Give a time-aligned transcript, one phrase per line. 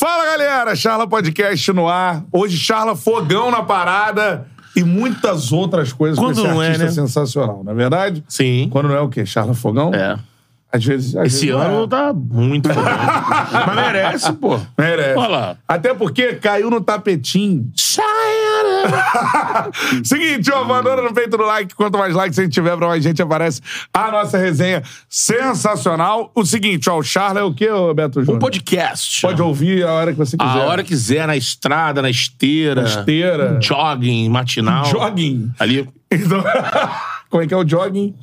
[0.00, 0.74] Fala, galera!
[0.74, 2.24] Charla Podcast no ar.
[2.32, 6.86] Hoje, Charla Fogão na parada e muitas outras coisas Quando com esse não é, artista
[6.86, 6.90] né?
[6.90, 8.24] sensacional, não é verdade?
[8.26, 8.70] Sim.
[8.72, 9.26] Quando não é o quê?
[9.26, 9.92] Charla Fogão?
[9.92, 10.18] É.
[10.72, 11.14] Às vezes.
[11.14, 11.86] às Esse vezes ano é.
[11.86, 12.82] tá muito fogão.
[13.66, 14.58] Mas merece, pô.
[14.78, 15.18] Merece.
[15.18, 15.56] Olha lá.
[15.68, 17.70] Até porque caiu no tapetinho.
[20.04, 21.74] Seguinte, ó, mandando no peito do like.
[21.74, 23.60] Quanto mais likes a gente tiver, pra mais gente aparece
[23.92, 26.30] a nossa resenha sensacional.
[26.34, 28.36] O seguinte, ó, o Charla é o quê, Beto Júnior?
[28.36, 29.22] Um podcast.
[29.22, 30.50] Pode ouvir a hora que você quiser.
[30.50, 32.82] A hora que quiser, na estrada, na esteira.
[32.82, 33.58] Na esteira.
[33.60, 34.84] Jogging, matinal.
[34.84, 35.50] Jogging.
[35.58, 35.88] Ali.
[36.10, 36.42] Então,
[37.30, 38.14] como é que é o jogging?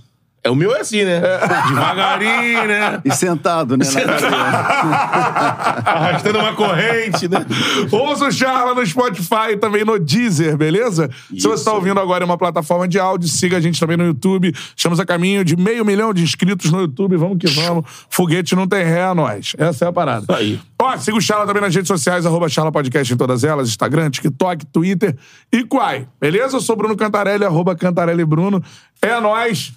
[0.47, 1.19] É, o meu é assim, né?
[1.67, 3.01] Devagarinho, né?
[3.03, 3.85] E sentado, né?
[5.85, 7.45] Arrastando uma corrente, né?
[7.91, 11.09] Ouça o Charla no Spotify e também no Deezer, beleza?
[11.29, 14.05] Se você está ouvindo agora em uma plataforma de áudio, siga a gente também no
[14.05, 14.53] YouTube.
[14.75, 17.17] Estamos a caminho de meio milhão de inscritos no YouTube.
[17.17, 17.83] Vamos que vamos.
[18.09, 19.53] Foguete não tem ré a nós.
[19.57, 20.21] Essa é a parada.
[20.21, 20.59] Isso aí.
[20.79, 24.09] Ó, siga o Charla também nas redes sociais, arroba Charla Podcast em todas elas, Instagram,
[24.09, 25.17] TikTok, Twitter
[25.51, 26.07] e Quai.
[26.21, 26.55] Beleza?
[26.55, 28.63] Eu sou Bruno Cantarelli, arroba Cantarelli Bruno.
[29.01, 29.73] É nóis.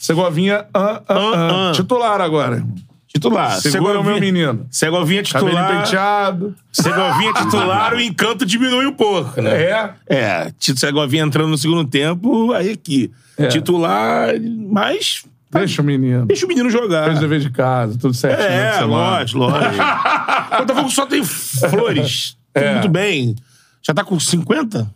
[0.00, 1.14] Segovinha, ah, ah, ah.
[1.34, 1.72] Ah, ah.
[1.72, 2.64] titular agora.
[3.06, 3.60] Titular.
[3.60, 4.66] Segura o meu menino.
[4.70, 5.82] Segovinha titular.
[5.82, 6.54] penteado.
[6.72, 9.62] Segovinha titular, o encanto diminui um pouco, né?
[9.62, 9.90] É.
[10.08, 13.10] É, Segovinha entrando no segundo tempo, aí aqui.
[13.36, 13.48] É.
[13.48, 14.30] Titular,
[14.70, 16.24] mas Deixa o menino.
[16.24, 17.04] deixa o menino jogar.
[17.06, 18.48] Fez o dever de casa, tudo certinho.
[18.48, 19.74] na É, lógico, lógico.
[20.58, 22.36] Botafogo só tem flores.
[22.54, 22.72] Tudo É.
[22.72, 23.34] muito bem.
[23.82, 24.88] Já tá com 50?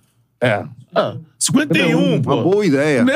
[0.45, 0.64] É.
[0.95, 2.34] Ah, 51, pô.
[2.34, 3.05] Uma boa ideia.
[3.05, 3.14] Né?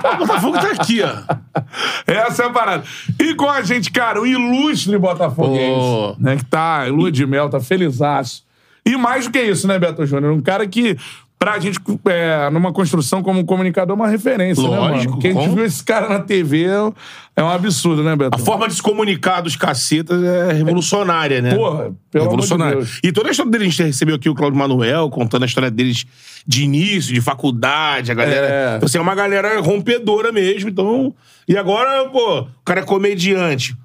[0.00, 1.62] Pô, o Botafogo tá aqui, ó.
[2.06, 2.84] Essa é a parada.
[3.18, 6.36] E com a gente, cara, o ilustre botafoguense, né?
[6.36, 8.44] Que tá lua de mel, tá felizaço.
[8.84, 10.32] E mais do que isso, né, Beto Júnior?
[10.32, 10.96] Um cara que,
[11.42, 15.20] pra gente, é, numa construção como comunicador, é uma referência, né, Lógico, mano?
[15.22, 16.66] Quem com- viu esse cara na TV
[17.34, 18.36] é um absurdo, né, Beto?
[18.36, 21.54] A forma de se comunicar dos cacetas é revolucionária, né?
[21.54, 22.76] Porra, pelo amor de revolucionária.
[22.76, 23.00] Deus.
[23.02, 25.70] E toda a história dele, a gente recebeu aqui o Claudio Manuel contando a história
[25.70, 26.04] deles
[26.46, 28.46] de início, de faculdade, a galera.
[28.46, 28.76] É.
[28.76, 30.68] Então, assim, é uma galera rompedora mesmo.
[30.70, 31.12] Então.
[31.48, 33.76] E agora, pô, o cara é comediante.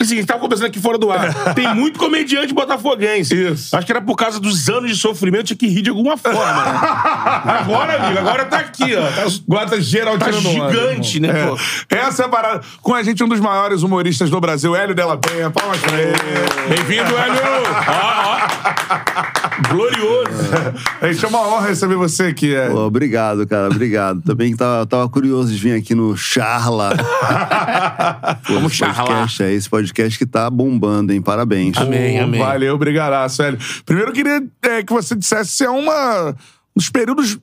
[0.00, 1.32] Assim, a gente tava conversando aqui fora do ar.
[1.54, 3.34] Tem muito comediante botafoguense.
[3.34, 3.74] Isso.
[3.76, 6.40] Acho que era por causa dos anos de sofrimento, tinha que rir de alguma forma.
[6.40, 6.80] né?
[7.62, 9.02] agora, amigo, agora tá aqui, ó.
[9.02, 11.46] Tá Guarda geral Tá tirando onda, gigante, né, É.
[11.46, 11.58] pô?
[11.88, 12.60] Essa é a parada.
[12.82, 15.50] Com a gente, um dos maiores humoristas do Brasil, Hélio Della Penha.
[15.50, 16.12] Palmas pra ele.
[16.68, 17.42] Bem-vindo, Hélio!
[17.88, 19.68] Ó, ó.
[19.70, 20.50] Glorioso.
[21.00, 22.68] A gente é uma honra receber você aqui, é.
[22.68, 23.68] Pô, obrigado, cara.
[23.68, 24.20] Obrigado.
[24.22, 26.94] Também tava, tava curioso de vir aqui no Charla.
[28.48, 29.06] Vamos charlar.
[29.06, 31.20] podcast É esse podcast que tá bombando, hein?
[31.20, 31.76] Parabéns.
[31.76, 32.40] Amém, amém.
[32.40, 33.58] Valeu, obrigadaço, Hélio.
[33.84, 36.34] Primeiro, eu queria é, que você dissesse se é uma, um
[36.76, 37.38] dos períodos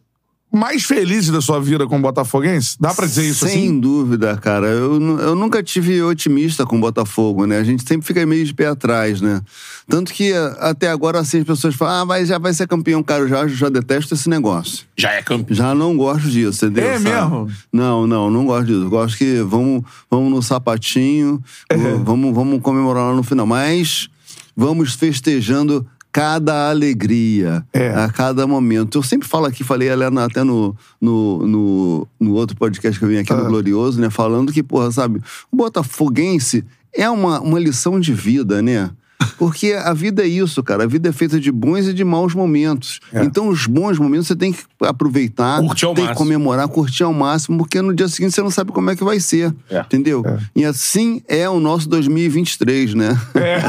[0.51, 2.75] mais felizes da sua vida como botafoguense.
[2.79, 3.79] Dá pra dizer isso Sem assim?
[3.79, 4.67] dúvida, cara.
[4.67, 7.57] Eu, eu nunca tive otimista com o Botafogo, né?
[7.57, 9.41] A gente sempre fica meio de pé atrás, né?
[9.88, 13.01] Tanto que a- até agora, assim, as pessoas falam, ah, mas já vai ser campeão,
[13.01, 13.22] cara.
[13.23, 14.85] Eu já, já detesto esse negócio.
[14.97, 15.56] Já é campeão.
[15.56, 16.89] Já não gosto disso, entendeu?
[16.89, 17.09] É sabe?
[17.09, 17.47] mesmo?
[17.72, 18.89] Não, não, não gosto disso.
[18.89, 21.78] Gosto que vamos, vamos no sapatinho, É.
[21.78, 23.45] vamos, vamos comemorar lá no final.
[23.47, 24.09] Mas
[24.56, 27.90] vamos festejando cada alegria, É.
[27.94, 28.98] a cada momento.
[28.98, 33.06] Eu sempre falo aqui, falei ali na- até no, no, no, no outro podcast que
[33.06, 33.38] eu vim aqui Ah.
[33.38, 34.10] no Glorioso, né?
[34.10, 38.90] Falando que, porra, sabe, o botafoguense é uma, uma lição de vida, né?
[39.38, 40.84] Porque a vida é isso, cara.
[40.84, 43.00] A vida é feita de bons e de maus momentos.
[43.14, 43.24] É.
[43.24, 46.26] Então, os bons momentos você tem que aproveitar, Curtir ao tem que máximo.
[46.26, 49.20] comemorar, curtir ao máximo, porque no dia seguinte você não sabe como é que vai
[49.20, 49.54] ser.
[49.70, 49.80] É.
[49.80, 50.24] Entendeu?
[50.56, 53.20] E assim é o nosso 2023, né?
[53.36, 53.62] É.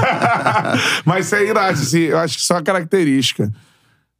[1.04, 3.52] Mas isso é irado, assim, eu acho que isso é uma característica.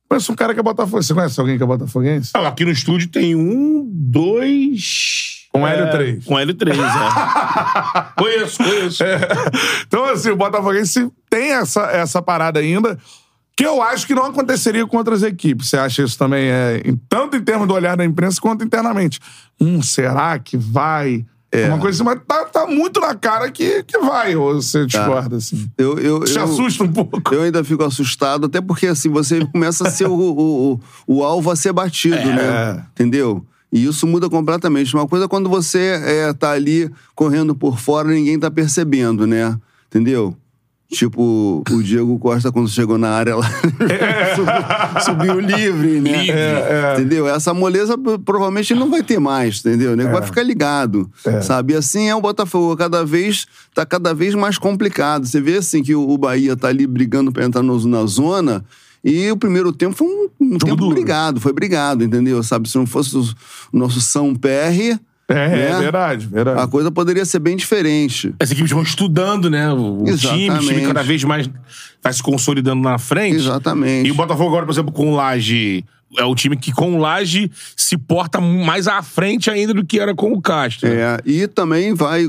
[0.08, 1.08] Conheço um cara que é botafoguense.
[1.08, 2.32] Você conhece alguém que é botafoguense?
[2.34, 5.41] Aqui no estúdio tem um, dois.
[5.52, 6.24] Com é, L3.
[6.24, 8.04] Com L3, é.
[8.16, 9.04] conheço, conheço.
[9.86, 12.98] Então, assim, o Botafoguense tem essa, essa parada ainda,
[13.54, 15.68] que eu acho que não aconteceria com outras equipes.
[15.68, 19.20] Você acha isso também, é, tanto em termos do olhar da imprensa quanto internamente?
[19.60, 21.24] Hum, será que vai?
[21.54, 21.68] É.
[21.68, 25.36] Uma coisa assim, mas tá, tá muito na cara que, que vai, ou você discorda,
[25.36, 25.70] assim.
[25.76, 27.34] Eu, eu, Te eu- assusta um pouco.
[27.34, 30.80] Eu ainda fico assustado, até porque assim, você começa a ser o, o, o,
[31.18, 32.24] o alvo a ser batido, É.
[32.24, 32.86] né?
[32.92, 33.44] Entendeu?
[33.72, 34.94] E isso muda completamente.
[34.94, 39.26] Uma coisa é quando você é, tá ali correndo por fora e ninguém tá percebendo,
[39.26, 39.56] né?
[39.88, 40.36] Entendeu?
[40.90, 43.48] Tipo, o Diego Costa, quando chegou na área lá,
[45.00, 45.00] subiu,
[45.34, 46.10] subiu livre, né?
[46.22, 46.30] Livre.
[46.38, 47.26] É, Entendeu?
[47.26, 49.92] Essa moleza pro- provavelmente não vai ter mais, entendeu?
[49.92, 51.10] O nego vai ficar ligado,
[51.42, 51.72] sabe?
[51.72, 55.26] E assim é o Botafogo, cada vez tá cada vez mais complicado.
[55.26, 58.62] Você vê assim que o, Bahia tá ali brigando pra entrar na zona
[59.04, 60.94] e o primeiro tempo foi um, um tempo duro.
[60.94, 62.42] brigado, foi brigado, entendeu?
[62.42, 63.26] Sabe, se não fosse o
[63.72, 65.70] nosso São PR, É, né?
[65.70, 66.60] é verdade, verdade.
[66.60, 68.34] A coisa poderia ser bem diferente.
[68.38, 69.72] As equipes vão estudando, né?
[69.72, 71.48] O, time, o time cada vez mais
[72.02, 73.36] vai se consolidando na frente.
[73.36, 74.08] Exatamente.
[74.08, 75.84] E o Botafogo agora, por exemplo, com o Laje,
[76.18, 79.98] é o time que com o Laje se porta mais à frente ainda do que
[79.98, 80.88] era com o Castro.
[80.88, 82.28] É, e também vai,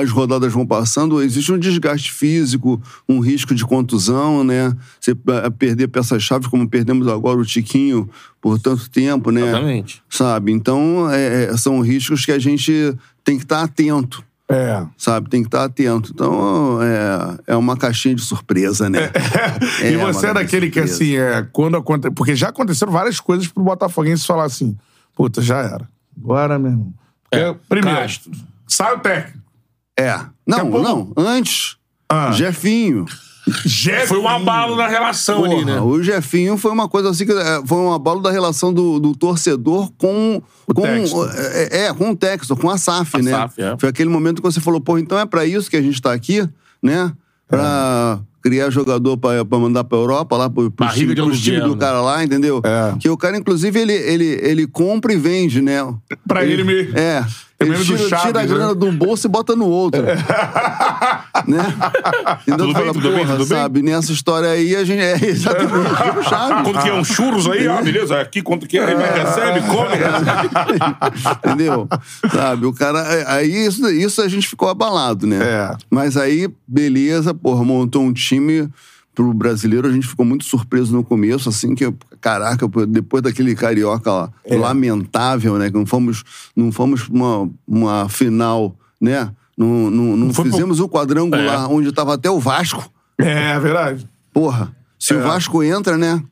[0.00, 4.74] as rodadas vão passando, existe um desgaste físico, um risco de contusão, né?
[5.00, 8.08] Você eh, perder peças-chave, como perdemos agora o Tiquinho
[8.40, 9.42] por tanto tempo, né?
[9.42, 10.02] Exatamente.
[10.08, 10.52] Sabe?
[10.52, 12.94] Então, é, é, são riscos que a gente
[13.24, 14.22] tem que estar atento.
[14.48, 14.84] É.
[14.98, 16.10] Sabe, tem que estar atento.
[16.12, 19.10] Então, é, é uma caixinha de surpresa, né?
[19.82, 22.14] e É, você é daquele que, assim, é, quando acontece.
[22.14, 24.76] Porque já aconteceram várias coisas pro Botafoguense falar assim:
[25.14, 25.88] puta, já era.
[26.22, 26.94] Agora, meu irmão.
[27.30, 28.30] É, Porque, primeiro, Castro.
[28.68, 29.38] sai o técnico.
[29.98, 30.20] É.
[30.46, 31.12] Não, pouco- não.
[31.16, 31.76] Antes,
[32.08, 32.30] Ah.
[32.32, 33.06] Jefinho.
[33.66, 34.06] Jeff.
[34.08, 35.80] Foi um abalo na relação ali, Porra, né?
[35.80, 39.14] O Jefinho foi uma coisa assim que é, foi um abalo da relação do, do
[39.14, 41.30] torcedor com O com Textor.
[41.34, 43.30] é, é, com o Textor, com a SAF, A né?
[43.30, 43.76] SAF, é.
[43.78, 46.12] Foi aquele momento que você falou, pô, então é pra isso que a gente tá
[46.12, 46.48] aqui,
[46.82, 47.12] né?
[47.46, 51.70] Pra criar jogador pra, pra mandar pra Europa, lá pro, pro time, pros time do
[51.74, 51.76] né?
[51.78, 52.60] cara lá, entendeu?
[52.62, 52.94] É.
[52.98, 55.80] Que o cara, inclusive, ele, ele, ele compra e vende, né?
[56.28, 56.98] Pra ele mesmo.
[56.98, 57.24] É.
[57.58, 58.48] É Ele tira, Chaves, tira a né?
[58.48, 60.02] grana de um bolso e bota no outro.
[61.46, 61.62] né?
[62.42, 63.46] Então Tudo tu fala, bem, tudo bem, tudo bem?
[63.46, 63.82] sabe?
[63.82, 66.62] Nessa história aí, a gente é exatamente tipo Chaves.
[66.64, 67.68] Quanto que é um churros aí?
[67.68, 68.20] Ah, beleza.
[68.20, 68.84] Aqui quanto que é?
[68.84, 71.38] Aí vai, recebe, come, recebe.
[71.44, 71.88] Entendeu?
[72.32, 73.04] Sabe, o cara.
[73.28, 75.38] Aí isso, isso a gente ficou abalado, né?
[75.42, 75.76] É.
[75.88, 78.68] Mas aí, beleza, porra, montou um time
[79.14, 84.10] pro brasileiro, a gente ficou muito surpreso no começo, assim, que, caraca, depois daquele carioca
[84.10, 84.56] lá, É.
[84.56, 85.70] lamentável, né?
[85.70, 86.24] Que não fomos,
[86.56, 89.30] não fomos pra uma, uma final, né?
[89.56, 92.90] Não, não, não pro- fizemos o quadrangular onde tava até o Vasco.
[93.18, 94.08] É, verdade.
[94.32, 96.22] Porra, se o Vasco entra, né?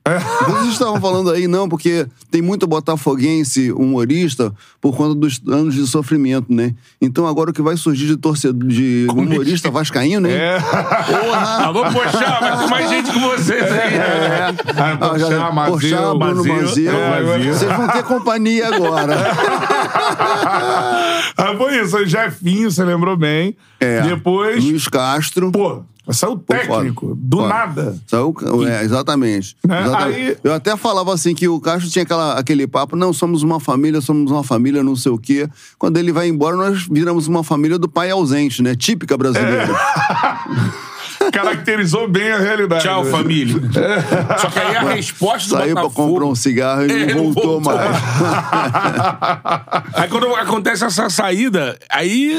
[0.49, 5.87] Vocês estavam falando aí, não, porque tem muito botafoguense humorista por conta dos anos de
[5.87, 6.75] sofrimento, né?
[6.99, 10.33] Então agora o que vai surgir de torcedor, de humorista vascaíno, né?
[10.33, 10.59] É.
[10.59, 11.65] Porra!
[11.67, 13.99] Alô, Pochá, vai ter mais gente que vocês aí.
[13.99, 14.55] Ah,
[14.93, 16.93] Ah, Pochá, Mazeu, Pochá, Bruno Mazeu, Mazeu.
[16.93, 17.55] é, Mazeu.
[17.55, 19.17] Vocês vão ter companhia agora.
[21.37, 21.97] Ah, foi isso.
[21.97, 23.57] O Jefinho, você lembrou bem.
[23.81, 24.03] É.
[24.03, 25.51] Depois, Luiz Castro.
[25.51, 27.09] pô, saiu técnico.
[27.09, 27.21] Foda.
[27.23, 27.49] Do Foda.
[27.49, 27.97] nada.
[28.07, 28.35] Saiu,
[28.69, 29.57] é, exatamente.
[29.67, 29.83] Né?
[29.83, 30.19] Exatamente.
[30.19, 33.61] Aí- Eu até falava assim que o Castro tinha aquela, aquele papo, não, somos uma
[33.61, 35.49] família, somos uma família, não sei o quê.
[35.79, 38.75] Quando ele vai embora, nós viramos uma família do pai ausente, né?
[38.75, 39.69] Típica brasileira.
[41.33, 42.83] Caracterizou bem a realidade.
[42.83, 43.11] Tchau, né?
[43.11, 43.55] família.
[44.39, 47.33] Só que aí a resposta do Saiu pra comprar um cigarro e É, não não
[47.33, 47.75] voltou, voltou.
[47.75, 47.97] mais.
[49.95, 52.37] Aí quando acontece essa saída, aí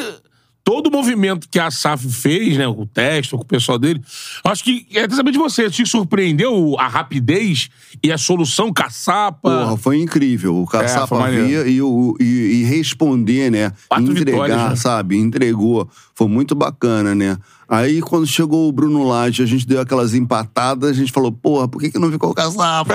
[0.63, 4.01] todo o movimento que a SAF fez, né, o texto, com o pessoal dele,
[4.45, 7.69] acho que, é saber de você, te surpreendeu a rapidez
[8.01, 9.39] e a solução caçapa?
[9.42, 10.56] Porra, foi incrível.
[10.56, 11.48] O É, Caçapa maneiro.
[11.48, 13.71] via e, o- e- e responder, né?
[13.89, 14.75] Quatro Entregar, vitórias, né?
[14.77, 15.18] sabe?
[15.18, 15.89] Entregou.
[16.15, 17.38] Foi muito bacana, né?
[17.68, 21.68] Aí, quando chegou o Bruno Lage, a gente deu aquelas empatadas, a gente falou, porra,
[21.68, 22.94] por que, que não ficou o Caçapa?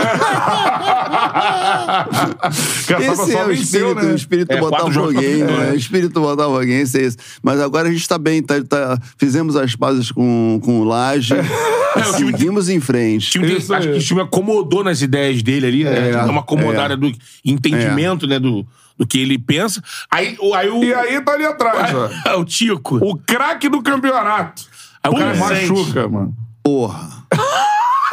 [2.86, 4.12] Caçapa Esse é o espírito, né?
[4.12, 5.56] o espírito É, botafoguense, vitória.
[5.64, 5.72] né?
[5.72, 7.16] O espírito botafoguense é esse.
[7.42, 11.34] Mas agora a gente tá bem, tá, tá- fizemos as pazes com, com o Laje,
[11.98, 13.30] É, o time- seguimos em frente.
[13.30, 13.82] Time tem- acho aí.
[13.92, 16.08] que o time acomodou nas ideias dele ali, né?
[16.08, 16.96] É, Dá uma acomodada é.
[16.96, 17.12] do
[17.44, 18.66] entendimento, né, do,
[18.96, 19.82] do que ele pensa.
[20.10, 20.82] Aí, o- aí o.
[20.82, 22.36] E aí tá ali atrás, ó.
[22.40, 22.96] o Tico.
[23.02, 24.62] O craque do campeonato.
[25.02, 25.70] Aí o cara sente.
[25.72, 26.34] machuca, mano.
[26.62, 27.08] Porra.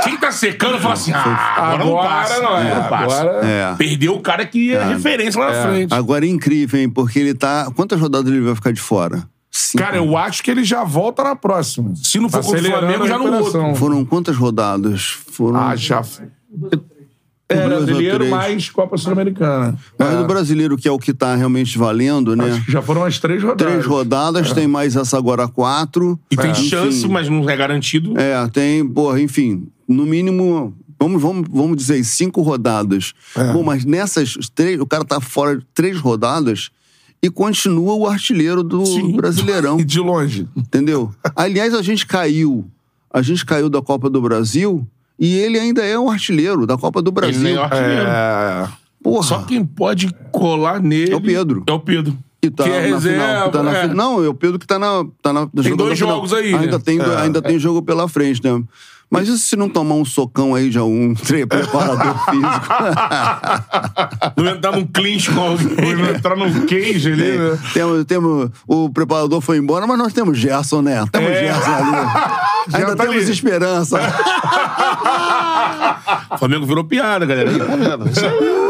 [0.03, 2.41] Quem tá secando fala assim: ah, agora, não passa.
[2.41, 2.75] não é.
[2.75, 3.21] não passa.
[3.21, 3.45] Agora...
[3.47, 3.75] É.
[3.75, 5.93] Perdeu o cara que é referência lá na frente.
[5.93, 6.89] Agora é incrível, hein?
[6.89, 7.71] Porque ele tá.
[7.75, 9.27] Quantas rodadas ele vai ficar de fora?
[9.57, 9.81] Cinco.
[9.85, 11.93] Cara, eu acho que ele já volta na próxima.
[11.95, 13.75] Se não for Tá contra o acelerando Flamengo, já no outro.
[13.75, 15.01] Foram quantas rodadas?
[15.31, 15.57] Foram.
[15.61, 16.03] Ah, já.
[17.47, 19.77] É, brasileiro mais Copa Sul-Americana.
[19.99, 20.17] Mas É.
[20.17, 22.51] do brasileiro, que é o que tá realmente valendo, né?
[22.51, 23.67] Acho que já foram umas três rodadas.
[23.73, 26.19] Três rodadas, tem mais essa agora quatro.
[26.31, 27.07] E tem É, chance, enfim.
[27.13, 28.19] mas não é garantido.
[28.19, 33.13] É, tem, porra, enfim, no mínimo, vamos, vamos, vamos dizer, cinco rodadas.
[33.37, 33.53] É.
[33.53, 36.71] Bom, mas nessas três, o cara tá fora de três rodadas
[37.25, 39.15] e continua o artilheiro do Sim.
[39.15, 40.47] Brasileirão, E de longe.
[40.55, 41.11] entendeu?
[41.35, 42.65] Aliás, a gente caiu,
[43.11, 44.85] a gente caiu da Copa do Brasil
[45.17, 47.47] e ele ainda é um artilheiro da Copa do Ele Brasil.
[47.59, 48.07] é artilheiro.
[48.07, 48.67] É.
[49.01, 51.13] Porra, Só quem pode colar nele.
[51.13, 51.63] É o Pedro.
[51.67, 52.17] É o Pedro.
[52.41, 52.99] que tá que é na final.
[52.99, 53.87] reserva, que tá na é.
[53.89, 55.05] fi- Não, é o Pedro que tá na.
[55.21, 56.15] Tá na jogando dois final.
[56.15, 56.59] jogos aí, né?
[56.59, 57.15] Ainda, tem, É.
[57.17, 58.61] ainda tem jogo pela frente, né?
[59.15, 62.65] Mas e se não tomar um socão aí de algum tre- preparador físico?
[64.37, 65.67] Não entrar num clinch com alguém.
[65.69, 67.57] Foi entrar num cage ali, né?
[67.73, 71.05] temos, temos, o preparador foi embora, mas nós temos Gerson, né?
[71.11, 71.47] Temos É.
[71.47, 71.95] Gerson ali.
[72.75, 73.31] Ainda tá temos ali.
[73.31, 73.99] esperança.
[76.31, 77.51] O Flamengo virou piada, galera.
[77.57, 78.64] Tá vendo?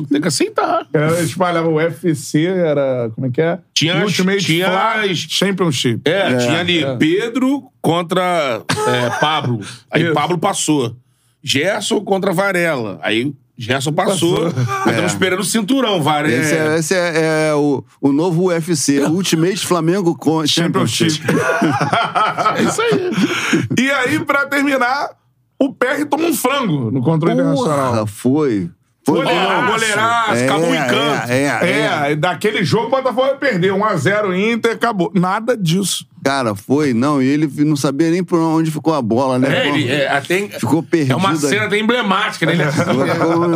[0.00, 0.86] Aí, Tem que aceitar.
[0.92, 3.10] Era, espalhava o UFC, era.
[3.14, 3.58] Como é que é?
[3.74, 6.00] Tinha Ultimate tinha Fly as- Championship.
[6.04, 6.96] É, tinha ali é.
[6.96, 9.60] Pedro contra é, Pablo.
[9.90, 10.12] Aí Isso.
[10.14, 10.96] Pablo passou.
[11.42, 12.98] Gerson contra Varela.
[13.02, 14.46] Aí Gerson passou.
[14.46, 16.34] Aí estamos esperando o cinturão, Varela.
[16.42, 21.20] Esse é, esse é- é o, o novo UFC, Ultimate Flamengo con- Championship.
[22.56, 23.10] É isso aí.
[23.78, 25.10] E aí, pra terminar,
[25.60, 27.92] o PR toma um frango no controle internacional.
[27.92, 28.06] Porra.
[28.06, 28.70] Foi
[29.14, 29.72] Bom.
[29.72, 31.30] goleiraço, É, acabou em canto.
[31.30, 32.12] É, é, é.
[32.12, 33.72] É, daquele jogo o Botafogo vai perder.
[33.72, 35.10] 1x0 Inter, acabou.
[35.14, 36.06] Nada disso.
[36.24, 36.92] Cara, foi.
[36.92, 39.48] Não, e ele não sabia nem por onde ficou a bola, né?
[39.56, 42.54] É, ele, é, até, Ficou perdido É uma cena até emblemática, né?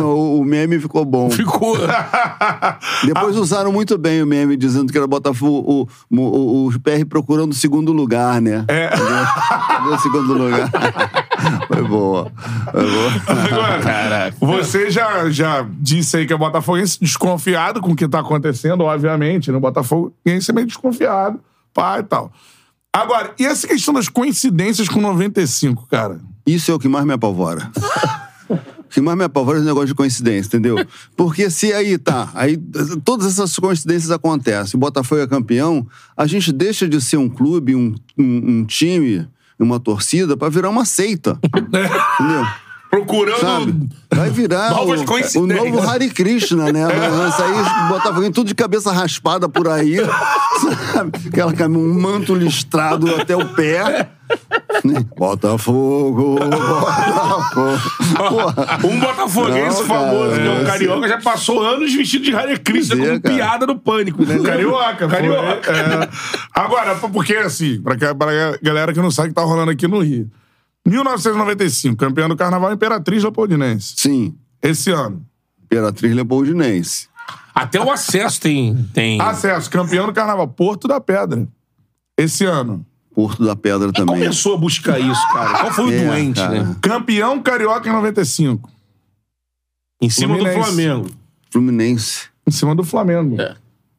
[0.03, 1.29] O, o meme ficou bom.
[1.29, 1.77] ficou.
[3.05, 7.51] Depois usaram muito bem o meme, dizendo que era Botafogo, o, o, o PR procurando
[7.51, 8.65] o segundo lugar, né?
[8.67, 8.87] É.
[8.87, 10.69] Cadê o segundo lugar?
[11.67, 12.31] Foi boa.
[12.71, 13.11] Foi boa.
[13.27, 18.81] Agora, você já, já disse aí que é botafoguense desconfiado com o que tá acontecendo,
[18.81, 19.51] obviamente.
[19.51, 21.39] No Botafogo, ninguém é meio desconfiado,
[21.73, 22.31] pá e tal.
[22.95, 26.19] Agora, e essa questão das coincidências com 95, cara?
[26.45, 27.71] Isso é o que mais me apavora.
[28.49, 30.75] O que mais me apavora é o negócio de coincidência, entendeu?
[31.17, 32.55] Porque se aí tá, aí
[33.03, 37.75] todas essas coincidências acontecem, o Botafogo é campeão, a gente deixa de ser um clube,
[37.75, 39.27] um, um, um time,
[39.63, 41.39] uma torcida, pra virar uma seita.
[41.45, 42.45] entendeu?
[42.93, 43.39] Procurando.
[43.39, 43.89] Sabe?
[44.13, 45.73] Vai virar Novas o, o coincidências.
[45.73, 46.85] novo Hare Krishna, né?
[46.85, 49.97] Vai sair Botafogo tudo de cabeça raspada por aí,
[50.93, 51.11] sabe?
[51.27, 54.09] Aquela um manto listrado até o pé.
[54.83, 55.05] Né?
[55.17, 57.81] Botafogo, Botafogo.
[58.29, 58.79] Porra.
[58.87, 62.59] Um botafoguense Não, famoso, cara, que é um carioca, já passou anos vestido de Hare
[62.59, 63.35] Krishna como cara.
[63.35, 64.37] piada no pânico, né?
[64.39, 65.07] Carioca.
[65.07, 65.71] Carioca.
[65.71, 66.09] é.
[66.53, 67.95] Agora, porque assim, pra
[68.61, 70.29] galera que não sabe o que tá rolando aqui no Rio.
[70.85, 73.93] 1995, campeão do Carnaval Imperatriz Leopoldinense.
[73.97, 75.25] Sim, Esse ano.
[75.63, 77.07] Imperatriz Leopoldinense.
[77.55, 78.75] Até o acesso tem.
[78.93, 79.21] tem...
[79.21, 81.47] Acesso, campeão do Carnaval Porto da Pedra.
[82.17, 82.85] Esse ano.
[83.13, 84.21] Porto da Pedra Quem também.
[84.23, 85.59] começou a buscar isso, cara?
[85.59, 86.63] Qual foi o É, doente, cara.
[86.63, 86.75] né?
[86.81, 88.69] Campeão carioca em 95.
[90.01, 90.57] Em cima Fluminense.
[90.59, 91.09] do Flamengo.
[91.51, 92.23] Fluminense.
[92.47, 93.37] Em cima do Flamengo.
[93.39, 93.55] É.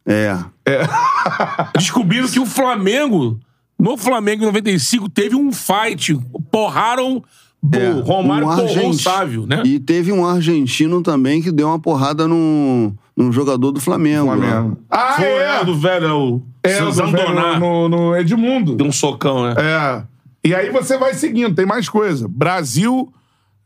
[0.06, 0.38] É.
[1.78, 3.38] Descobriram que o Flamengo,
[3.78, 6.18] no Flamengo em 95, teve um fight.
[6.50, 7.22] Porraram.
[7.62, 9.62] O É, Romário um porrou o argenti- Sávio, né?
[9.64, 14.26] E teve um argentino também que deu uma porrada num, num jogador do Flamengo.
[14.26, 14.36] lá.
[14.36, 14.78] Flamengo.
[14.90, 15.60] Ah, Foi é.
[15.60, 18.76] é, do velho, é o É, o do velho no, no Edmundo.
[18.76, 19.54] Deu um socão, né?
[19.58, 20.02] É.
[20.46, 22.28] E aí você vai seguindo, tem mais coisa.
[22.28, 23.10] Brasil,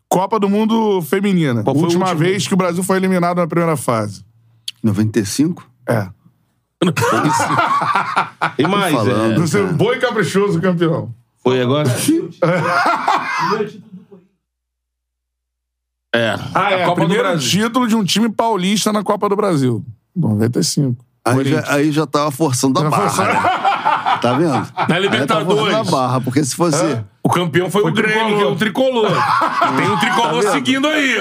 [0.08, 1.64] Copa do Mundo Feminina.
[1.64, 4.22] Qual o Última vez que o Brasil foi eliminado na primeira fase.
[4.80, 5.68] 95?
[5.88, 6.08] É.
[8.58, 9.32] E mais, falando.
[9.32, 11.12] é, Do seu boi caprichoso campeão.
[11.42, 11.88] foi agora?
[16.14, 16.34] É.
[16.54, 16.82] Ah, é.
[16.82, 17.66] a Copa do primeiro Brasil.
[17.66, 19.84] título de um time paulista na Copa do Brasil.
[20.16, 21.04] 95.
[21.24, 23.08] Aí já, aí já tava forçando a barra.
[23.10, 23.34] forçou- né?
[24.22, 24.48] Tá vendo?
[24.52, 25.74] Na Aí tá forçando Libertadores.
[25.74, 26.82] a barra, porque se fosse.
[27.28, 28.38] O campeão foi, o Grêmio, tricolor.
[28.38, 29.10] que é o tricolor.
[29.76, 31.16] Tem um tricolor Tá seguindo aí.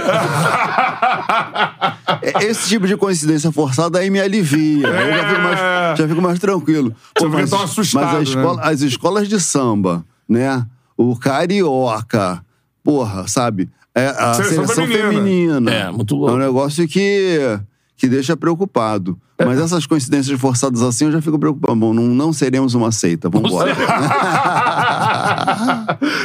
[2.21, 4.87] É, Esse tipo de coincidência forçada aí me alivia.
[4.87, 5.59] Eu já fico mais,
[5.99, 6.95] já fico mais tranquilo.
[7.17, 8.23] Você fica tão assustado, mas a né?
[8.23, 10.65] escola- as escolas de samba, né?
[10.95, 12.41] O carioca,
[12.83, 13.69] porra, sabe?
[13.93, 15.09] É, a Seleção seleção, feminina.
[15.11, 15.71] feminina.
[15.73, 16.31] É, muito louco.
[16.31, 17.59] É um negócio que,
[17.97, 19.19] que deixa preocupado.
[19.43, 21.75] Mas essas coincidências forçadas assim, eu já fico preocupado.
[21.75, 23.29] Bom, não, não seremos uma seita.
[23.29, 23.71] Vamos embora.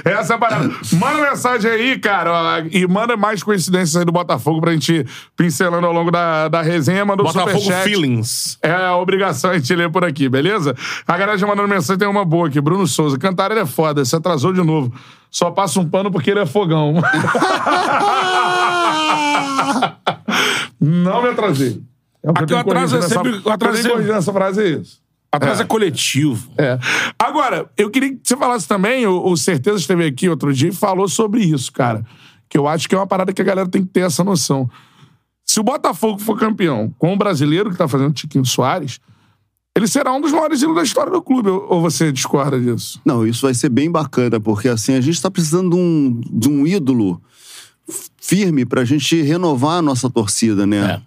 [0.04, 0.70] Essa é a parada.
[0.92, 5.04] Manda mensagem aí, cara, e manda mais coincidências aí do Botafogo pra gente
[5.36, 7.04] pincelando ao longo da, da resenha.
[7.04, 7.84] Manda o Botafogo superchat.
[7.84, 8.58] Feelings.
[8.62, 10.74] É a obrigação a gente ler por aqui, beleza?
[11.06, 12.60] A galera já mandando mensagem, tem uma boa aqui.
[12.60, 14.92] Bruno Souza, cantar ele é foda, se atrasou de novo.
[15.30, 16.94] Só passa um pano porque ele é fogão.
[20.82, 21.80] Não me atrasei.
[22.22, 24.02] É o que Aqui eu o atraso é corrigido sempre- nessa- o atraso eu é-
[24.02, 25.00] nessa frase é isso.
[25.34, 26.50] Atrás é, coletivo.
[26.58, 26.78] É.
[27.18, 30.72] Agora, eu queria que você falasse também, o, o Certeza esteve aqui outro dia e
[30.74, 32.04] falou sobre isso, cara.
[32.50, 34.68] Que eu acho que é uma parada que a galera tem que ter essa noção.
[35.44, 39.00] Se o Botafogo for campeão com o brasileiro que tá fazendo o Tiquinho Soares,
[39.74, 41.48] ele será um dos maiores ídolos da história do clube.
[41.48, 43.00] Ou ou você discorda disso?
[43.02, 46.48] Não, isso vai ser bem bacana, porque assim, a gente tá precisando de um, de
[46.50, 47.22] um ídolo
[48.20, 50.94] firme pra gente renovar a nossa torcida, né?
[50.94, 51.00] É.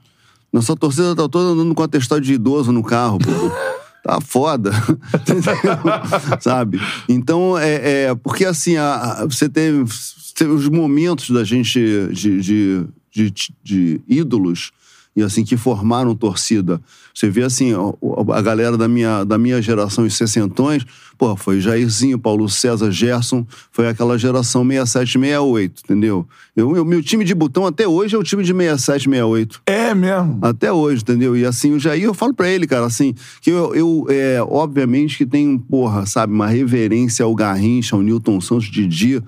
[0.53, 3.31] Nossa torcida tá toda andando com atestado de idoso no carro, pô.
[4.05, 4.71] Tá foda.
[6.39, 6.79] Sabe?
[7.09, 8.15] Então, é, é.
[8.15, 9.83] Porque assim, a, a- você teve,
[10.35, 11.79] teve os momentos da gente
[12.11, 14.71] de, de, de, de ídolos
[15.15, 16.81] e assim que formaram torcida.
[17.13, 17.71] Você vê assim,
[18.33, 20.85] a galera da minha, da minha geração, os sessentões,
[21.17, 26.27] pô, foi Jairzinho, Paulo César, Gerson, foi aquela geração 67, 68, entendeu?
[26.55, 29.61] Eu, eu, meu time de botão até hoje é o time de 67, 68.
[29.65, 30.39] É mesmo.
[30.41, 31.37] Até hoje, entendeu?
[31.37, 35.17] E assim, o Jair, eu falo pra ele, cara, assim, que eu, eu é, obviamente
[35.17, 39.21] que tem, porra, sabe, uma reverência ao Garrincha, ao Newton Santos, Didi,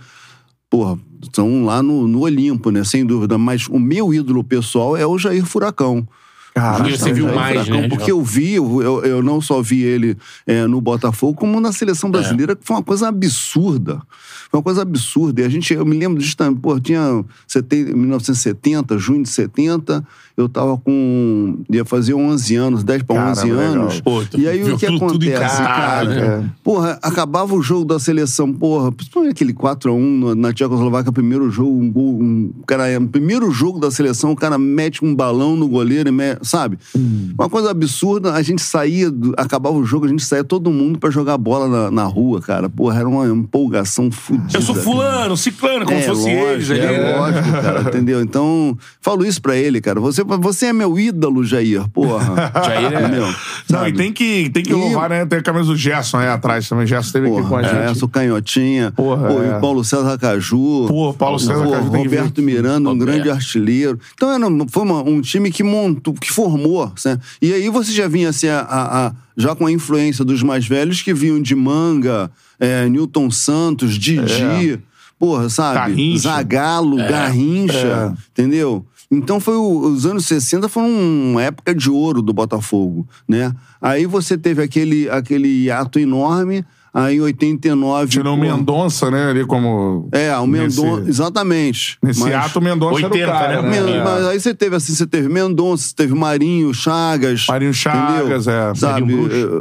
[0.70, 2.84] porra, estão lá no, no Olimpo, né?
[2.84, 3.38] Sem dúvida.
[3.38, 6.08] Mas o meu ídolo pessoal é o Jair Furacão.
[6.54, 9.84] Caraca, Você viu mais, Furacão, né, Porque eu vi, eu, eu- eu não só vi
[9.84, 14.02] ele é, no Botafogo, como na seleção brasileira, que foi uma coisa absurda.
[14.50, 15.42] Foi uma coisa absurda.
[15.42, 20.04] E a gente, eu me lembro disso também, pô, tinha seten- 1970, junho de 70,
[20.38, 21.58] eu tava com.
[21.70, 23.60] ia fazer 11 anos, 10 para Caramba, 11 legal.
[23.82, 24.01] anos.
[24.01, 26.38] Pô, e aí o que tudo- tudo acontece, casa, cara?
[26.41, 26.50] né?
[26.63, 31.72] Porra, acabava o jogo da seleção, porra, principalmente aquele 4x1 no- na Tchecoslováquia, primeiro jogo,
[31.72, 35.67] um gol, um, cara, é, primeiro jogo da seleção, o cara mete um balão no
[35.67, 36.77] goleiro, e me- sabe?
[36.96, 37.32] Hum.
[37.38, 41.00] Uma coisa absurda, a gente saía, do- acabava o jogo, a gente saía todo mundo
[41.00, 42.70] pra jogar bola na, na rua, cara.
[42.70, 44.50] Porra, era uma empolgação fodida.
[44.58, 46.79] Eu sou fulano, ciclano, como É, se fosse lógico, eles ali.
[46.79, 47.17] é né?
[47.17, 48.22] lógico, cara, entendeu?
[48.22, 50.00] Então, falo isso pra ele, cara.
[50.00, 52.51] Você, você é meu ídolo, Jair, porra.
[52.65, 53.25] Jair é- Entendeu?
[53.27, 53.89] Não, Sabe?
[53.89, 55.25] e tem que, tem que E- louvar, né?
[55.25, 56.84] Tem a camisa do Gerson aí atrás também.
[56.86, 57.91] O Gerson esteve aqui com a Porra, gente.
[57.91, 58.91] é, sou canhotinha.
[58.91, 59.57] Porra, Pô, é.
[59.57, 60.86] o Paulo César Caju.
[60.88, 62.41] Pô, Paulo César Pô, Caju Roberto.
[62.41, 64.00] Miranda, um grande artilheiro.
[64.13, 66.91] Então era, foi uma- um time que montou, que formou.
[67.05, 67.19] né?
[67.41, 70.67] E aí você já vinha assim, a- a- a- já com a influência dos mais
[70.67, 72.29] velhos que vinham de Manga,
[72.60, 74.79] é, Newton Santos, Didi.
[75.19, 75.75] Porra, sabe?
[75.79, 76.19] Garrincha.
[76.29, 78.13] Zagalo, Garrincha.
[78.31, 78.86] Entendeu?
[79.10, 83.54] Então foi o- os anos 60 foram uma época de ouro do Botafogo, né?
[83.82, 89.30] Aí você teve aquele aquele hiato enorme, aí em 89 Tirou o Mendonça, né?
[89.30, 90.10] Ali como.
[90.12, 91.98] É, o Mendonça, exatamente.
[92.04, 93.70] Nesse Mas- ato, o Mendonça 80, era o cara, né?
[93.70, 93.82] né?
[93.82, 94.04] Men- É.
[94.04, 97.46] Mas aí você teve assim, você teve Mendonça, você teve Marinho, Chagas.
[97.48, 98.72] Marinho Chagas, entendeu?
[98.72, 98.76] é.
[98.76, 99.14] Sabe?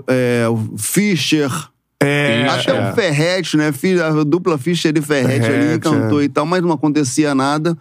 [0.08, 1.50] É, é, o Fischer.
[2.02, 2.90] É, Até é.
[2.90, 3.72] o Ferretti, né?
[4.04, 6.24] A dupla Fischer e Ferretti ali Ferretti, cantou é.
[6.24, 7.76] e tal, mas não acontecia nada.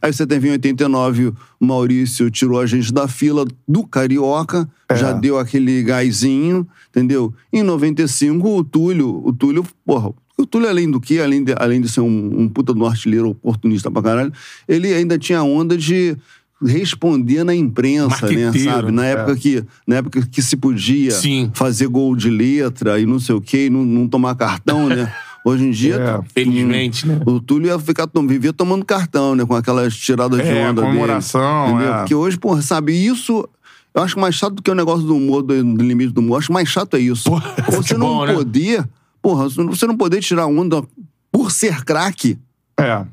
[0.00, 4.96] Aí você teve em 89, o Maurício tirou a gente da fila do Carioca, É.
[4.96, 7.32] já deu aquele gásinho, entendeu?
[7.52, 11.80] Em 95, o Túlio, o Túlio, porra, o Túlio, além do que, além de, além
[11.80, 14.32] de ser um, um puta do artilheiro oportunista pra caralho,
[14.68, 16.16] ele ainda tinha a onda de
[16.64, 18.52] responder na imprensa, né?
[18.52, 18.90] Sabe?
[18.90, 21.50] Na época, que, na época que se podia Sim.
[21.54, 25.12] fazer gol de letra e não sei o quê, e não, não tomar cartão, né?
[25.48, 25.96] Hoje em dia.
[25.96, 26.20] É.
[26.32, 27.20] Felizmente, né?
[27.26, 29.44] O Túlio ia ficar, vivia tomando cartão, né?
[29.46, 30.86] Com aquelas tiradas de É, onda dele.
[30.92, 31.94] comemoração, Entendeu?
[31.94, 31.98] é.
[31.98, 33.48] Porque hoje, porra, sabe, isso.
[33.94, 36.34] Eu acho mais chato do que o negócio do humor, do, do limite do humor.
[36.34, 37.30] Eu acho mais chato é isso.
[37.30, 38.34] você futebol, não né?
[38.34, 38.88] poder.
[39.22, 40.82] Porra, você não poder tirar onda
[41.32, 42.38] por ser craque.
[42.78, 43.04] É.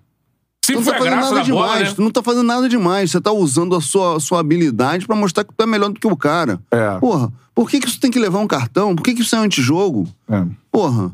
[0.61, 1.89] Tu Sempre não tá fazendo nada da bola, demais.
[1.89, 1.93] né?
[1.95, 3.11] Tu não tá fazendo nada demais.
[3.11, 6.07] Você tá usando a sua, sua habilidade pra mostrar que tu é melhor do que
[6.07, 6.59] o cara.
[6.71, 6.97] É.
[6.99, 8.95] Porra, por que, que isso tem que levar um cartão?
[8.95, 10.07] Por que, que isso é antijogo?
[10.29, 10.43] É.
[10.71, 11.11] Porra.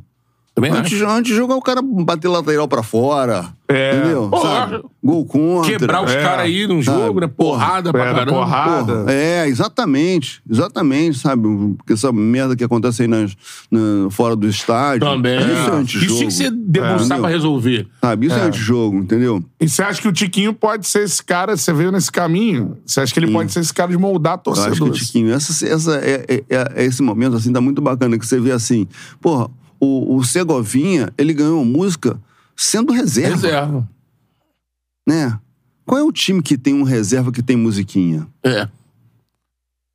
[0.70, 0.96] Também acho.
[0.96, 3.50] Antes, antijogo é o cara bater lateral pra fora.
[3.68, 3.96] É.
[3.96, 4.28] Entendeu?
[4.30, 4.50] Porra.
[4.70, 4.84] Sabe?
[5.02, 5.72] Gol contra.
[5.72, 6.22] Quebrar os É.
[6.22, 7.00] caras aí num Sabe?
[7.06, 7.28] jogo, né?
[7.28, 8.32] Porrada pra Era caramba.
[8.38, 8.94] porrada.
[8.96, 10.42] Porra, é, exatamente.
[10.50, 11.44] Exatamente, sabe?
[11.78, 13.36] Porque essa merda que acontece aí nas,
[13.72, 15.00] na- fora do estádio.
[15.08, 15.40] Também.
[15.40, 16.14] Isso é Isso antijogo.
[16.16, 17.22] tinha que ser debruçar É.
[17.22, 17.88] pra resolver.
[18.02, 18.26] Sabe?
[18.28, 19.42] Isso é, antijogo, entendeu?
[19.60, 21.56] E você acha que o Tiquinho pode ser esse cara?
[21.56, 22.78] Você veio nesse caminho?
[22.86, 25.08] Você acha que ele pode ser esse cara de moldar Eu acho que o torcedores?
[25.08, 28.38] Tiquinho, essa, essa é, é- é- é esse momento assim, tá muito bacana, que você
[28.40, 28.86] vê assim,
[29.22, 29.50] porra,
[29.82, 32.22] o, o Segovinha, ele ganhou música
[32.56, 33.90] sendo reserva, Reserva.
[35.08, 35.40] né?
[35.86, 38.28] Qual é o time que tem um reserva que tem musiquinha?
[38.44, 38.68] É.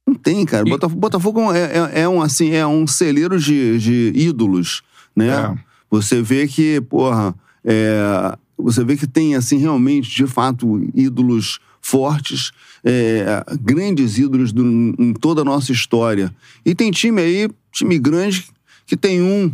[0.07, 0.65] Não tem, cara.
[0.65, 4.83] Botafogo, Botafogo é, é- é um, assim, é um celeiro de, de ídolos,
[5.15, 5.29] né?
[5.31, 5.59] É.
[5.91, 12.51] Você vê que, porra, é, você vê que tem, assim, realmente, de fato, ídolos fortes,
[12.85, 14.65] é, grandes ídolos do-
[14.99, 16.35] em toda a nossa história.
[16.65, 18.45] E tem time aí, time grande,
[18.87, 19.53] que tem um.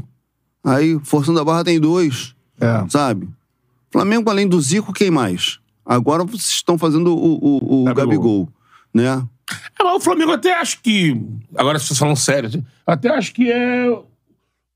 [0.65, 2.85] Aí, Forçando a Barra tem dois, É.
[2.89, 3.29] sabe?
[3.91, 5.59] Flamengo, além do Zico, quem mais?
[5.85, 7.95] Agora vocês estão fazendo o, o, o Gabigol.
[8.07, 8.49] Gabigol,
[8.95, 9.27] né?
[9.79, 11.21] É, mas o Flamengo até acho que.
[11.57, 13.87] Agora, se vocês falando sério, até acho que é.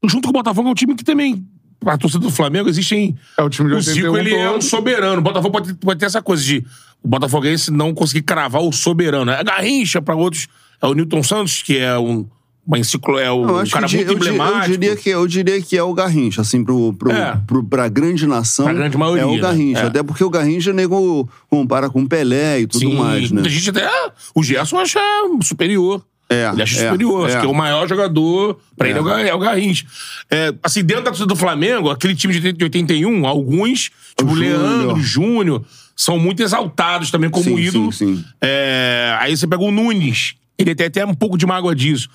[0.05, 1.47] Junto com o Botafogo, é um time que também.
[1.85, 3.17] A torcida do Flamengo existem.
[3.39, 5.21] É o time de O Zico, 81 ele é um soberano.
[5.21, 6.65] O Botafogo pode, pode ter essa coisa de
[7.03, 9.31] o Botafoguense não conseguir cravar o soberano.
[9.31, 10.49] É Garrincha, pra outros,
[10.83, 12.27] é o Newton Santos, que é um,
[12.67, 14.71] uma enciclo, é um Eu acho cara muito eu, di- eu emblemático.
[14.73, 17.41] diria que eu diria que é o Garrincha, assim, pro, pro, É.
[17.47, 18.65] pro, pra grande nação.
[18.65, 19.81] Pra grande maioria, É o Garrincha.
[19.81, 19.85] né?
[19.85, 19.89] É.
[19.89, 23.35] Até porque o Garrincha nego compara com o Pelé e tudo Sim, mais, né?
[23.41, 23.89] Muita gente até.
[24.35, 24.99] O Gerson acha
[25.43, 27.41] superior É, ele acha é, superior, acho é.
[27.41, 28.59] que é o maior jogador.
[28.77, 29.87] Pra ele é o, é o Garrincha.
[30.29, 34.35] É, assim, dentro da torcida do Flamengo, aquele time de 81, alguns, tipo O.
[34.35, 37.93] Leandro, Júnior, são muito exaltados também como Sim, ídolo.
[37.93, 38.25] sim, sim.
[38.43, 42.09] É, aí você pega o Nunes, ele tem até um pouco de mágoa disso.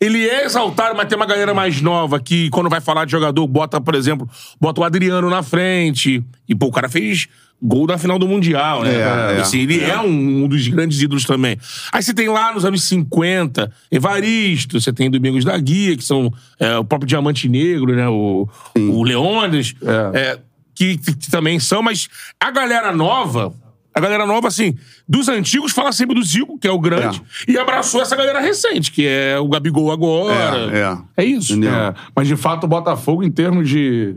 [0.00, 3.46] Ele é exaltado, mas tem uma galera mais nova que, quando vai falar de jogador,
[3.48, 4.28] bota, por exemplo,
[4.60, 6.22] bota o Adriano na frente.
[6.48, 7.26] E, pô, o cara fez
[7.60, 8.94] gol na final do Mundial, né?
[8.94, 9.40] É, é.
[9.40, 11.58] Assim, ele é um, um dos grandes ídolos também.
[11.92, 16.32] Aí você tem lá nos anos 50, Evaristo, você tem Domingos da Guia, que são
[16.60, 18.08] é, o próprio Diamante Negro, né?
[18.08, 19.74] O, o Leones,
[20.14, 20.38] é,
[20.74, 22.08] que, que também são, mas
[22.38, 23.52] a galera nova.
[23.98, 24.76] A galera nova, assim,
[25.08, 28.92] dos antigos fala sempre do Zico, que é o grande, e abraçou essa galera recente,
[28.92, 30.70] que é o Gabigol agora.
[30.72, 31.24] É, é.
[31.24, 31.54] É isso.
[31.64, 34.14] É, mas de fato o Botafogo, em termos de.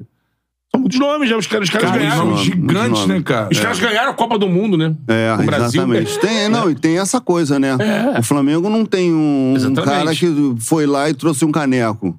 [0.70, 1.36] São muitos nomes, né?
[1.36, 2.18] Os caras, os caras Cara, ganharam.
[2.18, 3.50] são nomes, gigantes, né, cara?
[3.52, 4.96] Os caras ganharam a Copa do Mundo, né?
[5.08, 5.82] É, o Brasil.
[5.82, 6.20] exatamente.
[6.20, 7.76] Tem, não, e tem essa coisa, né?
[7.80, 8.20] É.
[8.20, 10.28] O Flamengo não tem um, um cara que
[10.60, 12.18] foi lá e trouxe um caneco.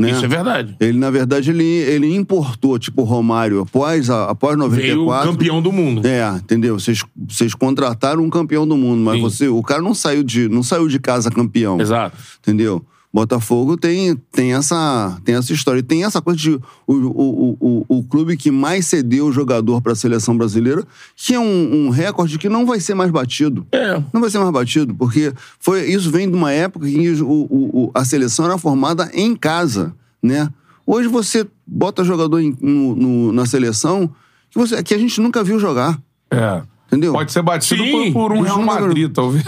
[0.00, 0.12] Né?
[0.12, 0.76] Isso é verdade.
[0.80, 5.30] Ele, na verdade, ele, ele importou, tipo, o Romário, após, a, após Veio 94.
[5.30, 6.06] campeão do mundo.
[6.06, 6.78] É, entendeu?
[6.78, 9.20] Vocês, vocês contrataram um campeão do mundo, mas Sim.
[9.20, 11.78] você, o cara não saiu de, não saiu de casa campeão.
[11.78, 12.16] Exato.
[12.40, 12.82] Entendeu?
[13.12, 15.80] Botafogo tem, tem, essa, tem essa história.
[15.80, 19.80] E tem essa coisa de o, o, o, o, clube que mais cedeu o jogador
[19.82, 20.84] para a seleção brasileira,
[21.16, 23.66] que é um, um recorde que não vai ser mais batido.
[23.72, 24.00] É.
[24.12, 27.28] Não vai ser mais batido, porque foi, isso vem de uma época em que o,
[27.28, 29.92] o- o- a seleção era formada em casa,
[30.22, 30.48] né?
[30.86, 34.08] Hoje você bota jogador em- no- no- na seleção
[34.50, 36.62] que, você, que a gente nunca viu jogar, É.
[36.86, 37.12] entendeu?
[37.12, 38.12] Pode ser batido Sim.
[38.12, 39.44] por, por um Real Madrid, talvez.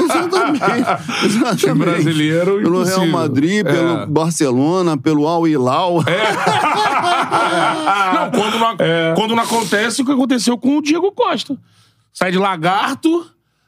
[0.00, 0.64] Exatamente.
[1.24, 1.74] Exatamente.
[1.78, 3.06] brasileiro, Pelo Real impossível.
[3.08, 4.06] Madrid, pelo É.
[4.06, 6.02] Barcelona, pelo Al Hilal.
[8.14, 8.76] Não, quando não,
[9.16, 11.56] quando não acontece o que aconteceu com o Diego Costa.
[12.12, 13.26] Sai de lagarto,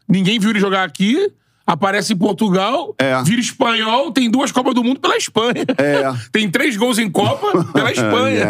[0.08, 1.30] ninguém viu ele jogar aqui,
[1.66, 3.22] aparece em Portugal, É.
[3.22, 5.64] vira espanhol, tem duas Copas do Mundo pela Espanha.
[5.78, 6.12] É.
[6.30, 8.44] tem três gols em Copa pela Espanha.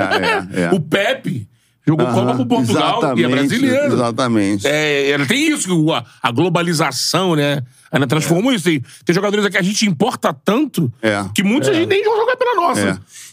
[0.54, 0.70] É, é, é.
[0.72, 1.48] O Pepe
[1.86, 3.92] jogou Aham, Copa pro Portugal e é brasileiro.
[3.94, 4.66] Exatamente.
[4.66, 7.62] É, ela tem isso, a, a globalização, né?
[7.92, 8.64] Ela transformou isso.
[8.64, 11.24] Tem, tem jogadores aqui que a gente importa tanto É.
[11.34, 12.80] que muitos a gente nem vão jogar pela nossa.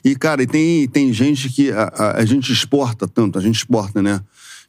[0.03, 0.09] É.
[0.09, 3.55] E, cara, e tem, tem gente que a, a- a gente exporta tanto, a gente
[3.55, 4.21] exporta, né?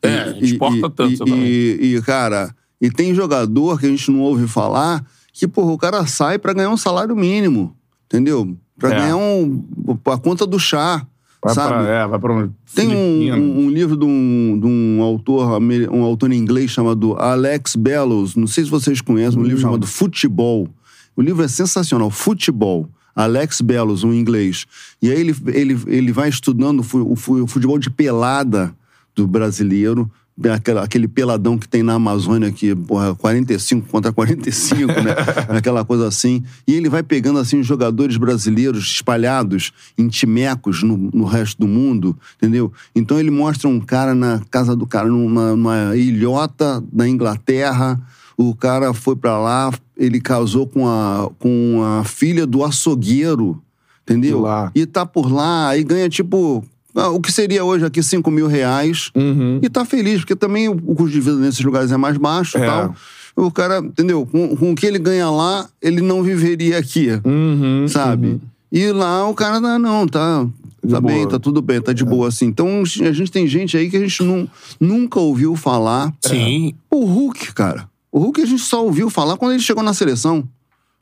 [0.03, 1.47] E- É, a gente exporta tanto, E, exatamente.
[1.47, 5.79] e, e, cara, e tem jogador que a gente não ouve falar que, porra, o
[5.79, 8.57] cara sai pra ganhar um salário mínimo, entendeu?
[8.79, 8.95] Pra É.
[9.01, 9.65] ganhar um.
[10.07, 11.07] a conta do chá,
[11.45, 11.69] Vai sabe?
[11.75, 12.51] pra, é, vai pra um.
[12.75, 17.75] Tem um, um- um livro de um, de um autor, um autor inglês chamado Alex
[17.75, 19.63] Bellows, não sei se vocês conhecem, um livro Não.
[19.71, 20.69] chamado Futebol.
[21.17, 22.89] O livro é sensacional, Futebol.
[23.15, 24.67] Alex Bellows, um inglês.
[25.03, 28.75] E aí ele, ele, ele vai estudando o futebol de pelada
[29.15, 30.11] do brasileiro,
[30.53, 35.15] aquela- aquele peladão que tem na Amazônia que, porra, 45 contra 45, né?
[35.49, 36.43] Aquela coisa assim.
[36.67, 41.69] E ele vai pegando, assim, os jogadores brasileiros espalhados em timecos no, no resto do
[41.69, 42.73] mundo, entendeu?
[42.95, 48.01] Então ele mostra um cara na casa do cara, numa, numa ilhota da Inglaterra.
[48.37, 53.63] O cara foi pra lá, ele casou com a, com a filha do açougueiro,
[54.03, 54.39] entendeu?
[54.75, 56.65] E tá por lá, aí ganha tipo.
[56.95, 59.11] Ah, O que seria hoje aqui 5 mil reais.
[59.15, 59.59] Uhum.
[59.63, 62.63] E tá feliz, porque também o custo de vida nesses lugares é mais baixo e
[62.63, 62.67] É.
[62.67, 62.95] tal.
[63.35, 64.27] O cara, entendeu?
[64.27, 68.27] Com, com o que ele ganha lá, ele não viveria aqui, Uhum, sabe?
[68.27, 68.41] uhum.
[68.71, 70.47] E lá o cara, não, não tá,
[70.85, 72.47] De tá bem, tá tudo bem, tá de boa assim.
[72.47, 74.49] Então a gente tem gente aí que a gente não,
[74.81, 76.13] nunca ouviu falar.
[76.21, 76.75] Sim.
[76.91, 77.87] O Hulk, cara.
[78.11, 80.45] O Hulk a gente só ouviu falar quando ele chegou na seleção.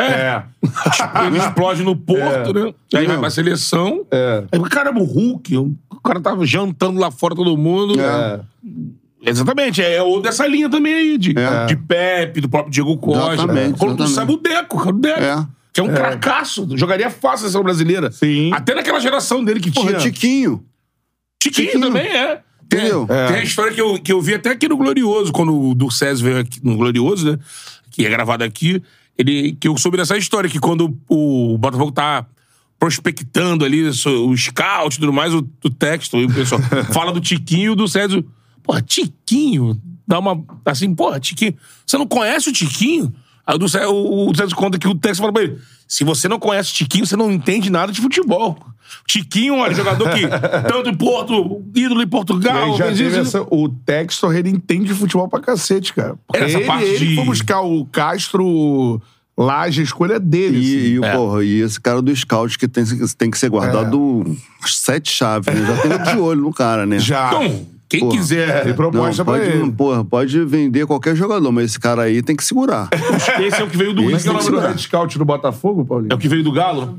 [0.02, 0.42] É.
[1.26, 2.74] Ele explode no Porto, né?
[2.94, 4.06] Aí vai pra seleção.
[4.10, 4.44] É.
[4.52, 5.56] Aí, caramba, o Hulk.
[5.56, 8.00] O cara tava jantando lá fora todo mundo.
[8.00, 8.40] É.
[9.22, 11.66] Exatamente, é o dessa linha também aí, de, É.
[11.66, 13.34] de Pepe, do próprio Diego Costa.
[13.34, 15.20] Exatamente, Quando sabe o Deco, cara, o Deco.
[15.20, 15.46] É.
[15.72, 16.66] Que é um cracaço.
[16.76, 18.10] Jogaria fácil a seleção brasileira.
[18.10, 18.50] Sim.
[18.52, 20.00] Até naquela geração dele que Porra, tinha.
[20.00, 20.64] Tiquinho.
[21.40, 21.86] Tiquinho, Tiquinho.
[21.86, 22.40] também é.
[22.68, 23.06] Tem, Entendeu?
[23.06, 26.20] tem a história que eu, que eu vi até aqui no Glorioso, quando o Durcés
[26.20, 27.38] veio aqui no Glorioso, né?
[27.90, 28.82] Que é gravado aqui.
[29.20, 32.26] Ele, que eu soube dessa história, que quando o Botafogo tá
[32.78, 37.20] prospectando ali o scout e tudo mais, o, o texto, e o pessoal fala do
[37.20, 38.24] Tiquinho e do César.
[38.62, 39.78] Porra, Tiquinho?
[40.08, 40.42] Dá uma.
[40.64, 41.54] Assim, porra, Tiquinho.
[41.86, 43.12] Você não conhece o Tiquinho?
[43.50, 45.58] Aí o, César, o, o conta que o texto fala pra ele:
[45.88, 48.56] se você não conhece o Tiquinho, você não entende nada de futebol.
[49.06, 50.26] Tiquinho, olha, jogador que
[50.68, 55.40] tanto em Porto, ídolo em Portugal, já teve essa, o Textor, ele entende futebol pra
[55.40, 56.16] cacete, cara.
[56.26, 59.00] Porque Essa ele, parte ele de- foi buscar o Castro
[59.38, 60.58] Laje, a escolha dele.
[60.58, 60.86] E, assim.
[60.86, 61.12] e, É.
[61.16, 62.84] porra, e esse cara do scout que tem,
[63.16, 64.64] tem que ser guardado É.
[64.64, 65.66] as sete chaves, né?
[65.66, 66.98] Já teve de olho no cara, né?
[66.98, 67.28] Já.
[67.28, 68.12] Então, Quem Porra.
[68.12, 68.62] quiser.
[68.62, 69.72] Tem proposta Não, pra pode, ele.
[69.72, 72.88] porra, pode vender qualquer jogador, mas esse cara aí tem que segurar.
[73.40, 74.44] Esse é o que veio do Como é que é o Inter.
[74.52, 76.12] nome do head scout do Botafogo, Paulinho?
[76.12, 76.96] É o que veio do Galo?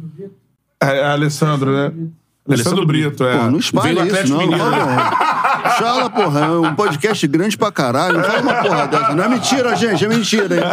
[0.84, 1.94] É, é Alessandro, né?
[2.46, 3.38] Alessandro Brito, é.
[3.38, 4.46] Porra, não espalha isso, não.
[4.48, 4.58] não
[5.78, 8.18] Fala, porra, é um podcast grande pra caralho.
[8.18, 9.14] Não fala uma porra dessa.
[9.16, 10.64] Não é mentira, gente, é mentira, hein?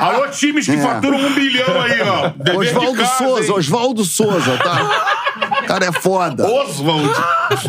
[0.00, 0.78] Alô, times que É.
[0.78, 2.58] faturam um bilhão aí, ó.
[2.60, 3.52] Oswaldo Souza?
[3.54, 5.27] Oswaldo Souza, tá?
[5.68, 6.46] O cara é foda.
[6.46, 7.10] Oswald.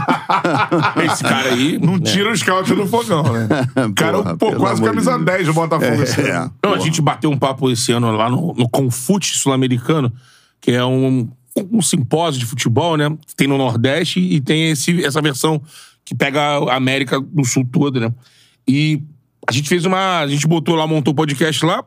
[1.05, 1.77] Esse cara aí.
[1.77, 3.47] Não tira o scout do fogão, né?
[3.89, 5.25] O cara é um pô, quase camisa Deus.
[5.25, 6.03] 10 do Botafogo.
[6.03, 6.49] esse É.
[6.63, 10.13] Não, a gente bateu um papo esse ano lá no, no Confute Sul-Americano,
[10.61, 11.29] que é um,
[11.71, 13.09] um simpósio de futebol, né?
[13.27, 15.61] Que tem no Nordeste e tem esse, essa versão
[16.05, 18.13] que pega a América do Sul toda, né?
[18.65, 19.03] E
[19.45, 20.19] a gente fez uma.
[20.19, 21.83] A gente botou lá, montou o podcast lá.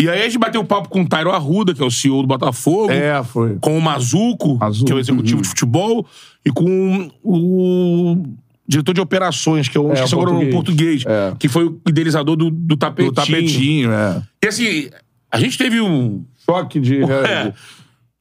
[0.00, 2.26] E aí a gente bateu papo com o Tairo Arruda, que é o CEO do
[2.28, 2.90] Botafogo.
[2.90, 3.56] É, foi.
[3.60, 6.04] Com o Mazuco, Mazuco, que é o executivo de futebol,
[6.44, 8.22] e com o
[8.66, 11.04] diretor de operações, que é o, É, esqueci agora o português.
[11.04, 11.34] português, É.
[11.38, 13.12] que foi o idealizador do, do tapetinho.
[13.12, 14.22] Do tapetinho, é.
[14.42, 14.90] E assim,
[15.30, 16.24] a gente teve um.
[16.44, 17.00] Choque de.
[17.04, 17.52] É,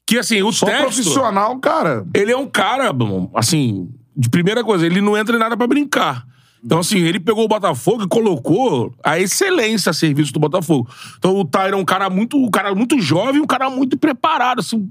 [0.06, 2.06] que assim, o Só Textor, profissional, cara.
[2.14, 2.92] ele é um cara,
[3.34, 6.26] assim, de primeira coisa, ele não entra em nada pra brincar.
[6.64, 10.88] Então, assim, ele pegou o Botafogo e colocou a excelência a serviço do Botafogo.
[11.18, 14.60] Então, o Tyron é um cara muito, um cara muito jovem, um cara muito preparado.
[14.60, 14.88] Assim,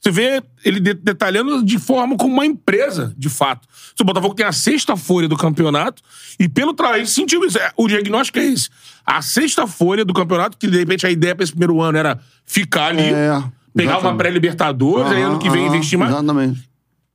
[0.00, 3.66] você vê ele de- detalhando de forma como uma empresa, de fato.
[4.00, 6.02] O Botafogo tem a sexta folha do campeonato
[6.38, 7.58] e pelo trabalho, ele sentiu isso.
[7.58, 8.68] É, O diagnóstico é esse.
[9.06, 12.18] A sexta folha do campeonato, que de repente a ideia pra esse primeiro ano era
[12.44, 13.40] ficar ali, É,
[13.72, 14.18] pegar uma exatamente.
[14.18, 16.68] pré-libertadores, aí ano que vem Aham, investir mais Exatamente.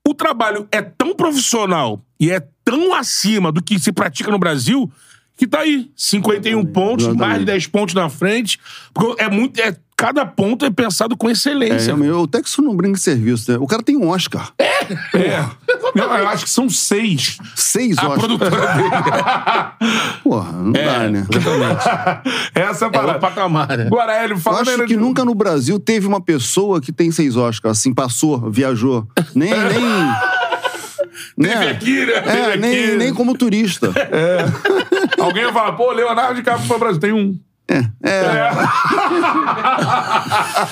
[0.08, 4.92] o trabalho é tão profissional e é tão acima do que se pratica no Brasil
[5.38, 5.90] que tá aí.
[5.96, 7.20] 51 pontos, exatamente.
[7.28, 8.60] mais de 10 pontos na frente.
[8.94, 9.58] Porque é muito.
[9.62, 11.86] É, cada ponto é pensado com É, excelência.
[11.96, 13.58] realmente, o Texas não brinca em serviço, né?
[13.58, 14.52] O cara tem um Oscar.
[14.60, 15.46] É.
[15.96, 17.38] Não, eu acho que são seis.
[17.56, 18.20] Seis a Oscars.
[18.20, 18.90] produtora dele
[20.24, 21.26] Porra, não dá, né?
[22.54, 23.20] Essa é a é parada.
[23.20, 23.86] patamar, né?
[23.88, 27.36] Agora, Hélio, Eu acho que de- nunca no Brasil teve uma pessoa que tem seis
[27.38, 29.08] Oscars, assim, passou, viajou.
[29.34, 29.60] Nem, nem...
[31.42, 32.22] Teve aqui, né?
[32.22, 33.92] Teve É, nem, nem como turista.
[35.20, 37.00] Alguém vai falar, pô, Leonardo DiCaprio foi ao Brasil.
[37.00, 37.38] Tem um.
[37.70, 37.84] É.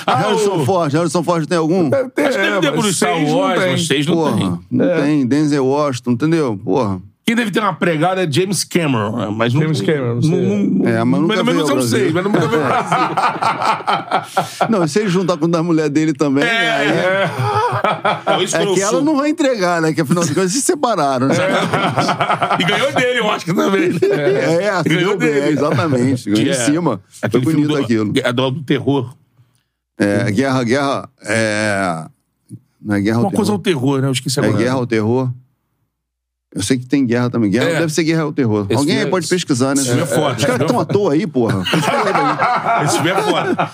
[0.08, 1.90] Harrison Ford, Harrison Ford tem algum?
[1.90, 4.04] Deve ter, Acho que deve é, ter mas pro Star seis não Wars, tem.
[4.06, 4.60] não Porra, tem.
[4.72, 5.28] não tem.
[5.28, 6.60] Denzel Washington, entendeu?
[6.64, 7.00] Porra.
[7.28, 9.18] Quem deve ter uma pregada é James Cameron.
[9.18, 9.28] né?
[9.36, 10.82] Mas não- James Cameron, não sei.
[10.94, 12.98] É, mas nunca Pelo menos ao são seis, mas nunca veio ao Brasil.
[14.70, 17.30] Não, se ele juntar com da mulher dele também, é,
[18.26, 19.92] Não, isso é quando que ela não vai entregar, né?
[19.92, 21.28] Que afinal de contas se separaram.
[21.28, 21.36] Né?
[22.60, 23.90] E ganhou dele, eu acho que também.
[23.90, 24.64] né?
[24.64, 25.50] É, se Ganhou dele.
[25.50, 26.30] exatamente.
[26.30, 27.02] Ganhou Que em é cima.
[27.10, 28.14] Foi Aquele filme bonito do, aquilo.
[28.24, 29.14] É do, do terror.
[30.00, 31.10] É, guerra, guerra.
[31.26, 32.06] É...
[32.82, 33.82] Não é guerra ao Uma coisa ao terror.
[33.82, 34.08] terror, né?
[34.08, 34.58] Eu esqueci É agora.
[34.58, 35.30] guerra ao terror.
[36.56, 37.52] Eu sei que tem guerra também.
[37.52, 37.80] Guerra É.
[37.80, 38.66] deve ser guerra ao terror.
[38.70, 39.82] Esse Alguém aí é- pode pesquisar, né?
[39.82, 40.38] esse filme é foda.
[40.38, 41.62] Os caras estão à toa aí, porra.
[42.84, 43.72] Esse filme é foda.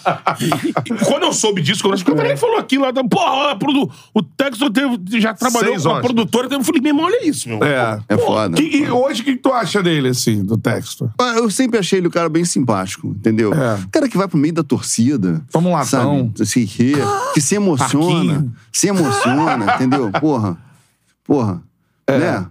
[0.86, 4.24] E quando eu soube disso, quando eu falei, falou aquilo lá, da- porra, produ- o
[4.24, 7.64] Texas teve, já trabalhou Seis com a produtora, eu falei, meu irmão, olha isso, meu.
[7.64, 8.00] É.
[8.10, 8.58] É foda.
[8.58, 11.10] Que- e hoje, o que tu acha dele, assim, do texto?
[11.20, 13.54] Ah, Eu sempre achei ele um cara bem simpático, entendeu?
[13.54, 13.80] É.
[13.92, 15.42] Cara que vai pro meio da torcida.
[15.56, 16.32] Um latão.
[16.36, 16.42] Sabe?
[16.42, 16.94] Assim, que,
[17.34, 18.34] que se emociona.
[18.34, 18.56] Arquinho.
[18.72, 20.10] Se emociona, entendeu?
[20.20, 20.58] Porra.
[21.26, 21.62] Porra.
[22.10, 22.46] Né?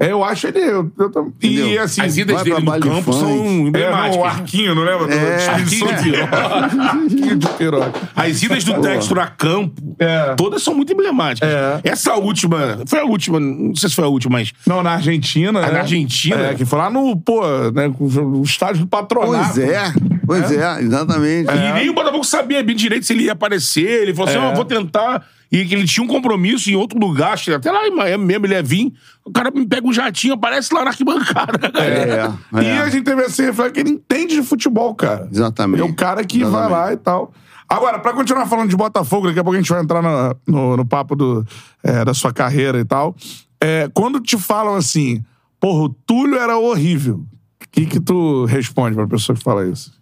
[0.00, 0.60] É, eu acho ele.
[0.60, 2.00] Eu, eu e assim.
[2.02, 3.18] As idas dele no campo funk.
[3.18, 4.24] são É, não, o emblemáticas.
[4.26, 5.12] arquinho, não lembra?
[5.12, 6.36] É, Arquinho de piroca.
[6.36, 8.00] arquinho de piroca.
[8.14, 10.34] As idas do Textor a campo, É.
[10.36, 11.48] todas são muito emblemáticas.
[11.50, 11.80] É.
[11.82, 15.50] Essa última, foi a última, não sei se foi a última, mas Não, na Argentina.
[15.60, 15.68] né?
[15.72, 16.36] na Argentina?
[16.46, 17.40] É, que foi lá no, pô,
[17.74, 19.54] né, o estádio do patronato.
[19.54, 19.92] Pois é.
[20.24, 21.50] Pois é, exatamente.
[21.50, 24.02] E nem o Botafogo sabia bem direito se ele ia aparecer.
[24.02, 24.54] Ele falou assim: É.
[24.54, 25.24] vou tentar.
[25.50, 28.54] E que ele tinha um compromisso em outro lugar, até lá em Miami mesmo, ele
[28.54, 28.92] ia vir.
[29.24, 31.58] O cara me pega um jatinho, aparece lá na arquibancada.
[31.80, 32.78] É, E é.
[32.80, 35.26] a gente teve esse reflexo que ele entende de futebol, cara.
[35.32, 35.80] Exatamente.
[35.80, 36.70] É o cara que vai Exatamente.
[36.72, 37.32] lá e tal.
[37.68, 40.76] Agora, pra continuar falando de Botafogo, daqui a pouco a gente vai entrar na- no,
[40.76, 41.46] no papo do,
[41.82, 43.14] é, da sua carreira e tal.
[43.60, 45.22] É, quando te falam assim,
[45.60, 47.16] porra, o Túlio era horrível,
[47.62, 49.97] o que que tu responde pra pessoa que fala isso?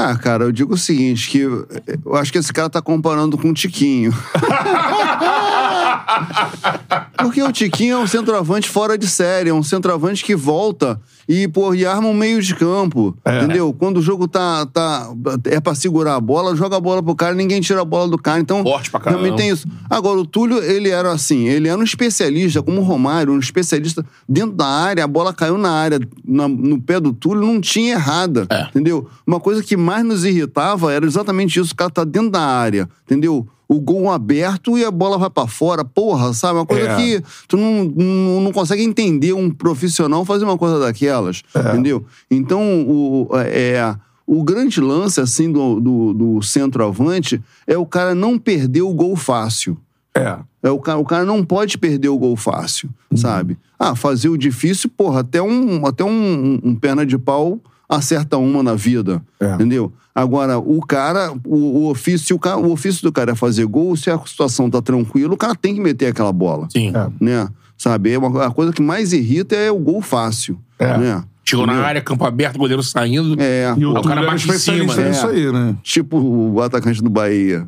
[0.00, 1.66] Ah, cara, eu digo o seguinte, que eu
[2.14, 4.14] acho que esse cara tá comparando com o Tiquinho.
[7.18, 11.46] Porque o Tiquinho é um centroavante fora de série, é um centroavante que volta e,
[11.46, 13.38] pô, e arma um meio de campo, É.
[13.44, 13.74] entendeu?
[13.78, 15.10] Quando o jogo tá, tá
[15.44, 18.16] é pra segurar a bola, joga a bola pro cara, ninguém tira a bola do
[18.16, 19.22] cara, então Forte pra caramba.
[19.22, 19.66] também tem isso.
[19.90, 24.04] Agora, o Túlio, ele era assim, ele era um especialista, como o Romário, um especialista
[24.28, 27.92] dentro da área, a bola caiu na área, na- no pé do Túlio, não tinha
[27.92, 28.62] errada, É.
[28.70, 29.06] entendeu?
[29.26, 32.88] Uma coisa que mais nos irritava era exatamente isso, o cara tá dentro da área,
[33.04, 33.46] entendeu?
[33.70, 35.84] o gol aberto e a bola vai pra fora.
[35.84, 36.54] Porra, sabe?
[36.58, 36.96] Uma coisa É.
[36.96, 40.78] que tu não, não, não consegue entender um profissional fazer uma coisa
[41.18, 41.42] daquelas.
[41.54, 42.04] Entendeu?
[42.30, 43.94] Então, o, é,
[44.26, 49.16] o grande lance, assim, do, do, do centroavante é o cara não perder o gol
[49.16, 49.76] fácil.
[50.14, 50.38] É.
[50.62, 53.56] É, o, cara, o cara não pode perder o gol fácil, sabe?
[53.78, 58.62] Ah, fazer o difícil, porra, até um, até um, um perna de pau acerta uma
[58.62, 59.54] na vida, É.
[59.54, 59.92] entendeu?
[60.14, 63.64] Agora, o cara, o, o ofício, se o, cara, o ofício do cara é fazer
[63.66, 66.90] gol, se a situação tá tranquila, o cara tem que meter aquela bola, Sim.
[66.92, 67.08] É.
[67.20, 67.48] né?
[67.76, 68.10] Sabe?
[68.12, 70.96] É uma, a coisa que mais irrita é o gol fácil, É.
[70.98, 71.24] né?
[71.44, 73.34] Chegou na área, campo aberto, goleiro saindo.
[73.40, 75.32] É, E o o cara bate em especialista cima, nisso né?
[75.32, 75.76] aí, né?
[75.82, 77.66] tipo o atacante do Bahia.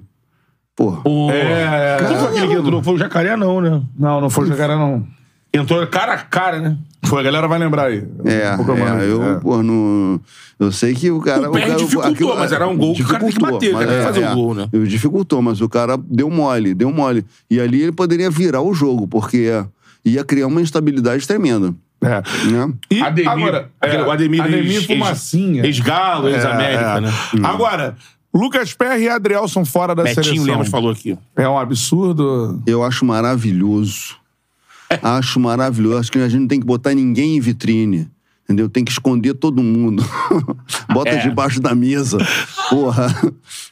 [0.77, 1.01] Porra.
[1.03, 1.31] Pô.
[1.31, 2.83] É, Quem foi aquele que entrou?
[2.83, 3.83] Foi o Jacaré, não, né?
[3.99, 5.07] Não, não foi o Jacaré, não.
[5.53, 6.77] Entrou cara a cara, né?
[7.05, 8.07] Foi, a galera vai lembrar aí.
[8.25, 9.41] É, Um pouco mais, é, eu, é.
[9.41, 10.21] pô, não,
[10.59, 11.49] eu sei que o cara.
[11.49, 13.73] O PR cara, dificultou, mas era um gol que o cara tem que dificultou, bater,
[13.73, 13.93] mas né?
[13.93, 14.69] Tem que fazer é, o gol, né?
[14.73, 17.25] é, Dificultou, mas o cara deu mole, deu mole.
[17.51, 19.51] E ali ele poderia virar o jogo, porque
[20.05, 21.75] ia criar uma instabilidade tremenda.
[22.03, 22.23] É.
[22.51, 22.73] Né?
[22.91, 23.31] E Ademir.
[23.31, 25.67] agora, aquele- o Ademir, Ademir ex- Fumacinha.
[25.67, 27.01] Ex-Galo, ex-América, É, é.
[27.01, 27.13] né?
[27.43, 27.97] Agora,
[28.33, 30.45] Lucas Perry e Adrielson fora da Betinho seleção.
[30.47, 31.19] Lemos falou aqui.
[31.37, 32.63] É um absurdo.
[32.67, 34.17] Eu acho maravilhoso.
[35.03, 35.99] acho maravilhoso.
[35.99, 38.09] Acho que a gente não tem que botar ninguém em vitrine.
[38.51, 38.69] Entendeu?
[38.69, 40.05] Tem que esconder todo mundo.
[40.93, 41.19] Bota É.
[41.19, 42.19] debaixo da mesa.
[42.69, 43.07] Porra.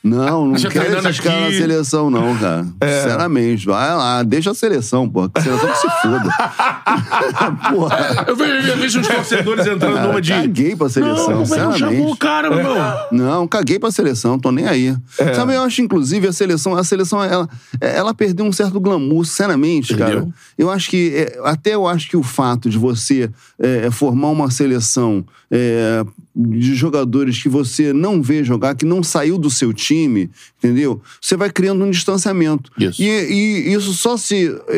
[0.04, 2.64] Não, não Deixa quero esses caras na seleção, não, cara.
[2.80, 3.02] É.
[3.02, 3.66] Sinceramente.
[3.66, 5.32] Vai lá, deixa a seleção, porra.
[5.34, 6.30] A seleção que se foda.
[7.74, 8.24] porra.
[8.28, 10.32] Eu vejo, eu vejo uns torcedores entrando numa de.
[10.32, 12.18] Caguei pra seleção, Não, que não chamou o sinceramente.
[12.18, 12.74] cara, meu?
[13.10, 14.96] Não, caguei pra seleção, tô nem aí.
[15.18, 15.34] É.
[15.34, 17.48] Sabe, eu acho, inclusive, a seleção, a seleção, ela,
[17.80, 20.20] ela perdeu um certo glamour, sinceramente, Perdeu.
[20.20, 20.28] cara.
[20.56, 24.48] Eu acho que, é, até eu acho que o fato de você é, formar uma
[24.50, 24.67] seleção
[25.50, 26.04] é,
[26.34, 31.00] de jogadores que você não vê jogar, que não saiu do seu time, entendeu?
[31.20, 32.70] Você vai criando um distanciamento.
[32.78, 33.02] Isso.
[33.02, 34.76] E, e isso só se, é,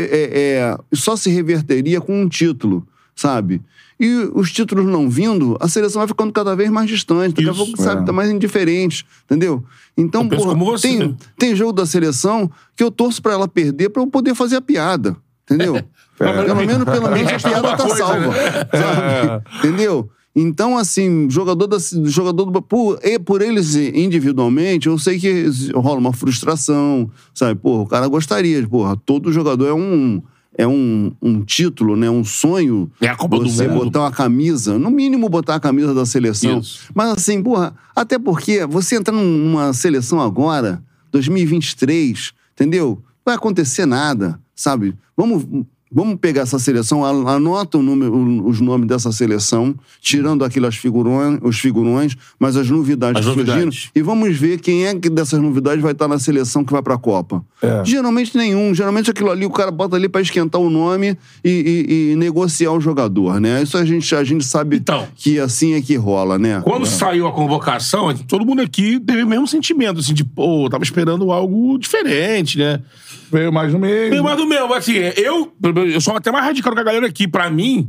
[0.73, 3.61] é, só se reverteria com um título, sabe?
[4.01, 7.53] E os títulos não vindo, a seleção vai ficando cada vez mais distante, daqui a
[7.53, 8.05] pouco, sabe, é.
[8.07, 9.63] tá mais indiferente, entendeu?
[9.95, 10.89] Então, porra, você.
[10.89, 14.57] tem, tem jogo da seleção que eu torço pra ela perder pra eu poder fazer
[14.57, 15.85] a piada, entendeu?
[16.21, 18.35] Pelo menos, pelo menos a Resta piada tá salva, né?
[18.71, 19.45] sabe?
[19.59, 20.11] Entendeu?
[20.37, 25.99] Então, assim, jogador da, jogador do, por, e por eles individualmente, eu sei que rola
[25.99, 27.59] uma frustração, sabe?
[27.59, 30.23] Porra, o cara gostaria, porra, todo jogador é um
[30.59, 32.11] é um, um título, né?
[32.11, 32.91] Um sonho.
[33.01, 33.85] É a Copa do você Mundo.
[33.85, 36.59] botar uma camisa, no mínimo botar a camisa da seleção.
[36.59, 36.91] Isso.
[36.95, 42.99] Mas assim, porra, até porque você entrar numa seleção agora, 2023, entendeu?
[43.03, 44.95] Não vai acontecer nada, sabe?
[45.17, 45.47] Vamos,
[45.93, 50.77] vamos pegar essa seleção, an- anota o número- o- os nomes dessa seleção, tirando aquelas
[50.77, 53.91] figurões, os figurões, mas as novidades As surgindo, novidades.
[53.95, 56.97] e vamos ver quem é que dessas novidades vai estar na seleção que vai pra
[56.97, 57.45] Copa.
[57.63, 57.85] É.
[57.85, 58.75] Geralmente nenhum.
[58.75, 62.73] Geralmente aquilo ali o cara bota ali pra esquentar o nome e, e- e negociar
[62.73, 63.63] o jogador, né?
[63.63, 65.07] Isso a gente, a gente sabe Então.
[65.17, 66.61] que assim é que rola, né?
[66.63, 70.85] Quando saiu a convocação, todo mundo aqui teve o mesmo sentimento, assim, de, pô, tava
[70.85, 72.81] esperando algo diferente, né?
[73.31, 74.11] Veio mais no meio.
[74.11, 75.53] Meio mais do mesmo, assim, eu,
[75.93, 77.29] eu sou até mais radical que a galera aqui.
[77.29, 77.89] Pra mim,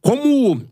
[0.00, 0.62] como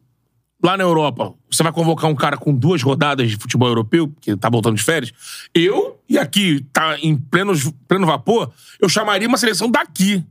[0.62, 4.36] lá na Europa, você vai convocar um cara com duas rodadas de futebol europeu, que
[4.36, 5.12] tá voltando de férias,
[5.54, 7.52] eu, e aqui tá em pleno,
[7.88, 10.22] pleno vapor, eu chamaria uma seleção daqui.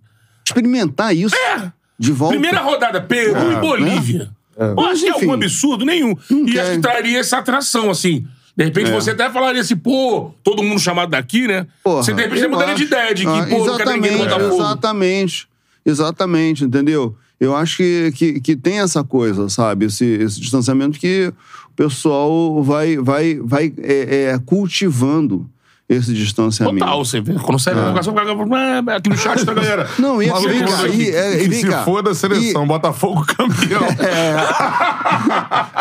[0.45, 1.71] Experimentar isso É.
[1.97, 2.33] de volta.
[2.33, 4.29] Primeira rodada, Peru e Bolívia.
[4.57, 5.85] Eu acho que é algum absurdo?
[5.85, 6.13] Nenhum.
[6.29, 6.61] E quer.
[6.61, 8.27] acho que traria essa atração, assim.
[8.59, 11.65] De repente você até falaria assim, pô, todo mundo chamado daqui, né?
[11.81, 14.17] Porra, você de repente mudaria de ideia, de que, Ah, pô, não quero ninguém no
[14.17, 14.55] Botafogo.
[14.55, 15.47] exatamente.
[15.85, 17.15] Exatamente, entendeu?
[17.39, 19.85] Eu acho que, que, que tem essa coisa, sabe?
[19.85, 21.31] Esse, esse distanciamento que
[21.67, 25.49] o pessoal vai, vai, vai é, é, cultivando
[25.89, 26.85] esse distanciamento.
[26.85, 27.33] Total, você vê.
[27.33, 28.13] Quando sai a convocação,
[28.53, 29.89] ah, aqui no chat da galera.
[29.97, 31.83] Não, e vem cá, e, é, e que vem se cá.
[31.83, 33.81] for da seleção, Botafogo campeão.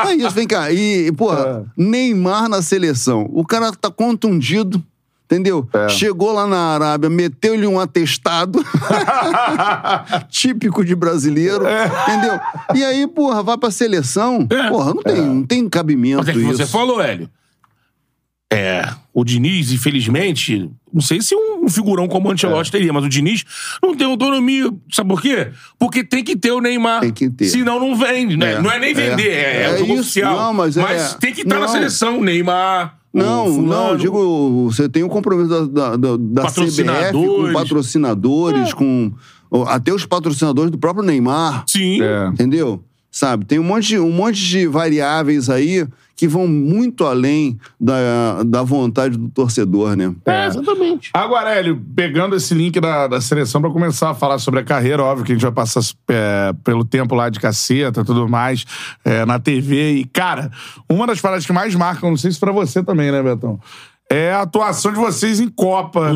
[0.08, 0.72] É isso, vem cá.
[0.72, 3.28] E, porra, Neymar na seleção.
[3.30, 4.82] O cara tá contundido,
[5.26, 5.68] entendeu?
[5.72, 5.88] É.
[5.90, 8.64] Chegou lá na Arábia, meteu-lhe um atestado.
[10.30, 11.64] típico de brasileiro,
[12.02, 12.40] entendeu?
[12.74, 14.46] E aí, porra, vai pra seleção.
[14.48, 14.68] É.
[14.68, 16.56] Porra, não tem, não tem cabimento Mas é que isso.
[16.56, 17.28] você falou, Hélio.
[18.50, 22.34] É, o Diniz, infelizmente, não sei se um figurão como o É.
[22.34, 23.44] Ancelotti teria, mas o Diniz
[23.82, 24.72] não tem autonomia.
[24.90, 25.48] Sabe por quê?
[25.78, 27.00] Porque tem que ter o Neymar.
[27.00, 27.44] Tem que ter.
[27.46, 28.54] Senão não vende, né?
[28.54, 28.62] É.
[28.62, 28.94] Não é nem É.
[28.94, 30.00] vender, é, é o É jogo isso.
[30.02, 30.34] oficial.
[30.36, 31.68] Não, mas é- tem que estar na não.
[31.68, 32.96] seleção, Neymar.
[33.12, 39.12] o Não, não, digo, você tem o compromisso da, da, da, CBF com patrocinadores, com
[39.66, 41.64] até os patrocinadores do próprio Neymar.
[41.66, 42.00] Sim.
[42.02, 42.28] É.
[42.28, 42.82] Entendeu?
[43.10, 43.44] sabe?
[43.46, 45.84] Tem um monte, um monte de variáveis aí
[46.18, 50.12] que vão muito além da, da vontade do torcedor, né?
[50.26, 51.10] É, exatamente.
[51.14, 55.00] Agora, Hélio, pegando esse link da, da seleção pra começar a falar sobre a carreira,
[55.04, 58.64] óbvio que a gente vai passar é, pelo tempo lá de caceta e tudo mais,
[59.04, 59.92] é, na TV.
[59.98, 60.50] E, cara,
[60.90, 63.60] uma das paradas que mais marcam, não sei se pra você também, né, Betão?
[64.10, 66.10] É a atuação de vocês em Copa.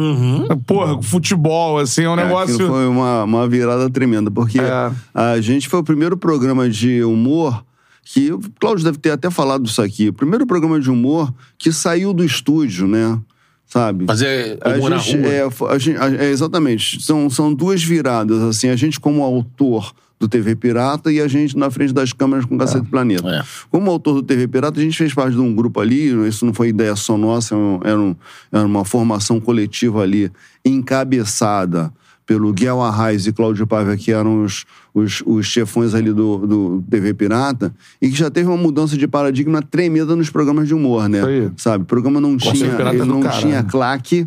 [0.66, 2.66] Porra, futebol, assim, é um Aquilo negócio.
[2.66, 4.90] foi uma, uma virada tremenda, porque É.
[5.14, 7.62] a gente foi o primeiro programa de humor
[8.05, 8.32] que.
[8.32, 10.09] O Cláudio deve ter até falado isso aqui.
[10.09, 13.18] O primeiro programa de humor que saiu do estúdio, né?
[13.66, 14.05] Sabe?
[14.07, 15.28] Fazer A humor na gente, rua.
[15.32, 17.03] é, a gente- a- é, exatamente.
[17.03, 18.68] São, são duas viradas, assim.
[18.68, 22.57] A gente como autor do TV Pirata e a gente na frente das câmeras com
[22.57, 23.28] Cacete Planeta.
[23.28, 23.42] É.
[23.70, 26.53] Como autor do TV Pirata, a gente fez parte de um grupo ali, isso não
[26.55, 28.16] foi ideia só nossa, era, um- era um-
[28.53, 30.30] era uma formação coletiva ali,
[30.64, 31.92] encabeçada
[32.26, 34.64] pelo Guel Arraes e Cláudio Paiva, que eram os,
[34.95, 39.09] os, os chefões ali do, do TV Pirata, e que já teve uma mudança de
[39.09, 41.24] paradigma tremenda nos programas de humor, né?
[41.24, 41.51] Aí.
[41.57, 41.84] Sabe?
[41.84, 43.40] O programa não Conceito tinha, ele é não caralho.
[43.40, 44.26] tinha claque,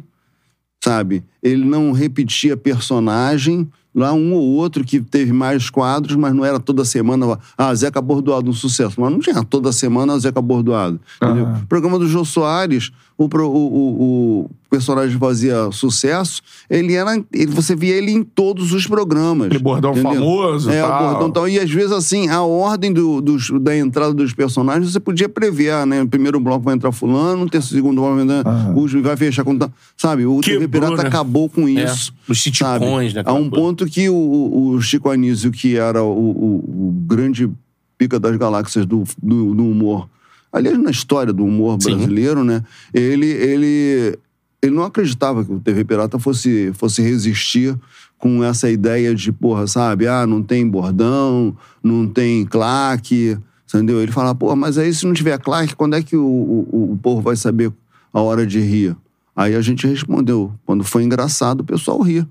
[0.84, 1.24] sabe?
[1.42, 3.68] Ele não repetia personagem.
[3.98, 7.40] Lá um ou outro que teve mais quadros, mas não era toda semana.
[7.58, 9.00] Ah, Zeca Bordoado, um sucesso.
[9.00, 11.00] Mas não tinha toda semana Zeca Bordoado.
[11.22, 17.16] O programa do Jô Soares, o, o, o, o personagem fazia sucesso, ele era.
[17.32, 19.48] Ele, você via ele em todos os programas.
[19.48, 20.92] Aquele bordão famoso É, tal.
[21.04, 21.48] o bordão tal.
[21.48, 25.72] E às vezes, assim, a ordem do, dos- da entrada dos personagens você podia prever,
[25.72, 26.02] ah, né?
[26.04, 28.46] O primeiro bloco vai entrar fulano, o segundo bloco vai entrar.
[28.46, 28.76] Aham.
[28.76, 29.58] o- vai fechar com.
[29.96, 31.08] Sabe, o TV Quebrou, Pirata né?
[31.08, 32.14] acabou com É, isso.
[32.28, 33.24] os sitcoms, né?
[33.26, 33.56] A um coisa.
[33.66, 37.50] ponto que o, o- o Chico Anísio, que era o, o- o grande
[37.98, 40.10] pica das galáxias do, do, do humor,
[40.56, 41.92] aliás, na história do humor Sim.
[41.92, 42.64] brasileiro, né?
[42.94, 44.18] Ele, ele,
[44.62, 47.78] ele não acreditava que o TV Pirata fosse, fosse resistir
[48.18, 50.08] com essa ideia de, porra, sabe?
[50.08, 53.38] Ah, não tem bordão, não tem claque,
[53.68, 54.02] entendeu?
[54.02, 57.00] Ele fala, porra, mas aí se não tiver claque, quando é que o, o, o
[57.02, 57.72] povo vai saber
[58.14, 58.96] a hora de rir?
[59.36, 62.26] Aí a gente respondeu, quando foi engraçado, o pessoal ria,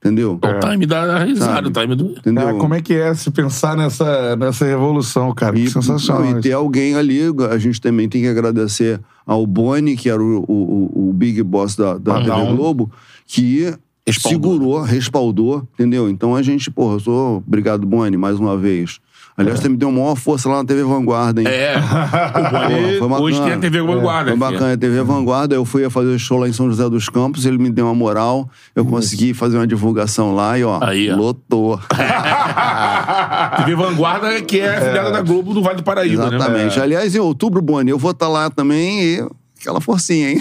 [0.00, 0.38] entendeu?
[0.42, 2.06] O time da risada, o time do.
[2.12, 2.44] Entendeu?
[2.44, 5.54] Cara, como é que é se pensar nessa, nessa revolução, cara?
[5.54, 6.24] Que E, sensacional.
[6.24, 7.20] não, e ter alguém ali,
[7.50, 11.76] a gente também tem que agradecer ao Boni, que era o, o, o big boss
[11.76, 12.56] da, da Ah, TV.
[12.56, 12.90] Globo,
[13.26, 13.72] que
[14.06, 14.52] Respaldou.
[14.52, 16.08] segurou, respaldou, entendeu?
[16.08, 18.98] Então a gente, porra, eu sou obrigado, Boni, mais uma vez.
[19.36, 21.46] Aliás, você me deu maior força lá na TV Vanguarda, hein?
[21.48, 21.76] É.
[21.80, 23.20] O Boni, foi bacana.
[23.20, 24.30] hoje tem a TV Vanguarda.
[24.30, 24.50] Foi filho.
[24.50, 27.46] bacana, a TV Vanguarda, eu fui a fazer show lá em São José dos Campos,
[27.46, 31.16] ele me deu uma moral, eu consegui fazer uma divulgação lá e, ó, Aí, ó.
[31.16, 31.80] lotou.
[33.56, 36.76] TV Vanguarda, que é a filiada da Globo do Vale do Paraíba, Exatamente.
[36.76, 36.82] né?
[36.82, 39.26] Aliás, em outubro, Boni, eu vou estar lá também e
[39.60, 40.40] aquela forcinha, hein?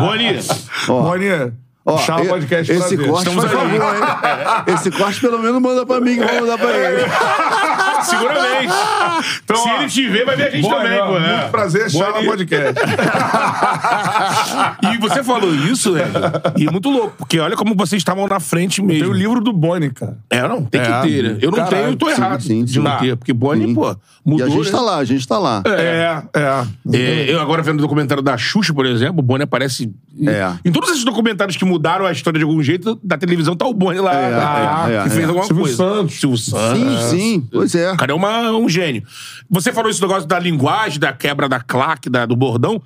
[0.00, 0.38] Boni,
[0.88, 1.52] Ó, Boninha,
[1.86, 3.06] ó, Chala e- Podcast esse prazer.
[3.08, 4.74] corte, Estamos por favor, hein?
[4.74, 7.02] Esse corte pelo menos manda pra mim, que eu vou mandar pra ele.
[8.02, 8.72] seguramente.
[9.42, 11.16] Então, Se ó, ele te ver, vai ver a gente Boni, também, ó, pô.
[11.16, 11.36] é.
[11.38, 12.22] Muito prazer, Chala.
[12.24, 12.74] Podcast.
[14.92, 16.02] E você falou isso, né?
[16.56, 19.10] E é muito louco, porque olha como vocês estavam na frente Tem mesmo.
[19.10, 20.16] o livro do Boni, cara.
[20.30, 20.84] É, não, tem É.
[20.84, 21.38] que ter, né?
[21.40, 22.78] Eu não Caralho, tenho, eu tô sim, errado sim, de sim.
[22.78, 22.96] não Tá.
[22.98, 23.16] ter.
[23.16, 23.74] Porque Boni, Sim.
[24.26, 24.70] Pô, E mudou, a gente né?
[24.72, 25.62] tá lá, a gente tá lá.
[25.66, 26.96] É, é.
[26.96, 29.92] É, eu agora vendo o documentário da Xuxa, por exemplo, o Boni aparece.
[30.18, 30.52] em- É.
[30.64, 33.72] Em todos esses documentários que mudaram a história de algum jeito, da televisão tá o
[33.72, 34.14] Boni lá.
[34.14, 35.24] É, lá, é, é, que fez é.
[35.26, 35.76] alguma Silvio coisa.
[35.76, 36.14] Santos.
[36.20, 37.04] Silvio Santos.
[37.10, 37.92] Sim, sim, pois é.
[37.92, 39.02] O cara é uma- um gênio.
[39.48, 42.82] Você falou esse negócio da linguagem, da quebra da claque, da- do bordão.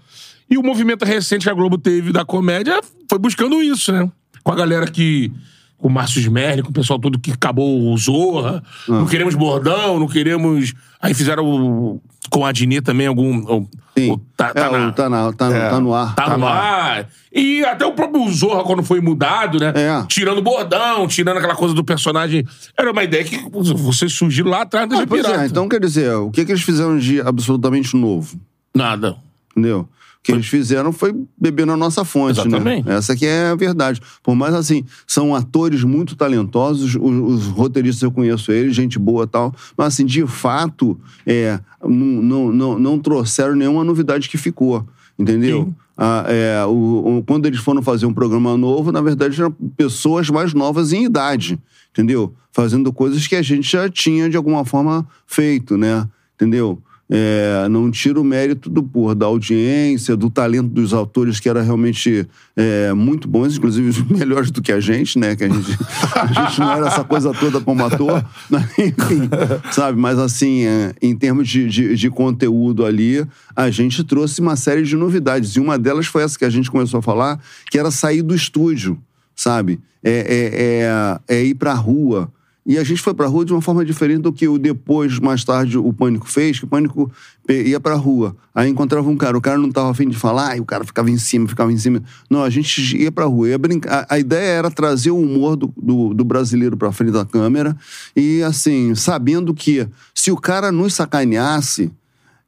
[0.51, 4.09] E o movimento recente que a Globo teve da comédia foi buscando isso, né?
[4.43, 5.31] Com a galera que.
[5.79, 8.63] Com o Márcio Smerli, com o pessoal todo que acabou o Zorra.
[8.87, 8.93] Ah.
[8.93, 10.75] Não queremos bordão, não queremos.
[11.01, 13.39] Aí fizeram o- com a Dini também algum.
[13.45, 14.13] O, Sim.
[14.13, 15.71] o- tá, tá é, na- o- tá, na- tá, É.
[15.71, 16.15] tá no ar.
[16.15, 17.09] Tá no ar.
[17.33, 19.73] E até o próprio Zorra, quando foi mudado, né?
[19.75, 20.05] É.
[20.09, 22.45] Tirando o bordão, tirando aquela coisa do personagem.
[22.79, 25.43] Era uma ideia que você surgiu lá atrás da Ah, pois Pirata.
[25.43, 28.39] é, então quer dizer, o que, que eles fizeram de absolutamente novo?
[28.75, 29.17] Nada.
[29.53, 29.89] Entendeu?
[30.21, 32.87] O que eles fizeram foi beber na nossa fonte, Exatamente.
[32.87, 32.95] né?
[32.95, 34.03] Essa que é a verdade.
[34.23, 39.25] Por mais assim, são atores muito talentosos, os, os roteiristas eu conheço eles, gente boa
[39.25, 41.91] e tal, mas assim, de fato, é, não,
[42.23, 44.87] não, não, não trouxeram nenhuma novidade que ficou,
[45.19, 45.65] entendeu?
[45.65, 45.75] Sim.
[45.97, 50.29] Ah, é, o- o- quando eles foram fazer um programa novo, na verdade eram pessoas
[50.29, 51.59] mais novas em idade,
[51.93, 52.35] entendeu?
[52.53, 56.07] Fazendo coisas que a gente já tinha de alguma forma feito, né?
[56.37, 56.79] Entendeu?
[57.13, 61.61] É, não tira o mérito do por da audiência, do talento dos autores que era
[61.61, 62.25] realmente
[62.57, 65.35] é, muito bons, inclusive melhores do que a gente, né?
[65.35, 65.77] Que a gente,
[66.15, 68.25] a gente não era essa coisa toda como ator,
[68.79, 69.29] enfim,
[69.73, 69.99] sabe?
[69.99, 74.85] Mas assim, é, em termos de, de, de conteúdo ali, a gente trouxe uma série
[74.85, 77.41] de novidades e uma delas foi essa que a gente começou a falar,
[77.73, 78.97] que era sair do estúdio,
[79.35, 79.81] sabe?
[80.03, 82.31] É, é, é, é ir pra rua
[82.67, 85.43] E a gente foi pra rua de uma forma diferente do que o depois, mais
[85.43, 87.11] tarde, o Pânico fez, que o Pânico
[87.49, 88.37] ia pra rua.
[88.55, 91.11] Aí encontrava um cara, o cara não tava afim de falar, e o cara ficava
[91.11, 92.03] em cima, ficava em cima.
[92.29, 94.07] Não, a gente ia pra rua, ia brincar.
[94.09, 97.77] A, a ideia era trazer o humor do, do, do brasileiro pra frente da câmera
[98.15, 101.91] e, assim, sabendo que se o cara nos sacaneasse,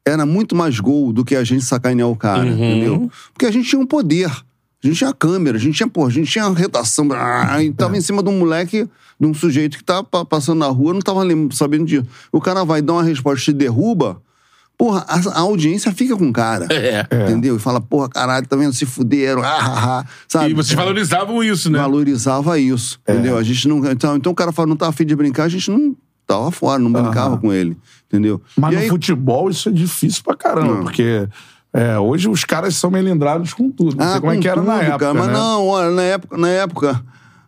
[0.05, 3.11] era muito mais gol do que a gente sacanear o cara, entendeu?
[3.33, 4.31] Porque a gente tinha um poder.
[4.83, 7.09] A gente tinha câmera, a gente tinha, porra, a gente tinha redação.
[7.13, 8.89] ah, E tava em cima de um moleque,
[9.21, 11.21] de um sujeito que tava pa- passando na rua, não tava
[11.53, 12.07] sabendo disso.
[12.33, 14.21] O cara vai dar uma resposta e te derruba,
[14.77, 16.67] porra, a, a audiência fica com o cara.
[16.71, 17.07] É.
[17.25, 17.55] Entendeu?
[17.57, 18.73] E fala, porra, caralho, tá vendo?
[18.73, 20.51] Se fuderam, ah, ah, ah, sabe?
[20.51, 21.79] E vocês valorizavam isso, né?
[21.79, 23.39] Valorizava isso, entendeu?
[23.39, 23.79] A gente não.
[23.89, 25.95] Então, então o cara fala, não tá afim de brincar, a gente não
[26.27, 27.77] tava fora, não brincava com ele,
[28.09, 28.41] entendeu?
[28.57, 30.83] Mas E no aí- futebol isso é difícil pra caramba, Não.
[30.83, 31.29] porque
[31.73, 33.97] é, hoje os caras são melindrados com tudo.
[33.97, 34.99] Não sei como é Ah, com que era na tudo, época.
[34.99, 35.33] cara, Mas né?
[35.33, 37.03] não, olha, na época, na época,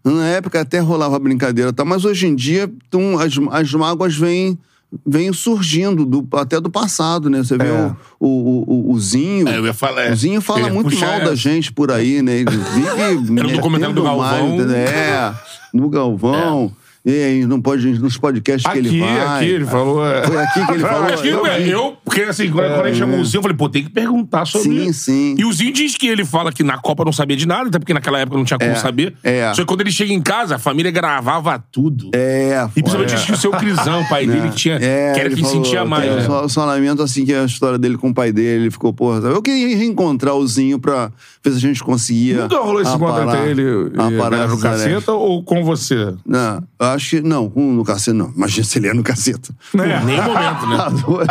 [0.04, 1.84] na época até rolava brincadeira, tá?
[1.84, 4.58] Mas hoje em dia tum, as, as mágoas vêm
[5.04, 7.38] vêm surgindo do, até do passado, né?
[7.42, 7.92] Você vê É.
[8.20, 9.48] o, o, o, o Zinho.
[9.48, 10.12] É, eu ia falar, é.
[10.12, 12.36] O Zinho fala muito puxar mal da gente por aí, né?
[12.38, 12.86] Ele vive.
[13.40, 14.56] Era um documentário do Galvão.
[14.56, 15.34] mais, É,
[15.72, 16.70] no Galvão.
[17.06, 19.20] E aí, não pode, nos podcasts que Aqui, ele vai.
[19.36, 20.06] aqui, ele falou.
[20.06, 20.26] é.
[20.26, 21.06] Foi aqui que ele falou.
[21.18, 23.68] Que eu eu, eu- porque assim, quando, a gente chamou o Zinho, eu falei, pô,
[23.68, 25.34] tem que perguntar sobre Sim, sim.
[25.38, 27.78] E o Zinho diz que ele fala que na Copa não sabia de nada, até
[27.78, 29.14] porque naquela época não tinha como É, saber.
[29.22, 29.48] é.
[29.52, 32.10] Só que quando ele chega em casa, a família gravava tudo.
[32.14, 35.34] É, E principalmente que o seu Crisão, o pai dele, que tinha, que era ele
[35.34, 36.04] quem falou, sentia mais.
[36.04, 36.22] tem, né?
[36.24, 39.18] Só, só lamento, assim, que a história dele com o pai dele, ele ficou, porra,
[39.28, 41.10] eu queria reencontrar o Zinho pra
[41.44, 42.42] ver se a gente conseguia.
[42.42, 44.60] Nunca rolou esse aparar- entre ele e essas arestas.
[44.62, 46.14] caceta ou com você?
[46.26, 47.20] Não, eu acho que.
[47.20, 48.30] Não, com- no caceta não.
[48.34, 49.54] Imagina se ele é no caceta.
[49.74, 50.02] Né?
[50.04, 50.76] Nem momento, né?
[50.76, 51.30] Tá doido.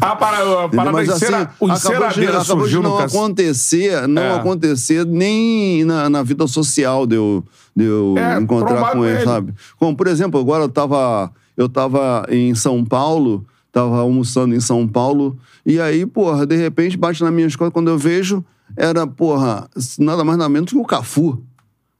[0.00, 2.88] A parada, a parada Mas, encera, assim, o acabou de- enceradeira acabou de surgiu no
[2.90, 3.18] não caceta.
[3.18, 4.34] acontecer, não É.
[4.36, 7.44] acontecer nem na, na vida social de eu,
[7.76, 9.24] de eu É, encontrar com com ele, ele.
[9.24, 9.54] sabe?
[9.78, 14.86] Como, por exemplo, agora eu tava, eu tava em São Paulo, tava almoçando em São
[14.88, 18.44] Paulo, e aí, porra, de repente bate na minha escola, quando eu vejo,
[18.76, 19.68] era, porra,
[19.98, 21.42] nada mais nada menos que o Cafu,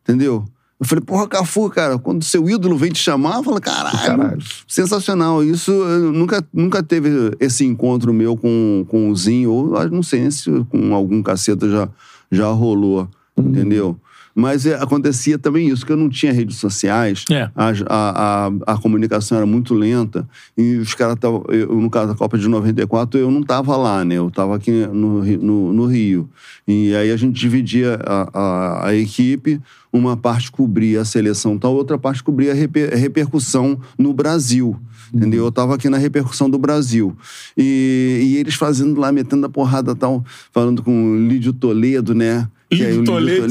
[0.03, 0.45] entendeu?
[0.81, 4.39] Eu falei, porra, Cafu, cara, quando seu ídolo vem te chamar, eu falo, caralho, Caralho.
[4.67, 5.43] sensacional.
[5.43, 5.73] Isso,
[6.13, 7.11] nunca, nunca teve
[7.41, 11.89] esse encontro meu com, com o Zinho, ou não sei se com algum caceta já,
[12.31, 13.49] já rolou, Uhum.
[13.51, 13.97] entendeu?
[14.41, 17.51] Mas é, acontecia também isso, que eu não tinha redes sociais, É.
[17.57, 22.15] a, a, a, a comunicação era muito lenta, e os caras estavam, no caso da
[22.15, 24.15] Copa de 94, eu não estava lá, né?
[24.15, 26.29] Eu estava aqui no, no, no Rio.
[26.69, 29.61] E aí a gente dividia a, a, equipe,
[29.93, 34.77] uma parte cobria a seleção tal, outra parte cobria a reper- repercussão no Brasil.
[35.13, 35.47] Entendeu?
[35.47, 37.17] Eu tava aqui na repercussão do Brasil.
[37.57, 40.23] E, e eles fazendo lá, metendo a porrada tal,
[40.53, 42.47] falando com o Lídio Toledo, né?
[42.71, 43.47] Lídio Toledo.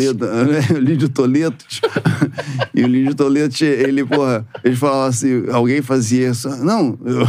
[0.80, 1.56] Lídio Toledo.
[2.74, 6.48] e o Lídio Toledo, ele, porra, ele falava assim, alguém fazia isso.
[6.64, 7.28] Não, eu-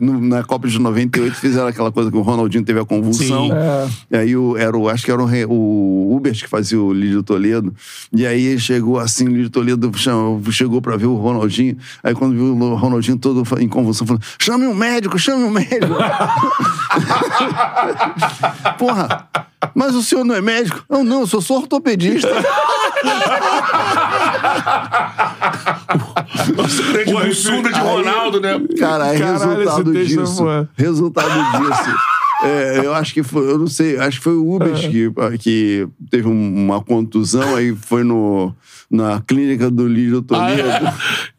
[0.20, 3.48] na Copa de 98 fizeram aquela coisa que o Ronaldinho teve a convulsão.
[3.48, 3.52] Sim.
[3.52, 3.88] É.
[4.10, 7.22] E aí o, era o, acho que era o, o Ubers que fazia o Lídio
[7.22, 7.74] Toledo.
[8.12, 11.76] E aí chegou assim, o Lídio Toledo chama- chegou pra ver o Ronaldinho.
[12.02, 15.94] Aí quando viu o Ronaldinho todo em convulsão, falou: chame um médico, chame um médico.
[18.78, 19.28] Porra,
[19.74, 20.84] mas o senhor não é médico?
[20.88, 22.28] Não, não, eu sou só ortopedista.
[26.92, 28.60] Grande Pô, bussunda de aí- Ronaldo, né?
[28.78, 30.36] Cara, é Caralho, resultado esse texto é disso.
[30.36, 30.68] foda.
[30.76, 31.28] Resultado
[31.58, 31.96] disso.
[32.46, 34.88] É, eu acho que foi, eu não sei, acho que foi o Ubers É.
[34.88, 38.54] que, que teve um- uma contusão, aí foi no,
[38.90, 40.62] na clínica do Lídio Toledo.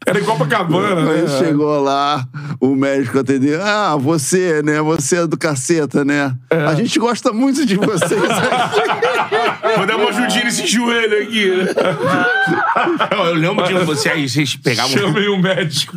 [0.06, 1.38] Era em Copacabana, Aí né?
[1.38, 2.26] chegou lá,
[2.60, 3.60] o médico atendeu.
[3.62, 4.80] Ah, você, né?
[4.80, 6.34] Você é do caceta, né?
[6.50, 8.48] A gente gosta muito de vocês aqui.
[9.76, 11.50] Vou dar uma ajudinha nesse joelho aqui.
[11.50, 11.66] né?
[13.10, 15.96] Não, eu lembro de você aí, vocês pegavam, Chamei um médico.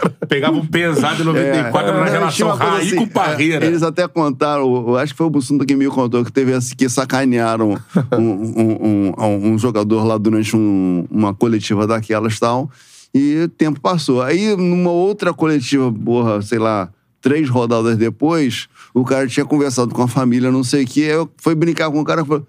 [0.28, 2.04] pegavam pesado em 94 na É.
[2.04, 3.64] Tinha relação Raí assim, com Parreira.
[3.64, 6.74] é, Eles até contaram, acho que foi o Bussunda que me contou, que teve assim,
[6.76, 7.76] que sacanearam
[8.12, 12.70] um, um, um- um jogador lá durante um- uma coletiva daquelas e tal.
[13.14, 14.20] E o tempo passou.
[14.22, 16.90] Aí, numa outra coletiva, porra, sei lá,
[17.22, 21.28] três rodadas depois, o cara tinha conversado com a família, não sei o que, eu
[21.38, 22.46] foi brincar com o cara e falou.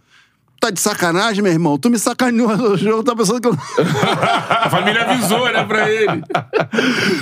[0.67, 1.77] Tá de sacanagem, meu irmão?
[1.77, 3.53] Tu me sacaneou no jogo, tá pensando que eu.
[4.49, 6.21] A família avisou, né, pra ele.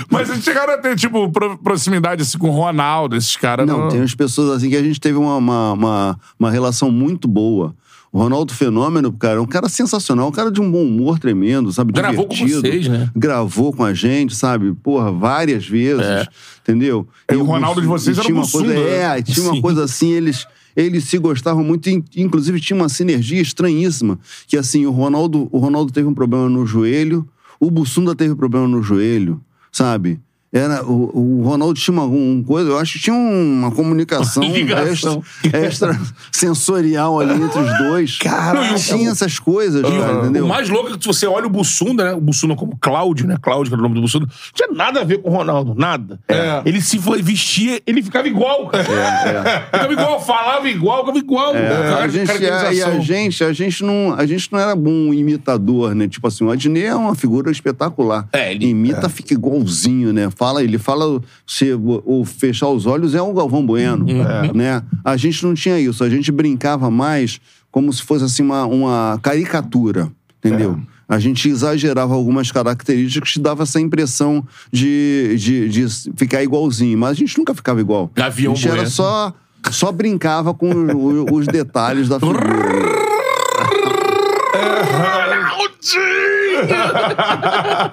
[0.10, 3.68] Mas eles chegaram a ter, tipo, pro- proximidade assim, com o Ronaldo, esses caras.
[3.68, 7.28] Não, tem umas pessoas assim que a gente teve uma, uma, uma, uma relação muito
[7.28, 7.76] boa.
[8.12, 11.72] O Ronaldo Fenômeno, cara, é um cara sensacional, um cara de um bom humor tremendo,
[11.72, 11.92] sabe?
[11.94, 12.62] Gravou com Divertido.
[12.62, 13.10] vocês, né?
[13.16, 14.74] Gravou com a gente, sabe?
[14.82, 16.26] Porra, várias vezes, É.
[16.64, 17.08] entendeu?
[17.32, 19.18] E o Ronaldo de vocês e era uma coisa, né?
[19.20, 19.62] É, tinha uma Sim.
[19.62, 24.86] coisa assim, eles, eles se gostavam muito, in- inclusive tinha uma sinergia estranhíssima, que assim,
[24.86, 27.28] o Ronaldo, o Ronaldo teve um problema no joelho,
[27.60, 29.40] O Bussunda teve problema no joelho,
[29.72, 30.20] sabe?
[30.58, 34.42] Era, o, o Ronaldo tinha uma um coisa, eu acho que tinha uma comunicação
[34.90, 35.22] extra,
[35.54, 36.00] extra
[36.32, 38.18] sensorial ali entre os dois.
[38.24, 38.76] Caralho.
[38.80, 40.48] Tinha essas coisas, cara, O entendeu?
[40.48, 42.14] mais louco é que se você olha o Bussunda, né?
[42.14, 43.38] O Bussunda como Cláudio, né?
[43.42, 44.26] Cláudio, que era o nome do Bussunda.
[44.28, 46.20] Não tinha nada a ver com o Ronaldo, nada.
[46.28, 46.62] É.
[46.66, 48.84] Ele se foi- vestia, ele ficava igual, cara.
[49.72, 51.56] ficava igual, falava igual, ficava igual.
[51.56, 52.74] É, Cara, a gente, caracterização.
[52.74, 56.08] e a gente, a gente não, a gente não era bom imitador, né?
[56.08, 58.28] Tipo assim, o Adnei é uma figura espetacular.
[58.32, 60.30] É, ele- Imita, fica igualzinho, né?
[60.36, 64.54] Fala, ele fala, se o fechar os olhos é o Galvão Bueno, Uhum.
[64.54, 64.84] né?
[65.04, 67.40] A gente não tinha isso, a gente brincava mais
[67.72, 70.80] como se fosse assim uma, uma caricatura, entendeu?
[70.92, 70.96] É.
[71.08, 77.12] A gente exagerava algumas características que dava essa impressão de, de, de ficar igualzinho, mas
[77.12, 78.10] a gente nunca ficava igual.
[78.16, 78.90] Gavião a gente era Bueno.
[78.92, 79.34] só
[79.72, 82.40] só brincava com o- os detalhes da figura.
[86.66, 87.92] né?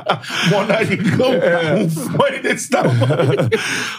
[0.50, 1.30] Monaricão,
[1.80, 3.48] um fone desse tamanho.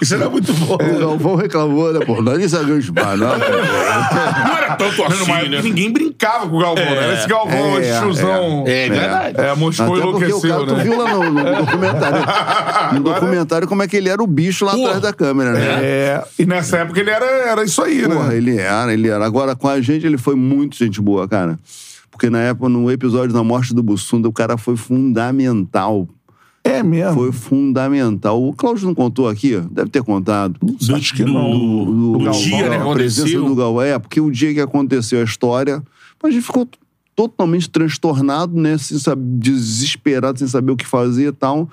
[0.02, 0.76] Isso era muito bom.
[0.76, 2.06] O Galvão reclamou, né?
[2.06, 3.28] Pô, nariz grande demais, não.
[3.38, 5.62] Não era tanto assim, Mas né?
[5.62, 7.04] ninguém brincava com o Galvão, né?
[7.04, 8.64] Era esse Galvão, É, esse tiozão.
[8.68, 9.42] É, é verdade.
[9.42, 10.84] É, Moscou Até enlouqueceu, cara, tu né?
[10.84, 12.94] viu lá no, no documentário.
[12.94, 14.86] No documentário como é que ele era o bicho lá Porra.
[14.86, 15.66] atrás da câmera, né?
[15.84, 18.38] É, e nessa época ele era, era isso aí, Porra, né?
[18.38, 19.26] ele era, ele era.
[19.26, 21.58] Agora, com a gente, ele foi muito gente boa, cara.
[22.14, 26.08] Porque na época, no episódio da morte do Bussunda, o cara foi fundamental.
[26.64, 27.16] É mesmo.
[27.16, 28.42] Foi fundamental.
[28.42, 29.60] O Cláudio não contou aqui?
[29.72, 30.58] Deve ter contado.
[30.62, 31.52] Do, Acho que não.
[31.52, 33.46] do, do Galvão, dia, né, que a presença aconteceu.
[33.46, 33.82] do Galvão.
[33.82, 35.84] É, porque o dia que aconteceu a história,
[36.24, 36.70] a gente ficou
[37.16, 38.78] totalmente transtornado, né?
[38.78, 41.68] Sem saber, desesperado, sem saber o que fazer e tal.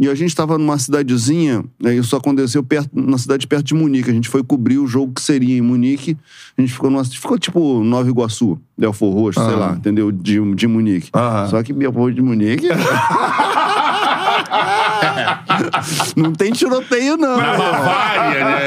[0.00, 4.08] E a gente estava numa cidadezinha, né, isso aconteceu perto, na cidade perto de Munique.
[4.08, 6.16] A gente foi cobrir o jogo que seria em Munique.
[6.56, 9.56] A gente ficou numa, ficou tipo Nova Iguaçu, Delfor Roxo, sei Ah.
[9.56, 10.12] lá, entendeu?
[10.12, 11.10] De, de Munique.
[11.12, 11.48] Aham.
[11.48, 12.68] Só que Belfort de Munique.
[16.16, 17.36] não tem tiroteio, não.
[17.36, 18.58] Na Bavária, né?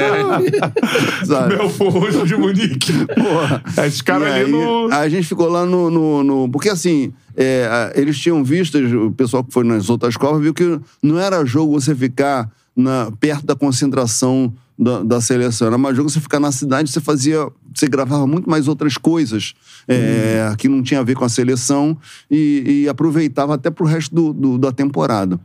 [1.70, 2.92] forro de Munique.
[3.06, 3.62] Porra.
[3.86, 4.92] Esses caras E ali aí, no.
[4.92, 5.90] A gente ficou lá no.
[5.90, 10.42] no- no- porque assim, é, eles tinham visto, o pessoal que foi nas outras Copas
[10.42, 15.68] viu que não era jogo você ficar na, perto da concentração da, da seleção.
[15.68, 17.46] Era mais jogo você ficar na cidade, você fazia.
[17.74, 19.54] Você gravava muito mais outras coisas
[19.88, 21.96] é, que não tinha a ver com a seleção
[22.30, 25.40] e, e aproveitava até pro resto do, do- da temporada.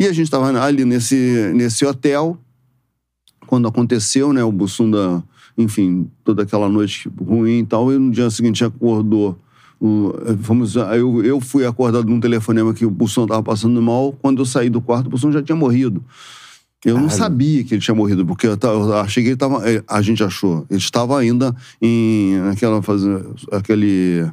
[0.00, 2.38] E a gente estava ali nesse, nesse hotel,
[3.46, 5.22] quando aconteceu, né, o Bussunda,
[5.58, 9.38] enfim, toda aquela noite ruim e tal, e no dia seguinte acordou.
[9.78, 14.16] O, fomos, eu, eu fui acordado num telefonema que o Bussunda estava passando mal.
[14.22, 16.02] Quando eu saí do quarto, o Bussunda já tinha morrido.
[16.82, 19.62] Eu não sabia que ele tinha morrido, porque eu, eu achei que ele estava.
[19.86, 20.64] A gente achou.
[20.70, 22.80] Ele estava ainda em aquela
[23.52, 24.32] aquele.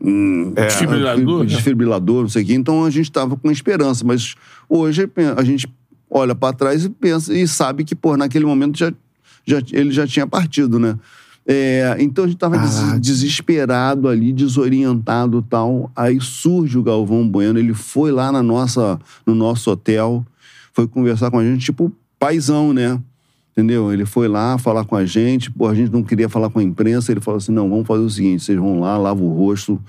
[0.00, 1.46] Hum, É, Desfibrilador, né?
[1.46, 2.54] desfibrilador, não sei o quê.
[2.54, 4.34] Então a gente estava com esperança, mas
[4.68, 5.68] hoje a gente
[6.10, 8.92] olha para trás e pensa e sabe que, pô, naquele momento já,
[9.46, 10.96] já, ele já tinha partido, né?
[11.46, 12.98] É, então a gente estava Ah.
[12.98, 15.90] desesperado ali, desorientado e tal.
[15.94, 20.24] Aí surge o Galvão Bueno, ele foi lá na nossa, no nosso hotel,
[20.72, 22.98] foi conversar com a gente, tipo, paizão, né?
[23.56, 23.92] Entendeu?
[23.92, 26.62] Ele foi lá falar com a gente, pô, a gente não queria falar com a
[26.62, 29.80] imprensa, ele falou assim: não, vamos fazer o seguinte: vocês vão lá, lavam o rosto,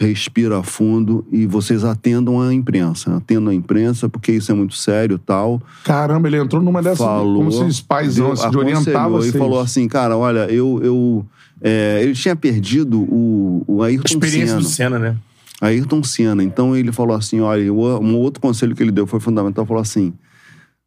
[0.00, 3.16] respira fundo e vocês atendam a imprensa.
[3.16, 5.62] Atendam a imprensa, porque isso é muito sério e tal.
[5.84, 6.98] Caramba, ele entrou numa dessas.
[6.98, 7.36] Falou.
[7.36, 9.34] como se esse paizão deu- assim, de aconselhou vocês.
[9.34, 10.80] E falou assim, cara, olha, eu...
[10.82, 11.26] eu
[11.60, 14.60] é, ele tinha perdido o, o Ayrton Experiência Senna.
[14.60, 15.16] do Senna, né?
[15.60, 16.42] Ayrton Senna.
[16.42, 20.12] Então ele falou assim: olha, um outro conselho que ele deu foi fundamental: falou assim,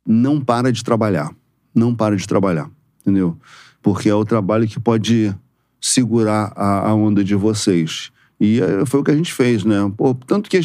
[0.06, 1.30] não para de trabalhar.
[1.74, 2.70] Não para de trabalhar.
[3.02, 3.38] Entendeu?
[3.82, 5.34] Porque é o trabalho que pode
[5.80, 8.12] segurar a, a onda de vocês.
[8.40, 9.92] E eh, foi o que a gente fez, né?
[9.96, 10.60] Pô, tanto que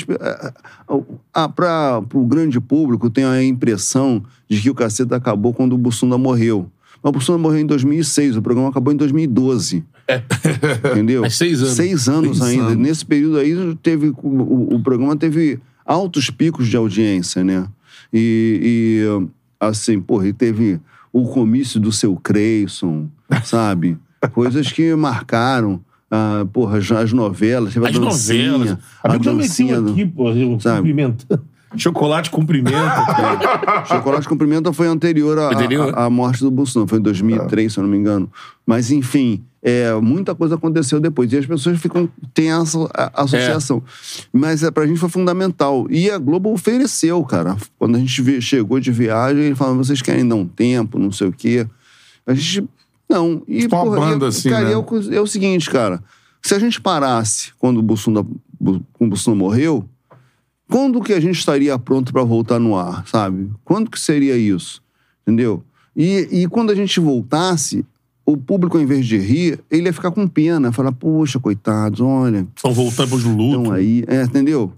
[1.54, 6.16] para o grande público tem a impressão de que o cacete acabou quando o Bussunda
[6.16, 6.70] morreu.
[7.02, 9.84] Mas o Bussunda morreu em 2006, o programa acabou em 2012.
[10.90, 11.20] Entendeu?
[11.22, 11.74] Mas seis anos.
[11.74, 12.64] Seis anos Seis ainda.
[12.68, 12.76] anos.
[12.78, 17.66] Nesse período aí, teve, o, o programa teve altos picos de audiência, né?
[18.12, 19.28] E, e,
[19.60, 20.80] assim, porra, e teve
[21.20, 23.08] o comício do seu Creyson,
[23.44, 23.96] sabe?
[24.32, 25.80] Coisas que marcaram.
[26.10, 28.78] Ah, porra, as novelas, teve a As dancinha, novelas.
[29.02, 30.76] a já dancinha aqui, eu Sabe?
[30.76, 31.42] cumprimentando.
[31.76, 32.76] Chocolate cumprimenta.
[33.88, 35.92] Chocolate com Pimenta foi anterior à Anterior?
[35.98, 38.30] à- à morte do Bolsonaro, foi em 2003, se eu não me engano.
[38.64, 41.32] Mas, enfim, é, muita coisa aconteceu depois.
[41.32, 43.82] E as pessoas ficam, têm essa a- associação.
[44.32, 45.86] Mas é, pra gente foi fundamental.
[45.90, 47.56] E a Globo ofereceu, cara.
[47.78, 51.26] Quando a gente chegou de viagem, ele falou: vocês querem dar um tempo, não sei
[51.28, 51.66] o quê.
[52.26, 52.68] A gente.
[53.08, 53.42] Não.
[53.46, 54.72] E, Tipo uma porra, banda, e, assim, cara, né?
[54.72, 56.02] é, o, é o seguinte, cara.
[56.42, 59.88] Se a gente parasse quando o Bolsonaro, quando o Bolsonaro morreu,
[60.68, 63.50] quando que a gente estaria pronto para voltar no ar, sabe?
[63.64, 64.82] Quando que seria isso?
[65.22, 65.62] Entendeu?
[65.94, 67.84] E, e quando a gente voltasse,
[68.24, 72.46] o público, ao invés de rir, ele ia ficar com pena, falar, poxa, coitados, olha,
[72.56, 73.58] Estão voltando pros luto.
[73.60, 74.72] estão aí, é, entendeu?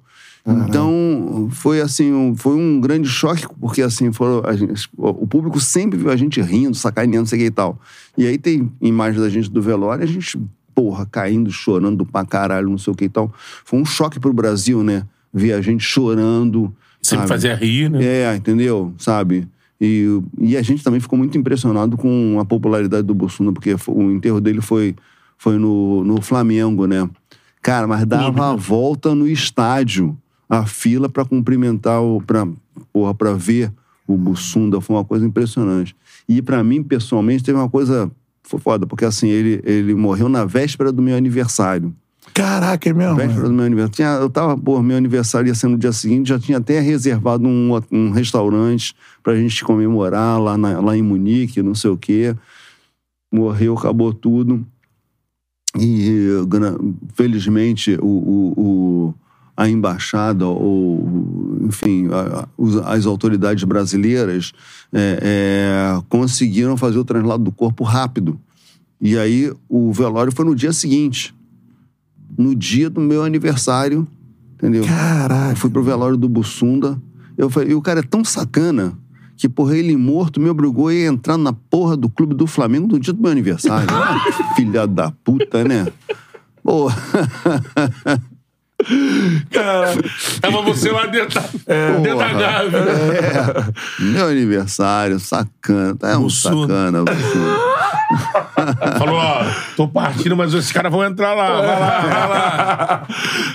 [0.67, 5.61] Então, foi assim, um, foi um grande choque, porque assim, foram, a gente- o público
[5.61, 7.79] sempre viu a gente rindo, sacaneando, não sei o que e tal.
[8.17, 10.41] E aí tem imagem da gente do velório, a gente,
[10.75, 13.31] porra, caindo, chorando pra caralho, não sei o que e tal.
[13.65, 15.05] Foi um choque pro Brasil, né?
[15.33, 16.75] Ver a gente chorando.
[17.03, 17.29] Sempre sabe?
[17.29, 18.05] fazia rir, né?
[18.05, 18.93] É, entendeu?
[18.99, 19.49] Sabe?
[19.81, 24.11] E, e a gente também ficou muito impressionado com a popularidade do Bolsonaro, porque o
[24.11, 24.97] enterro dele foi,
[25.37, 27.09] foi no, no Flamengo, né?
[27.63, 30.17] Cara, mas dava a volta no estádio,
[30.49, 32.47] a fila pra cumprimentar, o, pra,
[32.93, 33.73] porra, pra ver
[34.07, 34.81] o Bussunda.
[34.81, 35.95] Foi uma coisa impressionante.
[36.29, 38.11] E pra mim, pessoalmente, teve uma coisa.
[38.43, 41.95] Foi foda, porque assim, ele, ele morreu na véspera do meu aniversário.
[42.35, 43.17] Caraca, é mesmo?
[43.17, 43.95] Véspera do meu aniversário.
[43.95, 47.47] Tinha, eu tava, pô, meu aniversário ia ser no dia seguinte, já tinha até reservado
[47.47, 52.35] um, um restaurante pra gente comemorar lá, na- lá em Munique, não sei o quê.
[53.33, 54.65] Morreu, acabou tudo.
[55.79, 56.29] E,
[57.15, 59.15] felizmente, o, o- o-
[59.57, 62.47] a embaixada, ou, enfim, a-
[62.85, 64.53] a- as autoridades brasileiras
[64.93, 68.41] é, é, conseguiram fazer o translado do corpo rápido.
[69.01, 71.35] E aí, o velório foi no dia seguinte
[72.39, 74.07] no dia do meu aniversário,
[74.55, 74.85] entendeu?
[74.85, 75.57] Eu Caraca.
[75.57, 76.97] fui pro velório do Bussunda.
[77.37, 78.97] Eu falei, e o cara é tão sacana
[79.37, 82.99] que, porra, ele morto me obrigou a entrar na porra do clube do Flamengo no
[82.99, 83.89] dia do meu aniversário.
[84.55, 85.87] Filha da puta, né?
[86.63, 86.97] Porra.
[90.41, 91.49] Tava você lá dentro, da-
[92.01, 92.79] dentro da gávea.
[92.79, 95.97] É, meu aniversário, sacana.
[96.03, 96.75] É um Bussunda.
[96.75, 97.05] sacana.
[98.99, 99.45] Falou, ó,
[99.77, 101.61] tô partindo, mas esses caras vão entrar lá.
[101.61, 103.07] Vai lá, vai lá.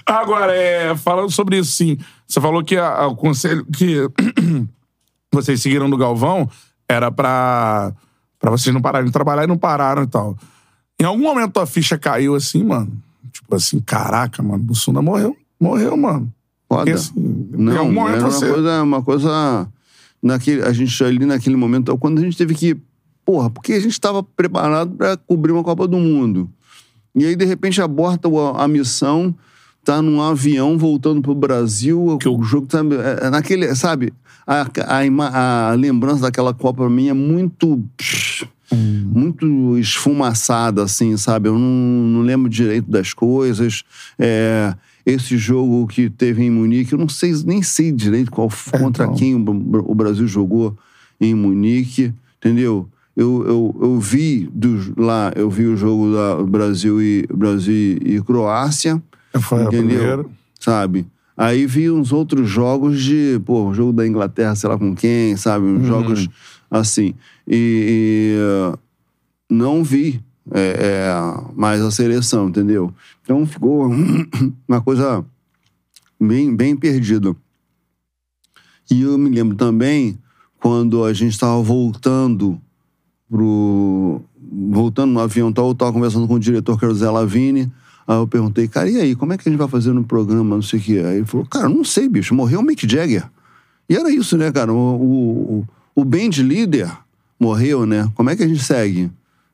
[0.06, 1.98] Agora, é, falando sobre isso, sim.
[2.28, 4.08] Você falou que a- a- o conselho que
[5.32, 6.50] vocês seguiram do Galvão
[6.88, 7.92] era pra,
[8.40, 10.38] pra vocês não pararem de trabalhar e não pararam e tal.
[11.00, 12.92] Em algum momento a ficha caiu assim, mano?
[13.44, 15.36] Tipo assim, caraca, mano, Bussunda morreu.
[15.60, 16.34] Morreu, mano.
[16.68, 16.82] Foda.
[16.86, 17.14] Porque, assim,
[17.52, 18.50] Não, momento era uma você...
[18.52, 19.68] coisa, uma coisa
[20.22, 22.76] naquele, a gente ali naquele momento, quando a gente teve que,
[23.26, 26.50] porra, porque a gente estava preparado para cobrir uma Copa do Mundo.
[27.16, 28.28] E aí de repente aborta
[28.58, 29.36] a missão,
[29.84, 34.14] tá num avião voltando pro Brasil, Que o- jogo tá é, é naquele, sabe?
[34.48, 37.84] A, a, a lembrança daquela Copa pra mim é muito
[38.76, 41.50] muito esfumaçada, assim, sabe?
[41.50, 43.84] Eu não, não lembro direito das coisas.
[44.18, 44.74] É,
[45.06, 48.50] esse jogo que teve em Munique, eu não sei, nem sei direito qual,
[48.80, 49.16] contra então.
[49.16, 49.44] quem o,
[49.92, 50.78] o Brasil jogou
[51.20, 52.88] em Munique, entendeu?
[53.16, 58.22] Eu, eu, eu vi do, lá, eu vi o jogo da Brasil e, Brasil e
[58.22, 59.02] Croácia,
[59.40, 59.88] Foi a entendeu?
[59.88, 60.26] primeira.
[60.60, 61.06] Sabe?
[61.36, 65.66] Aí vi uns outros jogos de, pô, jogo da Inglaterra, sei lá com quem, sabe?
[65.66, 66.30] Uns jogos
[66.80, 67.14] assim.
[67.48, 70.22] E, e, não vi
[70.52, 72.94] é, é, mais a seleção, entendeu?
[73.22, 73.90] Então ficou
[74.68, 75.24] uma coisa
[76.20, 77.36] bem, bem perdida.
[78.90, 80.18] E eu me lembro também
[80.60, 82.60] quando a gente estava voltando
[83.30, 84.22] pro.
[84.56, 87.72] Voltando no avião tal, eu tava conversando com o diretor, que era o Zé Lavini.
[88.08, 90.56] Aí eu perguntei, cara, e aí, como é que a gente vai fazer no programa,
[90.56, 91.02] não sei o quê?
[91.04, 93.28] Aí ele falou, cara, não sei, bicho, morreu o Mick Jagger.
[93.90, 94.72] E era isso, né, cara?
[94.72, 96.92] O, o, o band líder
[97.40, 98.10] morreu, né?
[98.16, 99.10] Como é que a gente segue,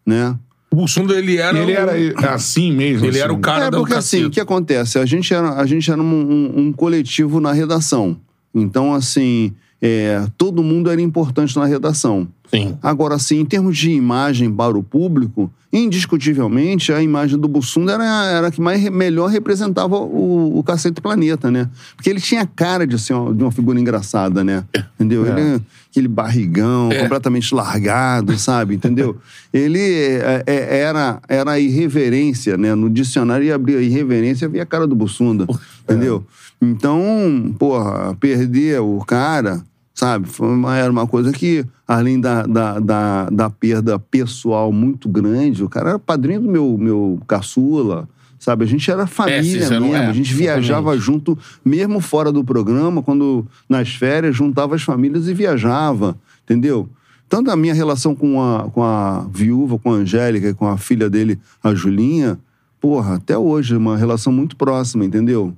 [0.06, 0.36] né?
[0.72, 1.58] O Bussunda, ele era.
[1.58, 3.06] Ele o- era assim mesmo.
[3.06, 3.42] Ele era o assim.
[3.42, 5.00] cara é, da porque assim, o que acontece?
[5.00, 8.18] A gente era, a gente era um, um- um coletivo na redação.
[8.54, 12.28] Então, assim, é, todo mundo era importante na redação.
[12.50, 12.78] Sim.
[12.82, 18.26] Agora, assim, em termos de imagem para o público, indiscutivelmente, a imagem do Bussunda era,
[18.26, 21.70] era a que mais, melhor representava o, o Cacete Planeta, né?
[21.96, 24.64] Porque ele tinha cara de, ser uma, de uma figura engraçada, né?
[24.96, 25.26] Entendeu?
[25.28, 25.40] É.
[25.40, 25.62] Ele,
[25.92, 27.04] aquele barrigão, É.
[27.04, 28.76] completamente largado, sabe?
[28.76, 29.16] Entendeu?
[29.54, 32.74] Ele é, é, era, era a irreverência, né?
[32.76, 35.48] No dicionário ia abrir a irreverência via a cara do Bussunda,
[35.84, 36.26] entendeu?
[36.62, 39.64] Então, porra, perder o cara,
[40.00, 40.30] sabe?
[40.30, 45.62] Foi uma, era uma coisa que, além da, da, da, da perda pessoal muito grande,
[45.62, 48.08] o cara era padrinho do meu, meu caçula,
[48.40, 48.64] sabe?
[48.64, 53.04] A gente era família eram- mesmo, é, a gente viajava junto, mesmo fora do programa,
[53.04, 56.88] quando nas férias juntava as famílias e viajava, entendeu?
[57.28, 60.78] Tanto a minha relação com a, com a viúva, com a Angélica, e com a
[60.78, 62.40] filha dele, a Julinha,
[62.80, 65.54] porra, até hoje, uma relação muito próxima, entendeu?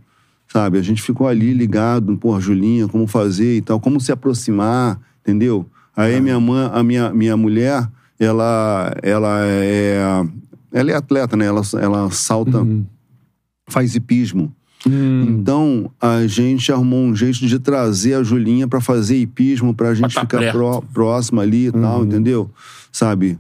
[0.51, 4.99] Sabe, a gente ficou ali ligado, porra, Julinha, como fazer e tal, como se aproximar,
[5.21, 5.65] entendeu?
[5.95, 7.87] Aí minha mãe, a minha, minha mulher,
[8.19, 10.25] ela, ela é
[10.73, 11.45] ela é atleta, né?
[11.45, 12.65] Ela, ela salta,
[13.69, 14.53] faz hipismo.
[14.85, 20.13] Então, a gente arrumou um jeito de trazer a Julinha pra fazer hipismo, pra gente
[20.13, 22.49] tá ficar pró- próxima ali e tal, entendeu?
[22.91, 23.37] Sabe?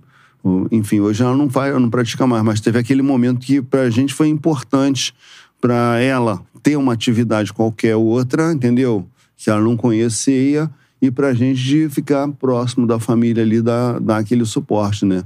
[0.71, 4.13] Enfim, hoje ela não faz, não pratica mais, mas teve aquele momento que pra gente
[4.13, 5.13] foi importante
[5.59, 9.07] pra ela ter uma atividade qualquer outra, entendeu?
[9.37, 10.69] Que ela não conhecia
[11.01, 15.23] e pra gente de ficar próximo da família ali, dar, dar aquele suporte, né?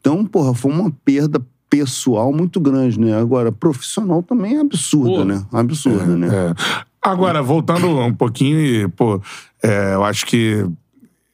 [0.00, 3.16] Então, porra, foi uma perda pessoal muito grande, né?
[3.16, 5.24] Agora, profissional também é absurda, Pô.
[5.24, 5.46] né?
[5.52, 6.28] Absurda, né?
[6.28, 6.54] É.
[7.00, 9.20] Agora, voltando um pouquinho, e, pô,
[9.62, 10.66] é, eu acho que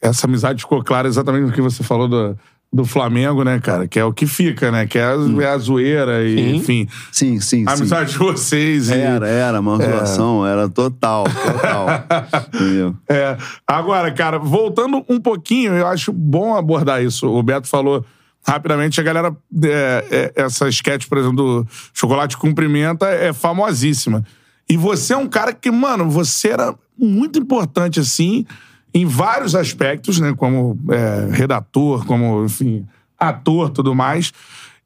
[0.00, 2.38] essa amizade ficou clara exatamente no que você falou do,
[2.72, 3.88] do Flamengo, né, cara?
[3.88, 4.86] Que é o que fica, né?
[4.86, 6.56] Que é a, é a zoeira e, Sim.
[6.56, 7.82] enfim, Sim, sim, a sim.
[7.82, 8.90] amizade de vocês.
[8.90, 11.86] E, Era, era, uma zoação, era total, total.
[12.54, 12.94] Entendeu?
[13.08, 17.26] É, agora, cara, voltando um pouquinho, eu acho bom abordar isso.
[17.26, 18.04] O Beto falou
[18.46, 19.34] rapidamente, a galera.
[19.64, 24.24] é, é, essa sketch, por exemplo, do Chocolate com Pimenta é famosíssima.
[24.68, 28.44] E você é um cara que, mano, você era muito importante, assim,
[28.94, 30.34] em vários aspectos, né?
[30.36, 32.84] Como é, redator, como, enfim,
[33.18, 34.32] ator tudo mais.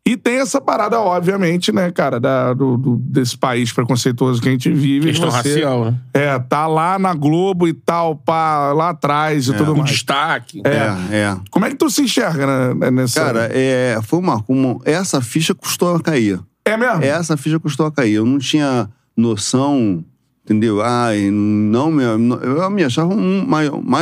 [0.04, 4.50] E tem essa parada, obviamente, né, cara, da, do, do- desse país preconceituoso que a
[4.50, 5.06] gente vive.
[5.10, 5.94] Questão você, racial, né?
[6.12, 9.90] É, tá lá na Globo e tal, pá, lá atrás e tudo O mais.
[9.90, 10.60] destaque.
[10.64, 11.36] É, é.
[11.52, 13.24] Como é que tu se enxerga né, nessa...
[13.24, 14.80] Cara, é, foi uma, uma.
[14.84, 16.40] Essa ficha custou a cair.
[16.64, 17.04] é mesmo?
[17.04, 18.14] Essa ficha custou a cair.
[18.14, 20.04] Eu não tinha noção,
[20.44, 20.82] entendeu?
[20.82, 22.00] Ai, não.
[22.00, 23.46] Eu me achava um,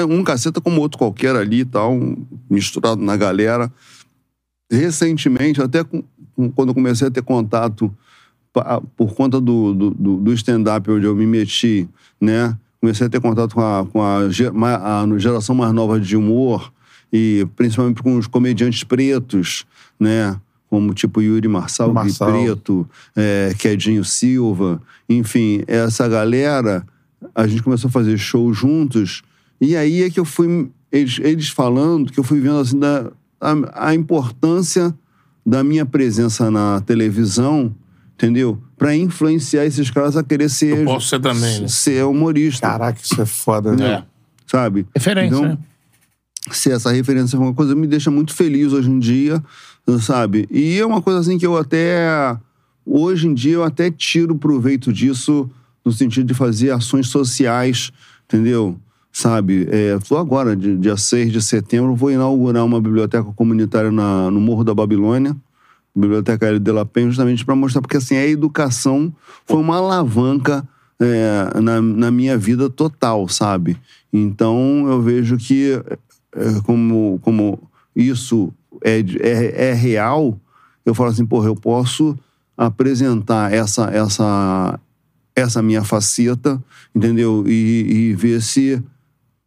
[0.08, 1.98] um caceta como outro qualquer ali e tal,
[2.48, 3.72] misturado na galera.
[4.70, 5.84] Recentemente, até
[6.54, 7.92] quando comecei a ter contato
[8.96, 11.88] por conta do, do, do- stand-up onde eu me meti,
[12.20, 12.56] né?
[12.80, 14.02] Comecei a ter contato com a, com
[14.64, 16.72] a, a geração mais nova de humor
[17.12, 19.66] e principalmente com os comediantes pretos,
[19.98, 20.40] né?
[20.70, 22.30] Como tipo Yuri Marçal, Gui Marçal.
[22.30, 26.86] Preto, é, Quedinho Silva, enfim, essa galera,
[27.34, 29.22] a gente começou a fazer show juntos
[29.60, 33.10] e aí é que eu fui, eles, eles falando, que eu fui vendo assim da,
[33.40, 34.94] a, a importância
[35.44, 37.74] da minha presença na televisão,
[38.14, 38.62] entendeu?
[38.78, 41.68] Pra influenciar esses caras a querer ser, Eu posso ser também, né?
[41.68, 43.92] ser humorista, Caraca, isso é foda, né?
[43.92, 44.02] É.
[44.46, 44.86] sabe?
[44.94, 45.58] Referência, Então, né?
[46.52, 49.42] se essa referência é uma coisa que me deixa muito feliz hoje em dia,
[49.98, 50.46] sabe?
[50.50, 52.36] E é uma coisa assim que eu até
[52.84, 55.48] hoje em dia eu até tiro proveito disso
[55.84, 57.90] no sentido de fazer ações sociais,
[58.26, 58.76] entendeu?
[59.12, 59.66] Sabe?
[59.70, 64.62] É, tô agora, dia 6 de setembro, vou inaugurar uma biblioteca comunitária na- no Morro
[64.62, 65.34] da Babilônia,
[65.94, 69.12] Biblioteca Hélio de la Penha, justamente para mostrar, porque assim, a educação
[69.46, 70.66] foi uma alavanca
[71.00, 73.76] é, na, na minha vida total, sabe?
[74.12, 75.72] Então eu vejo que
[76.36, 77.58] é, como, como
[77.96, 78.52] isso
[78.82, 80.38] é, é, é real,
[80.84, 82.18] eu falo assim, porra, eu posso
[82.56, 84.78] apresentar essa, essa,
[85.34, 86.62] essa minha faceta,
[86.94, 87.44] entendeu?
[87.46, 88.82] E, e ver se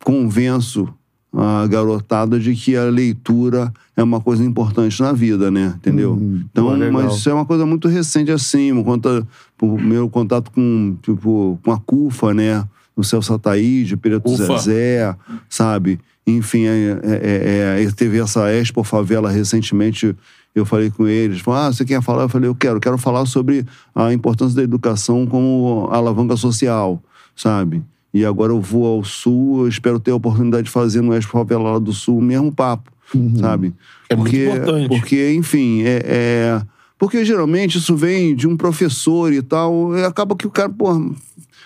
[0.04, 0.92] convenço
[1.36, 5.74] a garotada de que a leitura é uma coisa importante na vida, né?
[5.78, 6.18] Entendeu?
[6.46, 6.92] então, pô, legal.
[6.92, 9.28] mas isso é uma coisa muito recente assim, conta,
[9.62, 12.64] o meu contato com, tipo, com a CUFA, né?
[12.96, 14.58] O Celso Ataíde, Pireto Ufa.
[14.58, 15.16] Zezé,
[15.50, 16.00] sabe?
[16.26, 20.16] Enfim, é, é, é, é, teve essa Expo Favela recentemente,
[20.56, 22.24] eu falei com eles, falaram, ah, você quer falar?
[22.24, 27.02] Eu falei, eu quero, quero falar sobre a importância da educação como alavanca social,
[27.36, 27.84] sabe?
[28.14, 31.32] E agora eu vou ao Sul, eu espero ter a oportunidade de fazer no Expo
[31.32, 32.92] Favela lá do Sul o mesmo papo,
[33.40, 33.74] sabe?
[34.10, 34.88] É muito importante.
[34.88, 36.62] Porque, enfim, é, é-
[36.98, 40.72] Porque geralmente isso vem de um professor e tal, e acaba que o cara,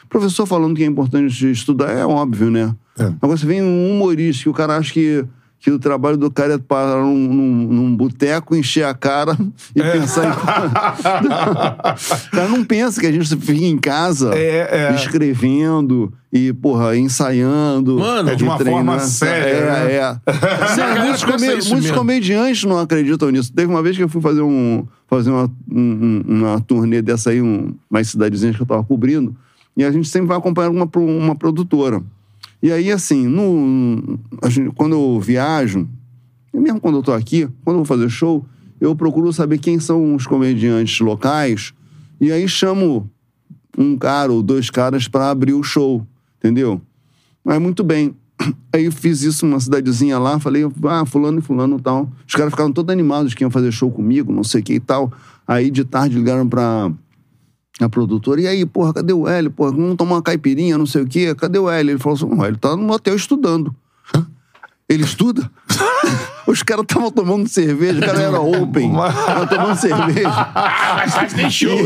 [0.10, 2.74] pô, professor falando que é importante estudar, é óbvio, né?
[3.00, 3.04] É.
[3.22, 5.24] Agora você vem um humorista que o cara acha que,
[5.60, 9.38] que o trabalho do cara é parar num, num, num boteco, encher a cara
[9.76, 10.30] e pensar em.
[12.28, 14.96] o cara não pensa que a gente fica em casa É, é.
[14.96, 18.00] escrevendo e, porra, ensaiando.
[18.00, 18.86] Mano, é de uma treinando.
[18.86, 19.94] forma séria, É, né?
[19.96, 21.00] é.
[21.04, 23.52] muitos come- muitos comediantes não acreditam nisso.
[23.54, 27.30] Teve uma vez que eu fui fazer, um, fazer uma, um- um- uma turnê dessa
[27.30, 29.36] aí, um, mais cidadezinhas que eu tava cobrindo,
[29.78, 32.02] e a gente sempre vai acompanhar uma, uma produtora.
[32.62, 34.18] E aí, assim, no,
[34.50, 35.88] gente- quando eu viajo,
[36.52, 38.44] mesmo quando eu tô aqui, quando eu vou fazer show,
[38.82, 41.74] eu procuro saber quem são os comediantes locais,
[42.20, 43.08] e aí chamo
[43.78, 46.06] um cara ou dois caras pra abrir o show,
[46.40, 46.82] entendeu?
[47.46, 48.16] Mas muito bem.
[48.74, 52.10] Aí eu fiz isso numa cidadezinha lá, falei, ah, fulano e fulano tal.
[52.28, 54.80] Os caras ficaram todos animados que iam fazer show comigo, não sei o que e
[54.80, 55.12] tal.
[55.48, 56.92] Aí de tarde ligaram pra
[57.80, 59.52] a produtora, e aí, porra, cadê o Hélio?
[59.52, 61.36] Porra, vamos tomar uma caipirinha, não sei o quê.
[61.36, 61.92] Cadê o Hélio?
[61.92, 63.76] Ele falou assim, o Hélio tá no hotel estudando.
[64.90, 65.50] Ele estuda?
[66.48, 68.94] Os caras estavam tomando cerveja, o cara era open.
[68.94, 70.30] Tava tomando cerveja.
[70.30, 71.76] Ah, tarde tem show.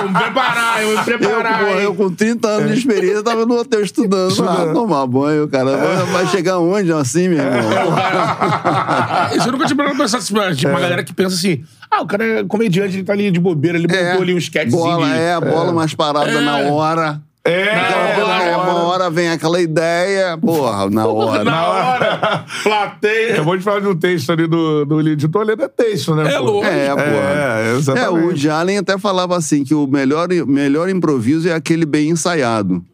[0.00, 1.58] Vamos preparar, vamos Eu, preparar.
[1.58, 1.82] porra, hein?
[1.82, 4.48] eu com 30 anos de experiência, tava no hotel estudando.
[4.48, 5.76] Ah, tomar banho, cara.
[6.12, 7.60] Vai- chegar onde assim, meu irmão?
[9.36, 12.02] Isso eu nunca tinha parado pra pensar assim, tipo, uma galera que pensa assim: ah,
[12.02, 14.80] o cara é comediante, ele tá ali de bobeira, ele montou ali um sketchzinho.
[14.82, 17.20] bola, de- é, bola mais parada na hora.
[17.44, 21.44] É, Então, na é, uma hora vem aquela ideia, porra, na hora.
[21.44, 23.36] Na hora, plateia.
[23.36, 26.32] Eu vou te falar de um texto ali do, do Lídio Toledo, é texto, né?
[26.32, 26.64] É louco.
[26.64, 27.04] É, porra.
[27.04, 28.10] É, É, exatamente.
[28.10, 32.84] o Woody Allen até falava assim, que o melhor, melhor improviso é aquele bem ensaiado.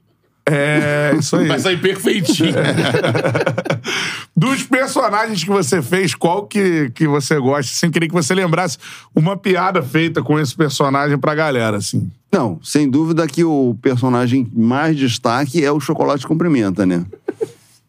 [0.51, 1.47] É, isso aí.
[1.47, 2.55] Vai sair perfeitinho.
[4.35, 7.71] Dos personagens que você fez, qual que, que você gosta?
[7.75, 8.79] Sem querer que você lembrasse
[9.15, 12.11] uma piada feita com esse personagem pra galera, assim.
[12.31, 17.05] Não, sem dúvida que o personagem mais destaque é o Chocolate com Pimenta, né?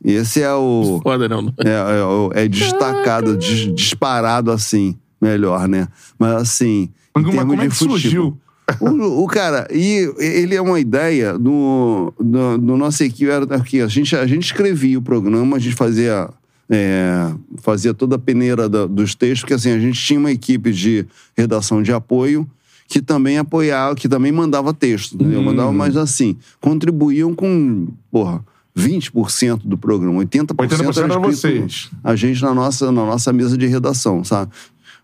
[0.04, 1.00] Esse é o...
[1.04, 1.54] Foda, não.
[1.60, 5.90] É, é, é destacado, dis- disparado assim, melhor, né?
[6.18, 8.00] Mas assim, em Mas termos como é de que futebol.
[8.00, 8.38] surgiu?
[8.80, 13.30] O, o cara, e ele é uma ideia do, do, do nossa equipe.
[13.30, 16.30] Era aqui, a, gente, a gente escrevia o programa, a gente fazia,
[16.70, 17.30] é,
[17.62, 21.06] fazia toda a peneira da- dos textos, porque assim, a gente tinha uma equipe de
[21.36, 22.48] redação de apoio
[22.90, 25.44] que também apoiava, que também mandava texto, entendeu?
[25.44, 28.44] Mandava, mas assim, contribuíam com, porra,
[28.76, 31.92] 20% do programa, 80%, 80% era era vocês.
[32.04, 34.52] a gente na nossa, na nossa mesa de redação, sabe?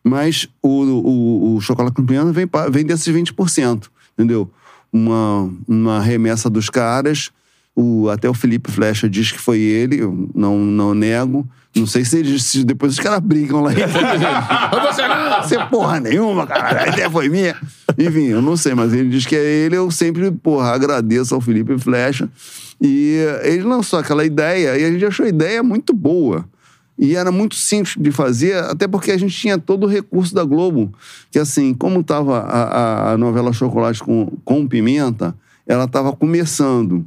[0.03, 4.49] Mas o, o, o chocolate pimenta vem, vem desses 20%, entendeu?
[4.91, 7.29] Uma, uma remessa dos caras,
[7.75, 11.47] o, até o Felipe Flecha diz que foi ele, eu não, não nego.
[11.76, 13.71] Não sei se, eles, se depois os caras brigam lá.
[13.76, 15.41] Você não.
[15.43, 16.84] Você porra nenhuma, cara.
[16.84, 17.55] A ideia foi minha.
[17.97, 19.76] Enfim, eu não sei, mas ele diz que é ele.
[19.76, 22.30] Eu sempre, porra, agradeço ao Felipe Flecha.
[22.82, 26.45] E ele lançou aquela ideia e a gente achou a ideia muito boa.
[26.97, 30.45] E era muito simples de fazer, até porque a gente tinha todo o recurso da
[30.45, 30.93] Globo.
[31.30, 35.36] Que assim, como estava a, a- a novela Chocolate com, com Pimenta,
[35.67, 37.05] ela estava começando.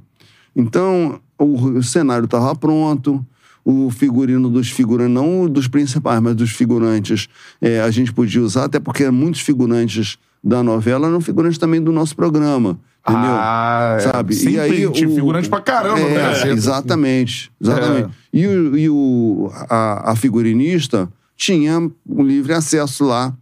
[0.55, 3.25] Então, o, o cenário estava pronto,
[3.65, 7.29] o figurino dos figurantes, não dos principais, mas dos figurantes,
[7.61, 11.93] é, a gente podia usar, até porque muitos figurantes da novela eram figurantes também do
[11.93, 12.79] nosso programa.
[13.07, 13.31] Entendeu?
[13.31, 14.01] Ah, é.
[14.01, 14.35] Sabe?
[14.35, 16.51] Sempre e aí tinha o- figurante pra caramba, é, né?
[16.51, 18.09] Exatamente, exatamente.
[18.09, 18.11] É.
[18.39, 23.35] E, o, e o, a, a figurinista tinha um livre acesso lá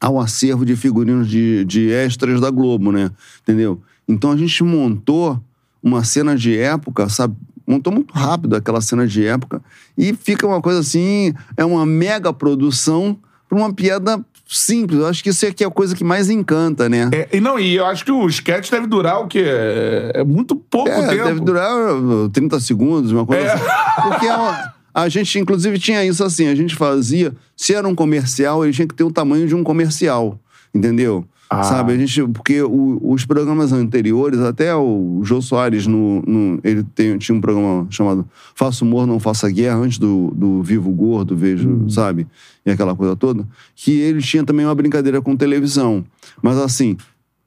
[0.00, 3.10] ao acervo de figurinos de, de extras da Globo, né?
[3.42, 3.80] Entendeu?
[4.06, 5.40] Então a gente montou
[5.82, 7.34] uma cena de época, sabe?
[7.66, 9.60] Montou muito rápido aquela cena de época
[9.98, 13.16] e fica uma coisa assim, é uma mega produção
[13.48, 15.00] pra uma piada simples.
[15.00, 17.10] Eu acho que isso aqui é a coisa que mais encanta, né?
[17.12, 19.42] É, e não, e eu acho que o sketch deve durar o quê?
[19.44, 21.24] É, é muito pouco É, tempo.
[21.24, 23.52] deve durar uh, 30 segundos, uma coisa É.
[23.52, 23.64] assim.
[24.02, 28.64] Porque é a gente, inclusive, tinha isso assim, a gente fazia, se era um comercial,
[28.64, 30.38] ele tinha que ter o tamanho de um comercial,
[30.74, 31.22] entendeu?
[31.48, 31.62] Ah.
[31.62, 36.82] Sabe, a gente, porque o- os programas anteriores, até o Jô Soares, no, no- ele
[36.94, 41.36] tem- tinha um programa chamado Faça Humor, Não Faça Guerra, antes do, do Vivo Gordo,
[41.36, 41.88] vejo, Hum.
[41.88, 42.26] sabe?
[42.64, 46.04] E aquela coisa toda, que ele tinha também uma brincadeira com televisão.
[46.42, 46.96] Mas assim,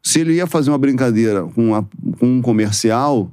[0.01, 1.83] se ele ia fazer uma brincadeira com, a-
[2.19, 3.29] com um comercial,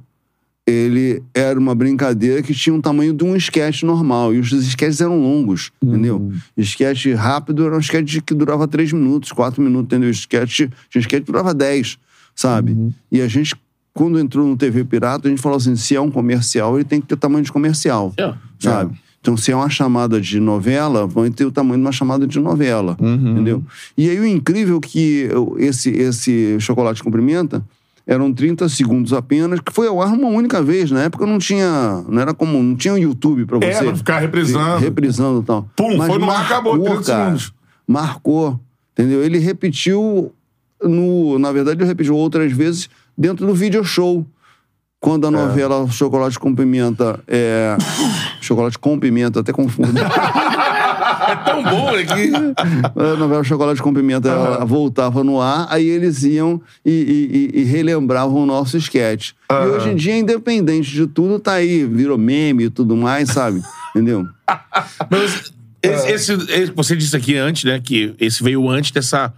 [0.67, 4.33] ele era uma brincadeira que tinha um tamanho de um esquete normal.
[4.35, 6.29] E os esquetes eram longos, entendeu?
[6.57, 10.09] Esquete rápido era um esquete que durava três minutos, quatro minutos, entendeu?
[10.09, 11.97] Esquete, tinha esquete que durava dez,
[12.35, 12.77] sabe?
[13.09, 13.55] E a gente,
[13.93, 16.99] quando entrou no TV Pirata, a gente falou assim, se é um comercial, ele tem
[16.99, 18.33] que ter tamanho de comercial, É.
[18.59, 18.93] sabe?
[19.21, 22.39] Então, se é uma chamada de novela, vai ter o tamanho de uma chamada de
[22.39, 23.63] novela, entendeu?
[23.97, 27.61] E aí, o incrível é que eu- esse, esse chocolate com pimenta
[28.07, 30.89] eram 30 segundos apenas, que foi ao ar uma única vez.
[30.89, 33.83] Na época não tinha, não era como, não tinha um YouTube pra É, você.
[33.83, 34.77] pra ficar reprisando.
[34.79, 35.69] Reprisando e tal.
[35.75, 37.03] Pum, foi no ar, acabou, 30 cara.
[37.25, 37.53] segundos.
[37.85, 38.59] Marcou,
[38.93, 39.21] entendeu?
[39.23, 40.31] Ele repetiu,
[40.81, 44.25] no, na verdade, ele repetiu outras vezes dentro do video show.
[44.99, 47.77] Quando a novela Chocolate com Pimenta é.
[48.41, 49.91] Chocolate com Pimenta, até confundo.
[51.29, 52.31] É tão bom que...
[52.99, 57.61] a novela Chocolate com Pimenta ela voltava no ar, aí eles iam e, e- e-
[57.61, 59.31] e relembravam o nosso sketch.
[59.49, 63.61] E hoje em dia, independente de tudo, tá aí, virou meme e tudo mais, sabe?
[63.95, 64.25] Entendeu?
[65.09, 65.51] Mas
[65.81, 67.79] esse, esse- esse- você disse aqui antes, né?
[67.79, 69.33] Que esse veio antes dessa,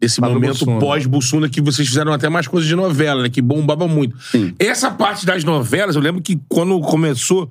[0.00, 0.78] desse momento Bussunda.
[0.80, 3.28] pós-Bussunda que vocês fizeram até mais coisas de novela, né?
[3.28, 4.16] Que bombava muito.
[4.58, 7.50] Essa parte das novelas, eu lembro que quando começou,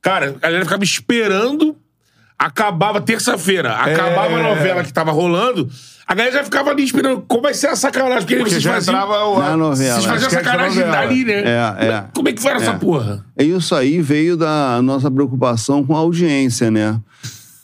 [0.00, 1.76] cara, a galera ficava esperando
[2.38, 5.68] acabava terça-feira, acabava a novela que tava rolando,
[6.06, 8.20] a galera já ficava ali esperando como vai ser a sacanagem.
[8.20, 9.38] Porque, Porque vocês já faziam, entrava o...
[9.40, 9.94] Na novela.
[9.94, 11.42] vocês faziam a sacanagem dali, né?
[11.44, 12.04] É, é.
[12.14, 12.78] Como é que foi essa É.
[12.78, 13.24] porra?
[13.38, 17.00] Isso aí veio da nossa preocupação com a audiência, né?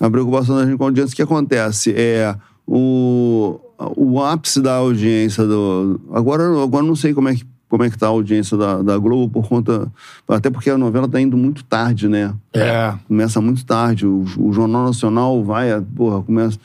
[0.01, 1.95] A preocupação da gente com a audiência, o que acontece?
[1.97, 2.35] É
[2.66, 3.61] o,
[3.97, 6.01] o ápice da audiência do.
[6.12, 8.99] Agora, agora não sei como é que, como é que tá a audiência da, da
[8.99, 9.91] Globo, por conta.
[10.29, 12.35] Até porque a novela tá indo muito tarde, né?
[12.53, 12.93] É.
[13.09, 14.07] Começa muito tarde.
[14.07, 16.59] O, o Jornal Nacional vai, porra, começa,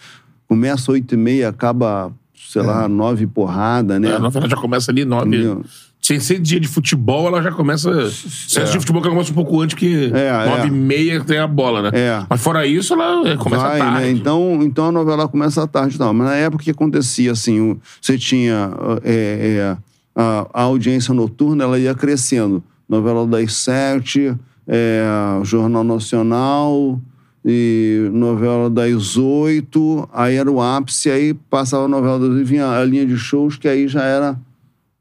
[0.50, 4.16] começa 8 e meia, acaba, sei lá, nove porrada, né?
[4.16, 5.30] A novela já começa ali nove.
[5.30, 5.64] Entendeu?
[6.02, 8.12] Sem ser dia de futebol, ela já começa.
[8.12, 10.68] Se é de futebol, ela começa um pouco antes, que É, nove é.
[10.68, 11.92] e meia tem a bola, né?
[11.94, 12.26] É.
[12.30, 14.02] Mas fora isso, ela é, começa Vai, tarde.
[14.02, 14.12] né?
[14.12, 16.14] Então, então a novela começa à tarde e tal.
[16.14, 18.72] Mas na época que acontecia assim, você tinha
[19.06, 19.87] é, é,
[20.18, 22.64] a, a audiência noturna, ela ia crescendo.
[22.90, 24.36] Novela das sete,
[24.68, 25.04] é,
[25.44, 27.00] Jornal Nacional
[27.46, 32.68] e novela das oito, aí era o ápice, aí passava a novela das oito, vinha
[32.68, 34.38] a linha de shows, que aí já era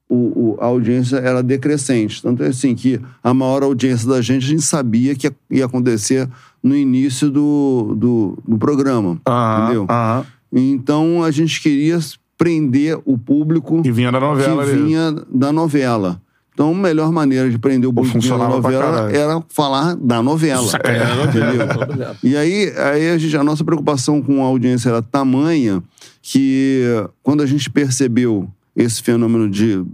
[0.09, 2.23] o, o- a audiência era decrescente.
[2.23, 6.29] Tanto é assim que a maior audiência da gente, a gente sabia que ia, acontecer
[6.62, 9.19] no início do, do, do programa.
[9.27, 9.87] Aham, entendeu?
[9.89, 10.27] aham.
[10.53, 11.99] Então a gente queria
[12.39, 16.20] prender o público Que vinha da novela que vinha da novela.
[16.57, 20.66] Então, a melhor maneira de prender o público da novela era falar da novela.
[20.84, 22.16] É, entendeu?
[22.22, 25.82] E aí, aí a, gente, a nossa preocupação com a audiência era tamanha
[26.22, 26.82] que
[27.22, 29.84] quando a gente percebeu esse fenômeno de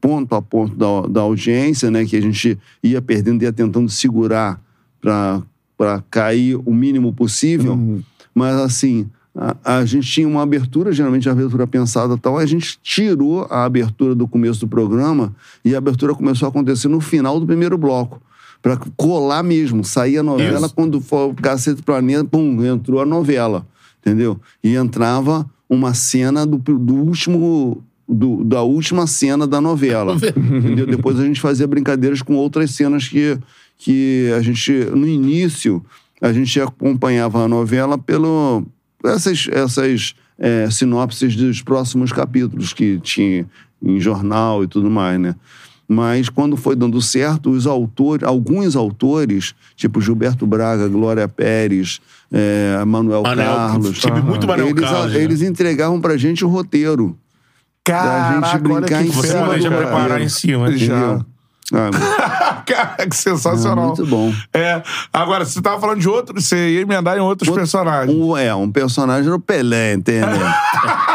[0.00, 4.60] ponto a ponto da, da audiência, né, que a gente ia perdendo, ia tentando segurar
[5.00, 8.02] para cair o mínimo possível,
[8.34, 12.46] mas assim, a, a gente tinha uma abertura, geralmente a abertura pensada e tal, a
[12.46, 17.00] gente tirou a abertura do começo do programa e a abertura começou a acontecer no
[17.00, 18.20] final do primeiro bloco.
[18.62, 20.74] Pra colar mesmo, sair a novela, Isso.
[20.74, 23.66] quando for o Cacete Planeta, pum, entrou a novela,
[24.00, 24.38] entendeu?
[24.62, 27.82] E entrava uma cena do, do último.
[28.06, 30.14] do- da última cena da novela.
[30.36, 30.86] entendeu?
[30.86, 33.38] Depois a gente fazia brincadeiras com outras cenas que,
[33.78, 35.82] que a gente, no início,
[36.20, 38.66] a gente acompanhava a novela pelo.
[39.04, 43.46] Essas, essas é, sinopses dos próximos capítulos que tinha
[43.82, 45.34] em jornal e tudo mais, né?
[45.92, 52.84] Mas quando foi dando certo, os autores, alguns autores, tipo Gilberto Braga, Glória Pérez, é,
[52.86, 55.20] Manuel Manuel, Carlos, time muito Manuel eles, Carlos, né?
[55.20, 57.18] eles entregavam pra gente o roteiro.
[57.82, 59.86] Caraca, gente brincar olha que em Você cima fera, planeja do cara.
[59.86, 60.76] preparar em cima.
[60.76, 61.24] Já.
[61.72, 61.90] Ah,
[62.74, 63.86] Cara, que sensacional.
[63.88, 64.32] muito bom.
[64.54, 64.82] É.
[65.12, 68.14] Agora, você tava falando de outro, você ia emendar em outros personagens.
[68.16, 70.28] Um, é, um personagem era o Pelé, entendeu?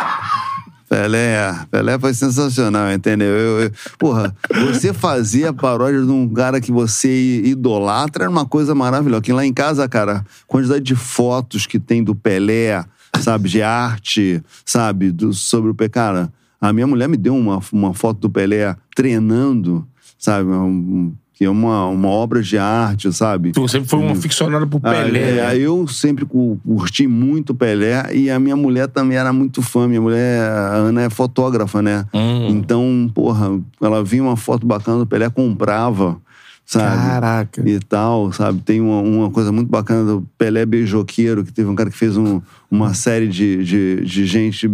[0.88, 3.28] Pelé, Pelé foi sensacional, entendeu?
[3.28, 4.36] Eu, eu- porra,
[4.70, 9.22] você fazer a paródia de um cara que você idolatra era uma coisa maravilhosa.
[9.22, 12.86] Que lá em casa, cara, quantidade de fotos que tem do Pelé,
[13.20, 15.90] sabe, de arte, sabe, do, sobre o Pelé.
[15.90, 16.32] Cara,
[16.62, 19.88] a minha mulher me deu uma, uma foto do Pelé treinando,
[20.20, 23.52] sabe, um- que é uma, uma obra de arte, sabe?
[23.52, 25.40] Tu sempre foi um aficionado por Ah, Pelé.
[25.40, 29.86] é, eu sempre cu- curti muito Pelé e a minha mulher também era muito fã.
[29.86, 32.06] Minha mulher, a Ana, é fotógrafa, né?
[32.14, 32.48] Hum.
[32.48, 36.18] Então, porra, ela via uma foto bacana do Pelé, comprava,
[36.66, 36.96] sabe?
[36.96, 37.70] Caraca.
[37.70, 38.60] E tal, sabe?
[38.62, 42.18] Tem uma, uma coisa muito bacana do Pelé Beijoqueiro, que teve um cara que fez
[42.18, 42.42] um-
[42.72, 44.68] uma série de, de, de gente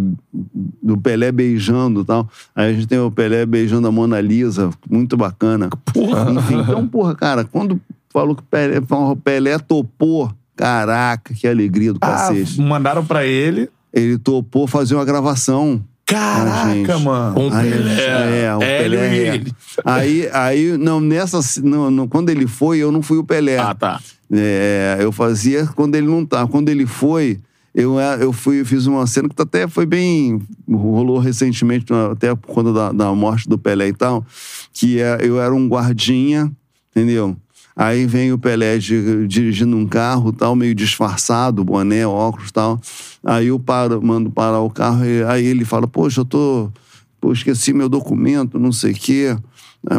[0.82, 2.30] do Pelé beijando e tal.
[2.56, 5.70] Aí a gente tem o Pelé beijando a Mona Lisa, muito bacana.
[5.94, 6.32] Porra.
[6.32, 7.80] Enfim, então, porra, cara, quando
[8.12, 12.60] falou que o Pelé, o Pelé topou, caraca, que alegria do Ah, cacete.
[12.62, 13.70] mandaram pra ele.
[13.94, 15.84] Ele topou fazer uma gravação.
[16.12, 17.36] Caraca, mano.
[17.36, 18.44] Com o Pelé.
[18.46, 19.16] É, o Hélio Pelé.
[19.16, 19.36] e é.
[19.36, 19.54] ele.
[19.86, 21.40] Aí, aí, não, nessa.
[21.64, 23.58] no- no- quando ele foi, eu não fui o Pelé.
[23.58, 24.00] Ah, tá.
[24.32, 26.48] É, eu fazia quando ele não tava.
[26.48, 27.40] Quando ele foi,
[27.76, 30.42] eu, eu fui, fiz uma cena que até foi bem.
[30.70, 34.26] rolou recentemente, até por conta da, da morte do Pelé e tal,
[34.74, 36.52] que é, eu era um guardinha,
[36.92, 37.36] entendeu?
[37.76, 42.80] Aí vem o Pelé di- dirigindo um carro, tal, meio disfarçado, boné, óculos e tal.
[43.24, 46.72] Aí eu paro, mando parar o carro, e aí ele fala: Poxa, eu tô.
[47.20, 49.38] Pô, esqueci meu documento, não sei o quê.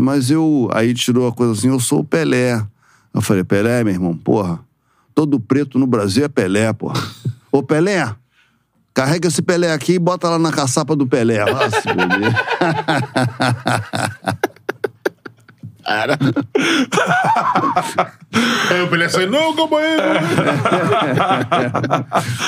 [0.01, 0.69] Mas eu.
[0.73, 2.65] Aí tirou a coisa assim: eu sou o Pelé.
[3.15, 4.61] Eu falei: Pelé, meu irmão, porra.
[5.15, 7.01] Todo preto no Brasil é Pelé, porra.
[7.51, 8.15] Ô, Pelé,
[8.95, 11.45] carrega esse Pelé aqui e bota lá na caçapa do Pelé.
[11.71, 12.35] Se fuder.
[15.85, 16.19] Cara.
[18.71, 19.97] Aí o Pelé saiu, não, calma aí.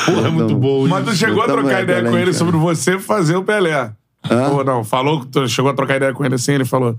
[0.07, 0.86] Porra, é muito bom.
[0.89, 2.36] Mas tu chegou a trocar é, ideia Pelé, com ele cara.
[2.39, 3.90] sobre você fazer o Pelé.
[4.52, 6.97] Ou não, falou que tu chegou a trocar ideia com ele assim, ele falou.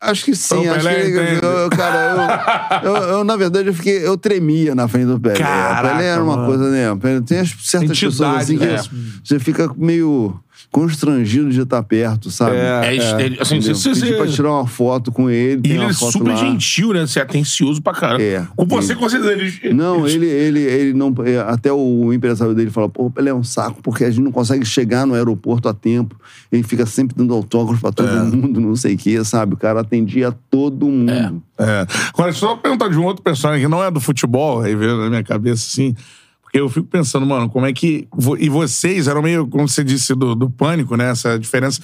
[0.00, 1.40] Acho que sim, O acho Pelé que entende.
[1.42, 5.34] eu, cara, eu, eu, eu, na verdade eu fiquei, eu tremia na frente do Pelé.
[5.36, 6.46] Caraca, o Pelé era uma mano.
[6.48, 7.20] coisa, né?
[7.26, 8.90] Tem as- certas pessoas assim que Entidade,
[9.24, 10.38] você fica meio
[10.70, 12.56] constrangido de estar perto, sabe?
[12.56, 12.98] É, é,
[13.40, 13.74] assim, Entendeu?
[13.74, 16.30] você- você- Pedi pra tirar uma foto com ele, E ele uma é foto super
[16.32, 16.36] lá.
[16.36, 17.06] gentil, né?
[17.06, 18.22] Você é atencioso pra caramba.
[18.22, 18.46] É.
[18.54, 19.72] Com você, Ele- com certeza, ele...
[19.74, 21.14] Não, ele, ele, ele não.
[21.24, 24.30] é, Até o empresário dele fala: pô, Pelé é um saco, porque a gente não
[24.30, 26.14] consegue chegar no aeroporto a tempo.
[26.52, 27.92] Ele fica sempre dando autógrafo pra É.
[27.92, 29.54] todo mundo, não sei o quê, sabe?
[29.54, 31.42] O cara atendia todo mundo.
[31.58, 31.86] É.
[32.12, 35.08] Agora, só perguntar de um outro personagem que não é do futebol, aí veio na
[35.08, 35.94] minha cabeça assim.
[36.48, 38.08] Porque eu fico pensando, mano, como é que.
[38.38, 41.10] E vocês eram meio, como você disse, do, do pânico, né?
[41.10, 41.78] Essa diferença.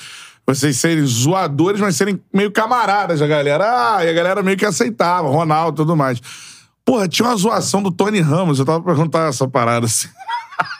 [0.46, 3.64] Vocês serem zoadores, mas serem meio camaradas da galera.
[3.66, 6.18] Ah, e a galera meio que aceitava, Ronaldo e tudo mais.
[6.82, 8.58] Porra, tinha uma zoação do Tony Ramos.
[8.58, 10.08] Eu tava perguntando essa parada assim.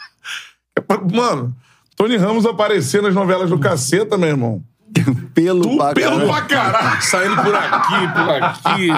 [1.13, 1.55] Mano,
[1.95, 4.63] Tony Ramos aparecer nas novelas do caceta, meu irmão.
[5.33, 6.27] Pelo Tu pra pelo caralho.
[6.29, 7.01] pra caralho.
[7.01, 8.89] Saindo por aqui, por aqui.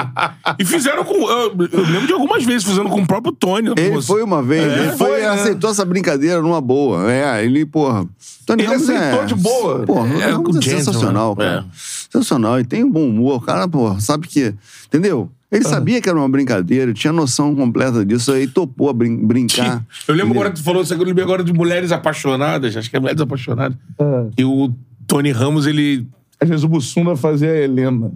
[0.60, 1.16] E fizeram com.
[1.16, 3.70] Eu, eu lembro de algumas vezes fazendo com o próprio Tony.
[3.76, 5.28] Ele Você- foi uma vez, É, ele foi, foi, né?
[5.30, 7.12] aceitou essa brincadeira numa boa.
[7.12, 8.06] É, ele, porra.
[8.46, 9.80] Tony Ele Ramos aceitou é, de boa.
[9.86, 11.66] Porra, É, é, o é sensacional, cara.
[11.74, 12.60] Sensacional.
[12.60, 13.38] E tem um bom humor.
[13.38, 14.54] O cara, porra, sabe que.
[14.86, 15.32] Entendeu?
[15.52, 15.70] Ele Ah.
[15.70, 19.82] sabia que era uma brincadeira, tinha noção completa disso, aí topou a brin- brincar.
[20.08, 22.98] Eu lembro agora que tu falou isso, eu lembrei agora de Mulheres Apaixonadas, acho que
[22.98, 23.78] é Mulheres Apaixonadas.
[24.38, 24.70] E o
[25.08, 26.08] Tony Ramos, ele.
[26.40, 28.12] Às vezes o Bussunda fazia a Helena.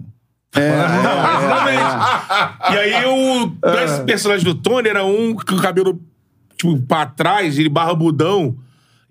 [0.54, 2.72] É, Exatamente.
[2.72, 3.52] E aí o
[3.84, 6.00] esse personagem do Tony era um com o cabelo
[6.56, 8.56] tipo, pra trás, ele barbudão.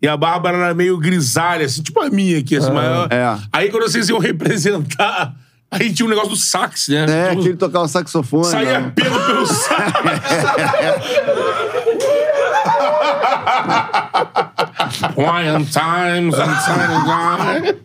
[0.02, 2.72] E a Bárbara era meio grisalha, assim, tipo a minha aqui, assim.
[2.72, 3.38] mas- é.
[3.54, 5.36] Aí quando vocês iam representar,
[5.70, 7.06] aí tinha um negócio do sax, né?
[7.08, 8.46] é, Tipo, que ele tocava saxofone.
[8.46, 8.92] Saía né?
[8.96, 9.92] pelo pelo sax.
[15.18, 17.76] On times, on times,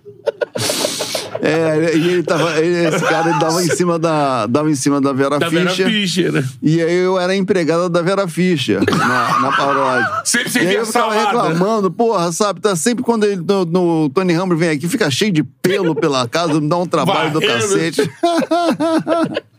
[1.41, 2.59] É, e ele tava.
[2.59, 4.47] ele- esse cara ele dava em cima da.
[4.47, 5.87] Dava em cima da Vera Da Vera Fischer.
[5.87, 6.45] Fischer, né?
[6.63, 10.09] E aí eu era empregada da Vera Fischer na, na paródia.
[10.25, 11.27] Sempre E aí servia eu ficava salada.
[11.49, 12.61] reclamando, porra, sabe?
[12.61, 16.27] Tá sempre quando ele, no, no Tony Ramos vem aqui, fica cheio de pelo pela
[16.27, 17.63] casa, me dá um trabalho do Varrendo.
[17.63, 18.11] cacete.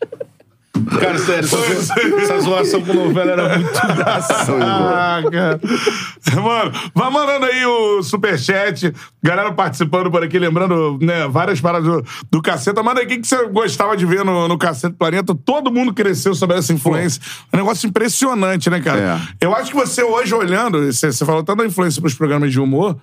[1.00, 4.58] Cara, sério, essa, essa zoação com novela era muito engraçada.
[4.62, 5.60] Ah, cara.
[6.42, 8.94] Mano, vai mandando aí o superchat.
[9.24, 12.82] Galera participando por aqui, lembrando, né, várias paradas do, do Caceta.
[12.84, 15.36] Manda aí o que, que você gostava de ver no, no Caceta Planeta.
[15.36, 17.22] Todo mundo cresceu sobre essa influência.
[17.52, 19.22] É um negócio impressionante, né, cara?
[19.42, 19.46] É.
[19.46, 22.60] Eu acho que você hoje olhando, você, você falou tanto da influência pros programas de
[22.60, 22.98] humor,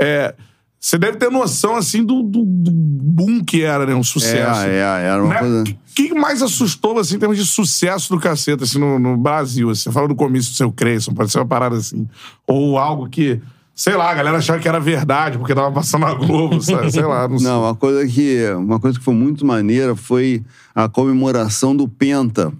[0.00, 0.34] é,
[0.84, 3.94] você deve ter noção, assim, do, do, do boom que era, né?
[3.94, 4.60] Um É, sucesso.
[4.62, 5.38] é, era uma Né?
[5.38, 5.62] coisa.
[5.62, 9.70] O que mais assustou, assim, em termos de sucesso do caceta, assim, no, no Brasil?
[9.70, 9.82] assim?
[9.84, 12.08] Você fala do comício do seu Creyson, pode ser uma parada assim.
[12.48, 13.40] Ou algo que,
[13.76, 16.90] sei lá, a galera achava que era verdade, porque tava passando na Globo, sabe?
[16.90, 17.46] sei lá, não, sei.
[17.48, 20.42] Não, uma coisa que uma coisa que foi muito maneira foi
[20.74, 22.52] a comemoração do Penta.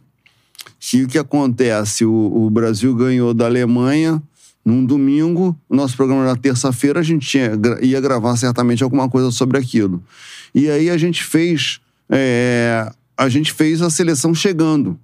[0.95, 2.05] E o que acontece?
[2.05, 2.13] O,
[2.47, 4.23] o Brasil ganhou da Alemanha
[4.65, 9.59] num domingo, nosso programa na terça-feira, a gente tinha- ia gravar certamente alguma coisa sobre
[9.59, 10.03] aquilo.
[10.55, 11.81] E aí a gente fez
[12.11, 14.99] é, a gente fez a seleção chegando,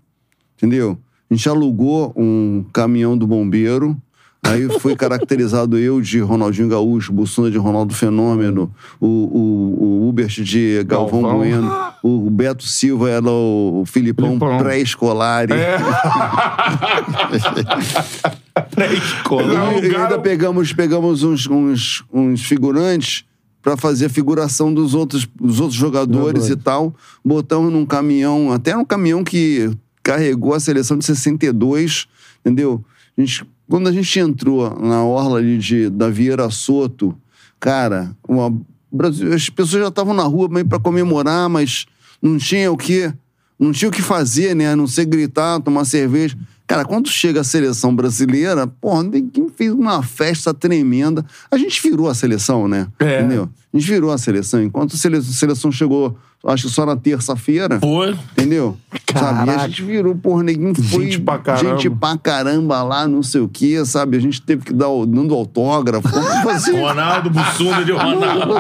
[0.57, 0.99] entendeu?
[1.31, 3.97] A gente alugou um caminhão do bombeiro,
[4.43, 10.43] Aí foi caracterizado eu de Ronaldinho Gaúcho, Bussunda de Ronaldo Fenômeno, o, o, o Hubert
[10.43, 11.39] de Galvão, Galvão.
[11.39, 14.59] Bueno, o Beto Silva era o, Filipão, Filipão.
[14.59, 15.49] pré-escolar.
[15.51, 15.79] É.
[18.75, 19.81] Pré-escola.
[19.83, 23.25] E ainda pegamos, pegamos uns, uns, uns figurantes
[23.61, 26.95] para fazer a figuração dos outros, dos outros jogadores e tal.
[27.25, 29.71] Botamos num caminhão, até num caminhão que
[30.03, 32.07] carregou a seleção de 62,
[32.41, 32.83] entendeu?
[33.17, 37.17] A gente, quando a gente entrou na orla ali de, da Vieira Soto,
[37.61, 38.57] cara, uma,
[38.91, 41.87] Brasil- as pessoas já estavam na rua meio para comemorar, mas
[42.21, 43.13] não tinha o que
[43.59, 44.71] não tinha o que fazer, né?
[44.71, 46.39] A não ser gritar, tomar cerveja.
[46.65, 51.25] Cara, quando chega a seleção brasileira, porra, ninguém fez uma festa tremenda.
[51.51, 52.87] A gente virou a seleção, né?
[53.01, 53.19] É.
[53.19, 53.49] Entendeu?
[53.79, 54.61] A gente virou a seleção.
[54.63, 58.11] Enquanto a sele- seleção chegou, acho que só na terça-feira, Foi.
[58.33, 58.77] entendeu?
[58.91, 58.99] Sabe?
[59.09, 59.13] E
[59.47, 59.63] Caraca.
[59.63, 61.05] a gente virou, porra, ninguém foi.
[61.05, 61.77] Gente pra caramba.
[61.77, 64.17] gente pra caramba lá, não sei o quê, sabe?
[64.17, 66.09] A gente teve que dar o, dando autógrafo.
[66.43, 66.73] Fazer?
[66.81, 68.55] Ronaldo, Bussunda de Ronaldo.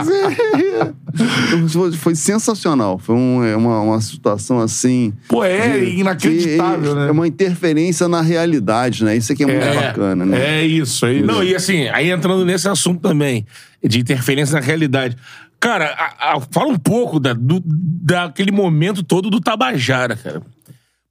[1.68, 2.98] Foi, foi sensacional.
[2.98, 5.12] Foi um- é uma, uma situação assim.
[5.28, 7.08] Pô, é de- inacreditável, que né?
[7.08, 9.16] É uma interferência na realidade, né?
[9.16, 9.74] Isso aqui é muito É.
[9.74, 10.60] bacana, né?
[10.60, 11.26] É isso, é isso.
[11.26, 13.44] Não, e assim, aí entrando nesse assunto também,
[13.84, 15.16] de interferência na realidade.
[15.60, 20.40] Cara, a- a- fala um pouco da, do, daquele momento todo do Tabajara, cara.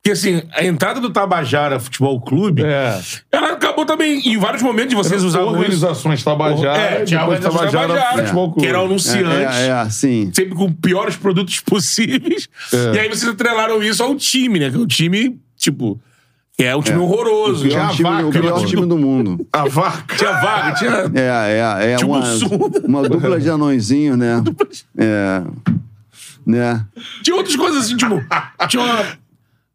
[0.01, 2.97] Porque assim, a entrada do Tabajara Futebol Clube, É.
[3.29, 5.57] ela acabou também, em vários momentos, vocês usavam isso.
[5.59, 6.77] organizações Tabajara.
[6.81, 8.61] É, tinha a depois organização Tabajara, Futebol Clube.
[8.61, 9.27] que era o anunciante.
[9.27, 10.31] É, é, é, sim.
[10.33, 12.47] sempre com piores produtos possíveis.
[12.71, 12.95] É.
[12.95, 14.69] E aí vocês atrelaram isso ao time, né?
[14.69, 15.99] Que é o time, tipo,
[16.59, 17.65] é um time horroroso.
[17.65, 18.65] O pior, a time, vaca, o pior né?
[18.67, 19.47] time do mundo.
[19.53, 20.15] A vaca.
[20.15, 20.91] Tinha vaga, tinha.
[21.13, 24.43] É, é, é Tinha um uma, uma dupla de anõezinho, né?
[24.97, 25.43] É.
[26.45, 26.85] Né?
[27.23, 28.23] Tinha outras coisas assim, tipo.
[28.67, 29.05] Tinha uma.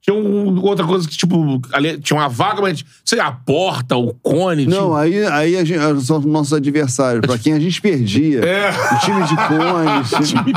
[0.00, 3.96] Tinha um- outra coisa que, tipo, ali, tinha uma vaga, mas, sei lá, a porta,
[3.96, 4.66] o cone.
[4.66, 4.98] Não, tinha...
[4.98, 8.40] aí, aí a gente, são os nossos adversários, pra quem a gente perdia.
[8.40, 8.70] É.
[8.70, 10.28] O time de cones.
[10.28, 10.52] time-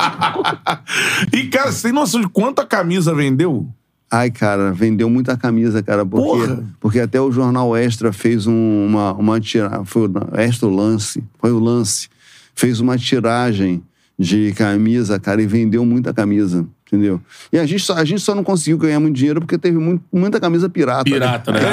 [1.31, 3.68] E, cara, você tem noção de quanto a camisa vendeu?
[4.10, 6.64] Ai, cara, vendeu muita camisa, cara, porque, Porra.
[6.80, 9.84] porque até o Jornal Extra fez um- uma, uma tiragem.
[9.86, 12.07] Foi o Extra Lance, foi o Lance.
[12.53, 13.84] Fez uma tiragem
[14.18, 17.20] de camisa, cara, e vendeu muita camisa, entendeu?
[17.52, 20.03] E a gente só, a gente só não conseguiu ganhar muito dinheiro porque teve muito-
[20.14, 21.03] muita camisa pirata.
[21.03, 21.60] Pirata, né?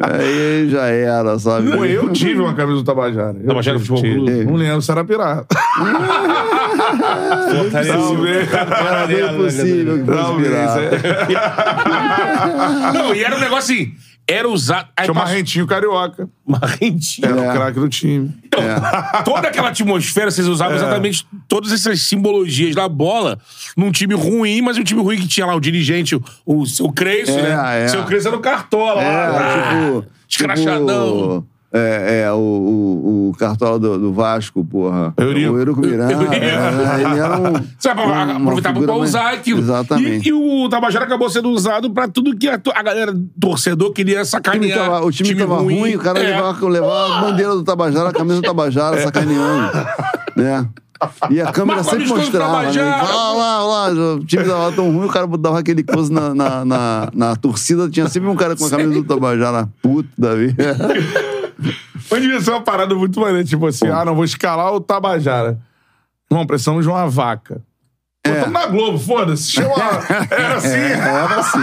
[0.00, 1.70] Aí já era, sabe?
[1.70, 3.36] Pô, eu tive uma camisa do Tabajara.
[3.40, 4.24] Eu Tabajara tive, Futebol.
[4.26, 4.44] Clube?
[4.44, 5.46] Não lembro se era pirata.
[7.86, 8.52] Talvez.
[8.52, 10.80] Era bem possível que fosse Talvez, pirata.
[12.92, 12.92] é.
[12.92, 13.92] Não, e era um negócio assim.
[14.32, 14.88] Era usado.
[14.96, 16.28] Aí Tinha o passou- Marrentinho Carioca.
[16.46, 17.28] Marrentinho.
[17.28, 17.50] Era É.
[17.50, 18.30] o craque do time.
[19.24, 20.50] Toda aquela atmosfera, vocês É.
[20.50, 23.38] usavam exatamente todas essas simbologias da bola
[23.76, 26.90] num time ruim, mas um time ruim que tinha lá o dirigente, o, o seu
[26.92, 27.84] Cresço, É, né?
[27.84, 27.88] é.
[27.88, 29.02] Seu Cresço era o Cartola lá.
[29.02, 30.06] É, ah, tipo.
[30.28, 31.12] Escrachadão.
[31.42, 35.14] tipo, é, é, o, o, o cartola do, do Vasco, porra.
[35.16, 35.52] Eurico.
[35.54, 36.12] O Eurico Miranda.
[36.12, 36.34] Eurico.
[36.34, 37.52] é, ele era um.
[37.78, 39.60] Sabe, pra uma aproveitar pra mais- usar aquilo.
[39.60, 40.26] Exatamente.
[40.28, 44.18] E, e o Tabajara acabou sendo usado pra tudo que a, a galera torcedor queria
[44.20, 44.78] O time sacanear.
[44.78, 46.34] tava, o time tava ruim, o cara É.
[46.36, 49.72] levava, levava a bandeira do Tabajara, a camisa do Tabajara, sacaneando.
[50.36, 50.68] Né?
[51.30, 52.80] E a câmera sempre mostrava, né?
[52.80, 52.84] Olha
[53.36, 56.64] lá, olha lá, o time tava tão ruim, o cara dava aquele close na, na,
[56.64, 60.76] na, na torcida, tinha sempre um cara com a camisa do Tabajara, puto da vida.
[62.12, 63.44] Mas devia ser uma parada muito maneira.
[63.44, 65.58] Tipo assim, ah, não, vou escalar o Tabajara.
[66.30, 67.62] Irmão, precisamos de uma vaca.
[68.24, 68.40] É.
[68.40, 69.50] tamo na Globo, foda-se.
[69.50, 69.74] Chama...
[70.30, 70.68] Era assim.
[70.68, 71.58] É, era assim.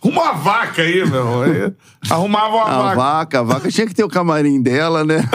[0.00, 1.42] Arruma uma vaca aí, meu.
[1.42, 1.72] Aí,
[2.08, 2.94] arrumava uma A vaca.
[2.94, 5.24] vaca, a vaca tinha que ter o camarim dela, né?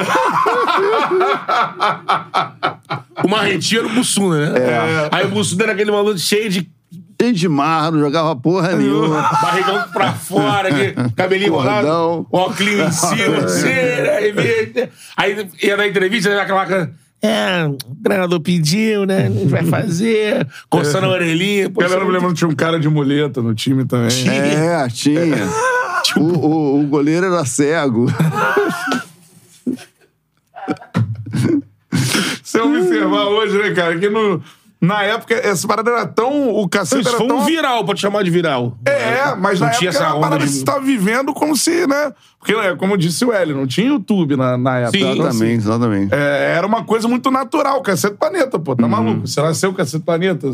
[3.21, 4.59] O Marrentinho era o Bussuna, né?
[4.59, 5.09] É.
[5.11, 6.71] Aí o Bussuna era aquele maluco cheio de
[7.21, 9.21] Cheio de mar, não jogava porra nenhuma.
[9.41, 10.69] barrigão pra fora,
[11.15, 13.45] cabelinho enrolado, óculos em cima,
[14.17, 16.91] aí, vê- aí ia na entrevista, era aquela coisa,
[17.21, 21.69] é, o treinador pediu, né, a gente vai fazer, coçando a orelhinha.
[21.69, 24.29] Pô, galera me é lembra que tinha um cara de muleta no time também.
[24.29, 25.45] É, tinha.
[26.15, 28.07] O, o, o goleiro era cego.
[32.41, 34.41] Se eu observar hoje, né, cara, que no,
[34.81, 36.55] na época essa parada era tão.
[36.55, 37.39] O cacete Isso era foi tão.
[37.39, 38.77] um viral, pode chamar de viral.
[38.85, 40.79] É, mas Não na tinha época era essa uma parada onda que de- você tava
[40.81, 42.13] vivendo como se, né?
[42.39, 44.97] Porque, né, como disse o Hélio, não tinha YouTube na, na época.
[44.97, 45.11] Sim.
[45.11, 46.13] Então, assim, Exatamente, exatamente.
[46.13, 49.27] é, era uma coisa muito natural, Cacete Planeta, pô, tá maluco?
[49.27, 50.47] Você nasceu Cacete Planeta,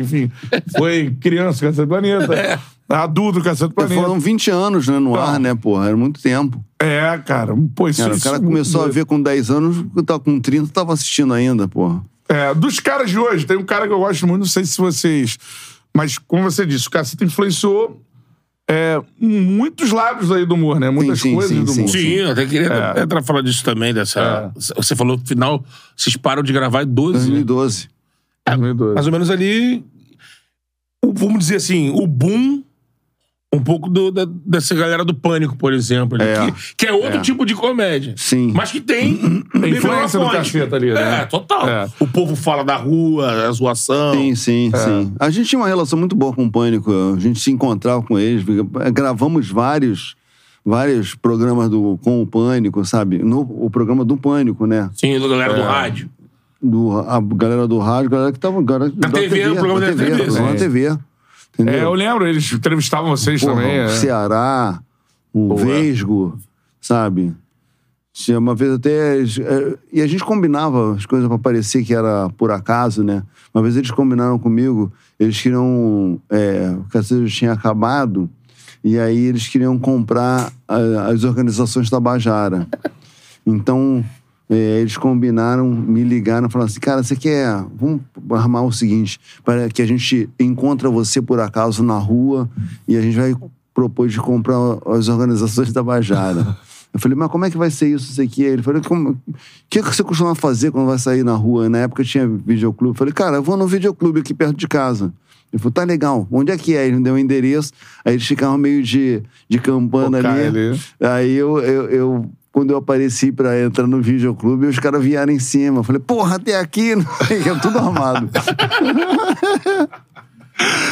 [0.00, 0.28] enfim,
[0.76, 2.60] foi criança Cacete Planeta,
[2.90, 4.00] adulto Cacete Planeta.
[4.00, 5.22] Foram 20 anos né, no Então.
[5.22, 5.86] ar, né, porra?
[5.86, 6.60] Era muito tempo.
[6.80, 9.50] É, cara, pô, isso Cara, o isso cara é muito começou a ver com 10
[9.50, 12.02] anos, tá com 30, tava assistindo ainda, porra.
[12.28, 14.76] É, dos caras de hoje, tem um cara que eu gosto muito, não sei se
[14.78, 15.38] vocês.
[15.96, 18.02] Mas, como você disse, o Cacete influenciou
[18.70, 20.90] é, muitos lados aí do humor, né?
[20.90, 21.90] Muitas sim, coisas sim, do sim, humor.
[21.90, 23.02] Sim, eu até queria É.
[23.02, 24.52] entrar falar disso também, dessa...
[24.76, 25.64] Você falou que no final,
[25.96, 27.24] vocês param de gravar em 12, né?
[27.44, 27.88] 2012.
[28.46, 28.94] 2012.
[28.94, 29.82] mais ou menos ali,
[31.02, 32.62] o- vamos dizer assim, o boom
[33.52, 36.20] um pouco do- da- dessa galera do Pânico, por exemplo.
[36.20, 36.46] ali, É.
[36.52, 38.14] Que, que é outro tipo de comédia.
[38.16, 38.52] Sim.
[38.54, 39.16] Mas que tem...
[39.60, 41.22] Tem influência do caceta ali, né?
[41.22, 41.66] É, total.
[41.68, 41.88] É.
[41.98, 44.12] O povo fala da rua, a zoação.
[44.14, 44.76] Sim, sim, É.
[44.78, 45.12] sim.
[45.18, 46.92] A gente tinha uma relação muito boa com o Pânico.
[47.16, 48.44] A gente se encontrava com eles.
[48.92, 50.14] Gravamos vários,
[50.64, 53.18] vários programas do, com o Pânico, sabe?
[53.18, 54.90] No, o programa do Pânico, né?
[54.94, 55.56] Sim, a galera É.
[55.56, 56.10] do rádio.
[56.60, 58.60] Do, a galera do rádio, a galera que tava.
[58.62, 60.98] Galera, da TV, o programa da TV, da TV.
[61.58, 61.74] Entendeu?
[61.80, 63.78] É, eu lembro, eles entrevistavam vocês Porra, também.
[63.80, 63.88] o é.
[63.88, 64.80] Ceará,
[65.32, 65.64] o Boa.
[65.64, 66.38] Vesgo,
[66.80, 67.34] sabe?
[68.12, 69.20] Tinha uma vez até.
[69.20, 73.22] eh, E a gente combinava as coisas pra parecer que era por acaso, né?
[73.54, 76.20] Uma vez eles combinaram comigo, eles queriam.
[76.30, 78.28] É, o cacete tinha acabado,
[78.82, 80.52] e aí eles queriam comprar
[81.08, 82.66] as organizações Tabajara.
[83.46, 84.04] Então.
[84.50, 87.46] Eh, eles combinaram, me ligaram, falaram assim, cara, você quer...
[87.76, 88.00] Vamos
[88.30, 92.48] armar o seguinte, para que a gente encontra você por acaso na rua
[92.86, 93.34] e a gente vai
[93.74, 94.56] propor de comprar
[94.86, 96.56] as organizações da Bajara.
[96.92, 98.42] Eu falei, mas como é que vai ser isso, isso aqui?
[98.42, 99.16] Ele falou, o
[99.68, 101.68] que, que você costuma fazer quando vai sair na rua?
[101.68, 102.94] Na época tinha videoclube.
[102.94, 105.12] Eu falei, cara, eu vou no videoclube aqui perto de casa.
[105.52, 106.86] Ele falou, tá legal, onde é que é?
[106.86, 107.72] Ele me deu o endereço,
[108.04, 110.26] aí eles ficavam meio de, de campana ali.
[110.70, 110.80] ali.
[111.00, 115.38] Aí eu, eu, eu- quando eu apareci pra entrar no videoclube, os caras vieram em
[115.38, 115.78] cima.
[115.78, 118.28] Eu falei, porra, até aqui, o que, tudo armado.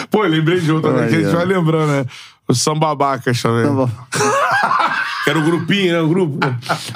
[0.09, 1.09] Pô, lembrei de outra, né?
[1.09, 2.06] Que a gente vai lembrando, né?
[2.47, 3.66] Os sambabacas também.
[3.66, 3.90] Tava-
[5.26, 6.01] Era o grupinho, né?
[6.01, 6.38] O grupo.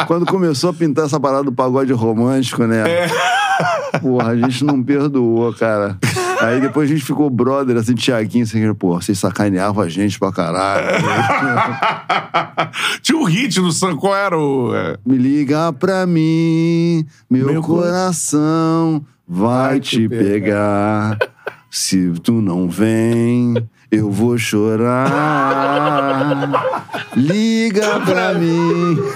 [0.06, 2.84] Quando começou a pintar essa parada do pagode romântico, né?
[4.00, 5.98] Porra, a gente não perdoou, cara.
[6.40, 10.32] Aí depois a gente ficou brother, assim, Tiaguinho, assim, pô, vocês sacaneavam a gente pra
[10.32, 10.86] caralho.
[13.02, 14.74] Tinha um hit do Sam, qual era o...
[14.74, 21.18] é, Me liga pra mim, meu, Meu coração vai te pegar.
[21.70, 23.54] Se tu não vem,
[23.92, 25.06] eu vou chorar.
[27.16, 28.98] Liga pra mim.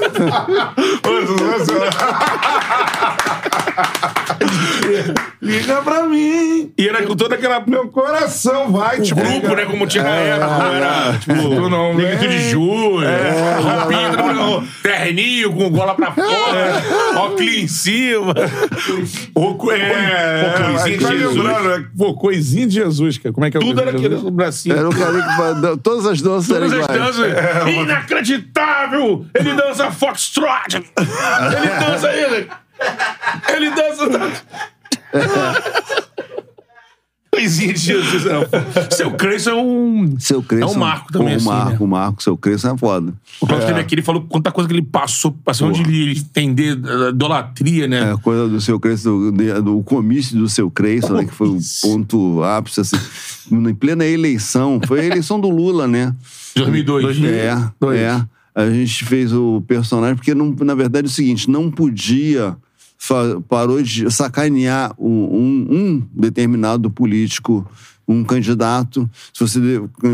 [5.43, 6.73] Liga pra mim.
[6.79, 7.63] E era com toda aquela.
[7.67, 9.57] Meu coração vai O grupo, pegar.
[9.57, 9.65] né?
[9.67, 10.65] Como tinha na época.
[10.65, 12.29] Era, tipo, Tu não Negrito vem.
[12.31, 13.09] de Júlio,
[13.63, 16.83] roupinha, mundo, terninho com gola pra fora,
[17.17, 18.35] óculos em cima.
[19.35, 21.45] O, é, Pô, coisinha de Jesus.
[21.65, 21.85] né?
[21.97, 23.33] Pô, coisinha de Jesus, cara.
[23.33, 24.77] Como é que é o Tudo era aquele bracinho.
[24.77, 25.13] Era o cara
[25.75, 27.17] que todas as danças Todas eram as iguais.
[27.17, 27.75] danças.
[27.75, 29.27] Inacreditável!
[29.35, 30.77] Ele dança foxtrot!
[30.77, 32.49] Ele dança ele!
[33.55, 34.43] Ele dança.
[37.35, 38.25] Coisinha de Jesus.
[38.25, 38.45] Não.
[38.91, 40.15] Seu Creyson é um.
[40.21, 40.67] Seu Cresson.
[40.67, 41.79] É um marco também, O assim, Marco, né?
[41.81, 43.13] o Marco, seu Cresson é foda.
[43.41, 46.79] O Cláudio teve aqui, ele falou quanta coisa que ele passou, passou onde ele entender
[46.87, 48.11] a idolatria, né?
[48.11, 51.49] É, a coisa do seu Cresson, do, do comício do seu Cresson, né, que foi
[51.49, 52.97] o ponto ápice, assim,
[53.51, 54.81] em plena eleição.
[54.87, 56.15] Foi a eleição do Lula, né?
[56.55, 57.25] 2002.
[57.25, 57.99] É, Dois.
[57.99, 58.25] é.
[58.55, 62.57] A gente fez o personagem, porque não, na verdade é o seguinte, não podia,
[63.49, 67.67] parou de sacanear um, um- um determinado político,
[68.07, 69.09] um candidato.
[69.33, 69.61] Se você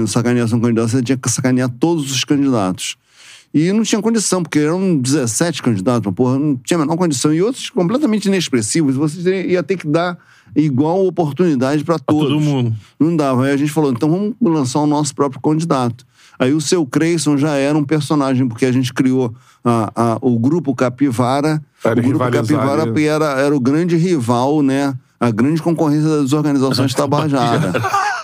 [0.07, 2.97] sacaneasse um candidato, você tinha que sacanear todos os candidatos.
[3.53, 7.35] E não tinha condição, porque eram 17 candidatos, uma porra, não tinha a menor condição.
[7.35, 10.17] E outros completamente inexpressivos, você ia ter que dar
[10.55, 12.29] igual oportunidade para todos.
[12.29, 12.73] todo mundo.
[12.99, 13.45] Não dava.
[13.47, 16.07] Aí a gente falou, então vamos lançar o nosso próprio candidato.
[16.41, 20.39] Aí o seu Creyson já era um personagem, porque a gente criou a- a- o
[20.39, 21.63] grupo Capivara.
[21.83, 22.19] Para o grupo
[22.55, 24.95] Capivara era, era o grande rival, né?
[25.21, 27.73] A grande concorrência das organizações Tabajara.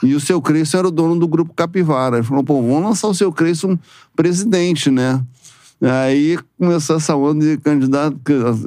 [0.02, 2.16] e o seu Creyson era o dono do grupo Capivara.
[2.16, 3.78] Ele falou, pô, vamos lançar o seu Creyson
[4.16, 5.20] presidente, né?
[5.82, 8.16] Aí começou essa onda de candidato,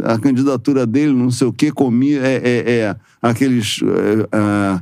[0.04, 3.80] a candidatura dele, não sei o quê, comia, é, é, é, aqueles.
[3.84, 4.82] é, é,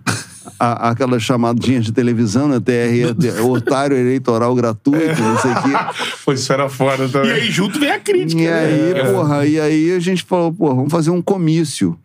[0.60, 2.60] a- aquelas chamadinhas de televisão, né?
[2.60, 5.70] TR, otário eleitoral gratuito, não sei o quê.
[6.26, 7.32] Pô, isso era foda E também.
[7.32, 8.41] aí, junto vem a crítica.
[8.41, 8.54] E né?
[8.60, 9.12] aí, É.
[9.12, 11.98] porra, e aí a gente falou, pô, vamos fazer um comício.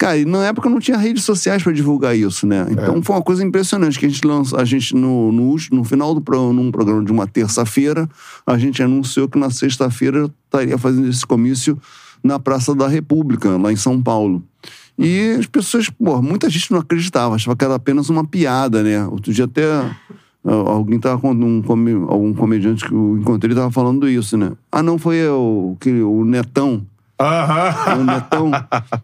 [0.00, 2.66] Cara, e na época não tinha redes sociais pra divulgar isso, né?
[2.70, 6.14] Então foi uma coisa impressionante que a gente lançou, a gente no, no, no final
[6.14, 8.08] do programa, num programa de uma terça-feira,
[8.46, 11.78] a gente anunciou que na sexta-feira estaria fazendo esse comício
[12.24, 14.42] na Praça da República, lá em São Paulo.
[14.98, 19.04] E as pessoas, pô, muita gente não acreditava, achava que era apenas uma piada, né?
[19.04, 19.64] Outro dia até
[20.42, 21.62] alguém tava com um,
[22.08, 24.52] algum comediante que eu encontrei tava falando isso, né?
[24.72, 26.86] Ah, não, foi o, que, o Netão.
[27.20, 28.00] Aham.
[28.00, 28.50] O Netão.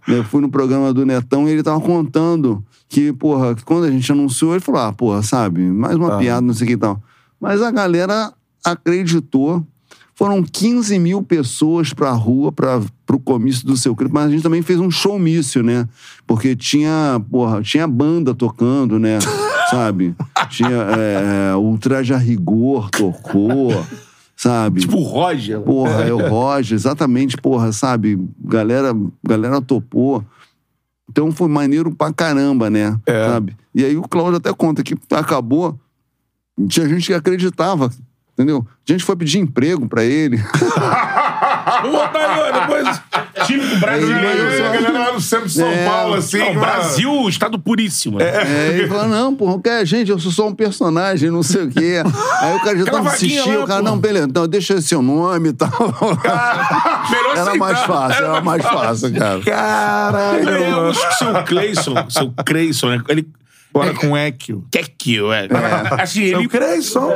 [0.08, 4.10] eu fui no programa do Netão e ele tava contando que, porra, quando a gente
[4.10, 7.02] anunciou, ele falou, ah, porra, sabe, mais uma piada, não sei o que e tal.
[7.40, 8.32] Mas a galera
[8.64, 9.64] acreditou.
[10.14, 14.42] Foram 15 mil pessoas pra rua para pro comício do seu clipe, mas a gente
[14.42, 15.86] também fez um showmício, né?
[16.26, 19.18] Porque tinha, porra, tinha banda tocando, né?
[19.70, 20.14] sabe?
[20.48, 23.70] Tinha é, o Traje a Rigor tocou,
[24.46, 24.80] sabe?
[24.80, 25.60] Tipo o Roger.
[25.60, 28.18] Porra, é o Roger, exatamente, porra, sabe?
[28.44, 30.24] Galera, galera topou.
[31.10, 32.98] Então foi maneiro pra caramba, né?
[33.06, 33.26] É.
[33.28, 33.56] Sabe?
[33.74, 35.78] E aí o Cláudio até conta que acabou,
[36.68, 37.90] tinha gente que acreditava,
[38.32, 38.66] entendeu?
[38.88, 40.38] A gente foi pedir emprego pra ele.
[41.66, 43.02] Vamos botar ó, depois.
[43.46, 44.44] Típico brasileiro.
[44.44, 46.38] Mas eu A galera lá no centro de São É, Paulo, assim.
[46.38, 48.18] Não, Brasil, estado puríssimo.
[48.18, 48.24] né?
[48.24, 51.70] É, ele falou, não, porra, que gente, eu sou só um personagem, não sei o
[51.70, 52.02] quê.
[52.40, 55.48] Aí o cara já Aquela tava assistindo, o cara, não, beleza, então deixa seu nome
[55.48, 55.70] e tal.
[57.10, 59.40] Melhor Era mais fácil, era mais fácil, cara.
[59.40, 60.48] Caralho.
[60.48, 63.02] É, eu acho que seu Cleison, seu Creyson, né?
[63.08, 63.28] Ele.
[63.72, 64.64] Bora com Equio.
[64.70, 65.48] Kekio, é.
[66.00, 66.44] Assim, ele.
[66.44, 67.14] Eu creio, só.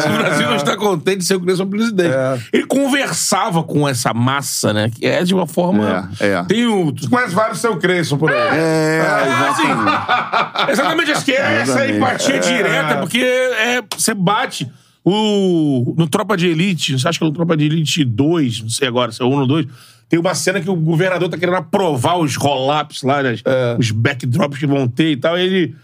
[0.00, 0.08] Só.
[0.08, 2.14] O Brasil não está contente de ser o Cleison presidente.
[2.14, 2.38] É.
[2.52, 4.90] Ele conversava com essa massa, né?
[4.90, 6.10] Que é de uma forma.
[6.20, 6.44] É, é.
[6.44, 6.94] Tem o.
[7.10, 8.38] Conhece vários seu Creyson por aí.
[8.38, 9.00] É,
[9.48, 10.70] assim, exatamente.
[10.70, 14.70] Exatamente, acho que é essa empatia direta, porque é, você bate
[15.04, 18.68] o, no Tropa de Elite, você acha que é no Tropa de Elite 2, não
[18.68, 19.66] sei agora, se é 1 ou 2,
[20.08, 23.34] Tem uma cena que o governador tá querendo aprovar os roll-ups lá, né,
[23.78, 25.76] os backdrops que vão ter e tal, e ele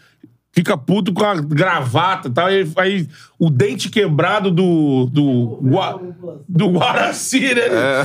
[0.54, 3.08] fica puto com a gravata e tal, aí
[3.38, 5.06] o dente quebrado do.
[5.12, 6.00] do, Gua-
[6.48, 7.62] do Guaraci, né?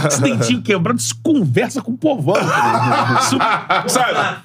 [0.08, 2.36] Esse dentinho quebrado, isso conversa com o povão.
[3.22, 3.38] Isso,
[3.88, 4.42] sabe?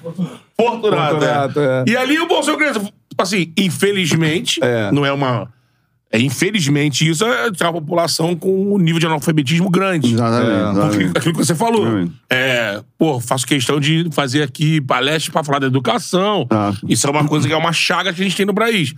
[0.55, 1.19] Fortunato.
[1.19, 1.83] Fortunato, é.
[1.87, 1.91] é.
[1.91, 4.91] E ali o Bolsonaro, tipo assim, infelizmente, É.
[4.91, 5.49] não é uma.
[6.15, 10.13] É, infelizmente, isso é uma população com um nível de analfabetismo grande.
[10.13, 10.49] Exatamente.
[10.49, 11.17] É, exatamente.
[11.17, 12.09] aquilo que você falou.
[12.29, 16.45] É, pô, faço questão de fazer aqui palestra pra falar da educação.
[16.45, 16.73] Tá.
[16.87, 18.93] Isso é uma coisa que é uma chaga que a gente tem no país.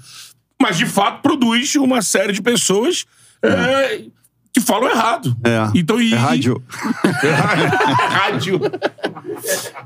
[0.62, 3.06] Mas, de fato, produz uma série de pessoas
[3.42, 4.02] é,
[4.60, 5.36] que falam errado.
[5.44, 5.68] É.
[5.76, 6.62] Então, e, É rádio.
[8.10, 8.60] rádio.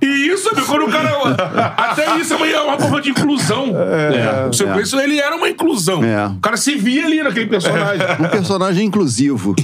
[0.02, 1.74] E isso, amigo, quando o cara.
[1.78, 3.74] Até isso é uma, é uma forma de inclusão.
[3.76, 4.48] É.
[4.48, 4.74] O seu É.
[4.74, 6.04] preço, ele era uma inclusão.
[6.04, 6.28] É.
[6.28, 8.06] O cara se via ali naquele personagem.
[8.20, 9.56] Um personagem inclusivo.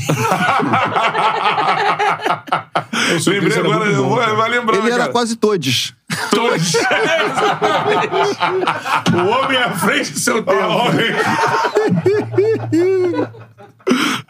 [3.08, 4.82] O Lembrei era agora, eu vou, vai lembrando.
[4.82, 5.12] Ele era cara.
[5.12, 5.94] quase todos.
[6.32, 6.74] Todos.
[9.14, 10.60] o homem à frente do seu tempo.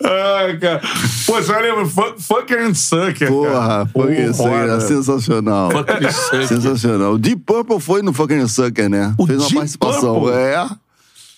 [0.04, 0.82] Ai, cara.
[1.26, 1.86] Pô, você vai lembrar?
[1.88, 3.28] Fu- Fucker and Sucker.
[3.28, 3.90] Porra,
[4.30, 4.82] isso aí, era foda.
[4.82, 5.72] sensacional.
[5.72, 6.48] Fucking sucker.
[6.48, 7.14] Sensacional.
[7.14, 9.14] O Deep Purple foi no Fucking Sucker, né?
[9.18, 10.20] O fez uma Deep participação.
[10.20, 10.34] Purple?
[10.38, 10.68] É.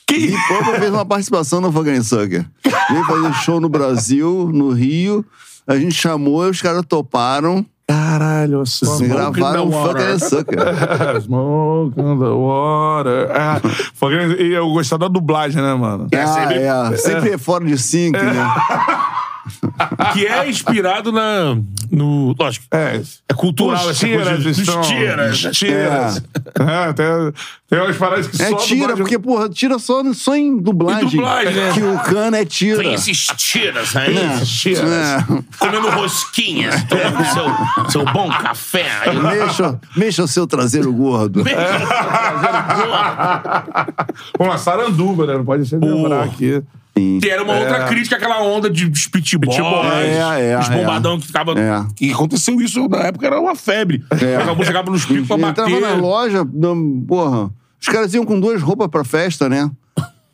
[0.10, 2.46] Deep Purple fez uma participação no Fucking Sucker.
[2.90, 5.26] Veio fazer show no Brasil, no Rio.
[5.68, 7.66] A gente chamou e os caras toparam.
[7.90, 10.60] Caralho, Smoke gravaram in the o Fucking Sucker.
[11.26, 13.32] Smoke in the water.
[13.32, 13.60] É,
[13.96, 16.08] Fucker- e eu gostava da dublagem, né, mano?
[16.12, 16.98] É, Ah, sempre- é.
[16.98, 18.22] Sempre é fora de sync, né?
[20.14, 21.58] Que é inspirado na.
[21.92, 22.66] No, lógico.
[22.72, 23.02] É.
[23.28, 25.40] É cultural Os essa coisa tiras de- dos estão- tiras.
[25.52, 26.24] Tiras.
[26.60, 27.06] É, tem,
[27.70, 31.08] tem umas paradas que É só tira, dublagem- porque, porra, tira só, só em dublagem.
[31.08, 31.72] Em dublagem, né?
[31.74, 32.78] Que o cano é tira.
[32.84, 34.16] Tem esses tiras aí.
[34.18, 34.40] É.
[35.58, 38.86] Comendo rosquinhas, tomando seu, seu bom café.
[39.02, 41.44] Aí, Mexa, mexa o seu traseiro gordo.
[44.40, 45.34] Uma saranduba, né?
[45.38, 46.62] Não pode ser lembrar aqui.
[47.22, 50.76] Que era uma outra crítica àquela onda de os pitboys, É, é, os é.
[50.76, 51.54] bombadão que ficava.
[51.60, 51.86] É.
[52.02, 54.04] E aconteceu isso na época, era uma febre.
[54.42, 55.62] Acabou chegava nos picos pra bater.
[55.68, 56.46] Entrava na loja,
[57.08, 57.52] porra.
[57.82, 59.70] Os caras iam com duas roupas pra festa, né?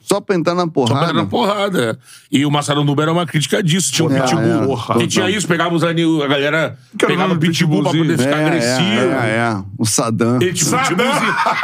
[0.08, 1.00] Só pra entrar na Só porrada.
[1.00, 2.00] pra dar na porrada.
[2.32, 3.92] E o Massaranduba era uma crítica disso.
[3.92, 4.80] Tinha o É, pitbull.
[4.90, 4.94] é.
[5.00, 8.38] Que tinha isso, pegava os anil, a galera Que pegava um pitbull pra poder ficar
[8.38, 8.86] é, agressivo.
[8.86, 9.58] É, é, é.
[9.80, 10.38] O Saddam.
[10.42, 11.08] Ele um Saddam.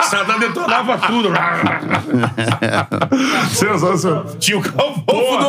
[0.09, 1.29] Saddam detonava tudo.
[3.53, 4.25] Sensacional.
[4.39, 5.47] tinha o Calfofo do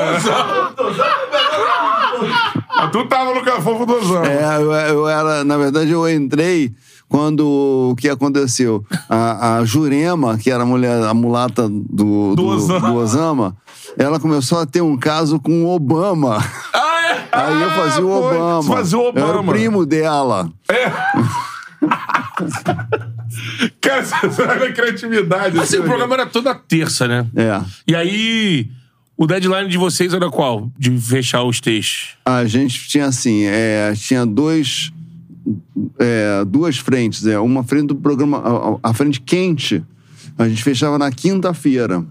[2.69, 4.25] Ah, Tu tava no Cafofo do Ozão.
[4.25, 6.73] É, eu, eu era, na verdade, eu entrei
[7.13, 8.83] quando o que aconteceu?
[9.07, 12.89] A, a Jurema, que era a mulher, a mulata do, do, Osama.
[12.89, 13.57] do Osama,
[13.99, 16.39] ela começou a ter um caso com o Obama.
[16.73, 17.29] Ah, é?
[17.31, 18.37] Aí eu fazia o Ah, foi.
[18.39, 18.63] Obama.
[18.63, 19.53] Você fazia o Eu era o Obama.
[19.53, 20.51] primo dela.
[23.81, 25.59] Cara, essa é a criatividade.
[25.59, 27.27] Assim, o assim, programa era toda terça, né?
[27.37, 27.61] É.
[27.87, 28.71] E aí,
[29.19, 30.71] o deadline de vocês era qual?
[30.79, 32.17] De fechar os textos?
[32.25, 34.91] A gente tinha assim, é, tinha dois,
[35.99, 37.27] é, duas frentes.
[37.27, 38.39] É, uma frente do programa,
[38.83, 39.83] a, a frente quente,
[40.39, 42.05] a gente fechava na quinta-feira,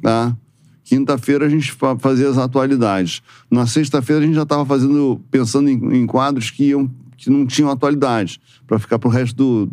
[0.00, 0.36] tá?
[0.84, 3.22] Quinta-feira a gente fa- fazia as atualidades.
[3.50, 7.46] Na sexta-feira a gente já estava fazendo, pensando em, em quadros que, iam, que não
[7.46, 9.72] tinham atualidade, para ficar pro resto do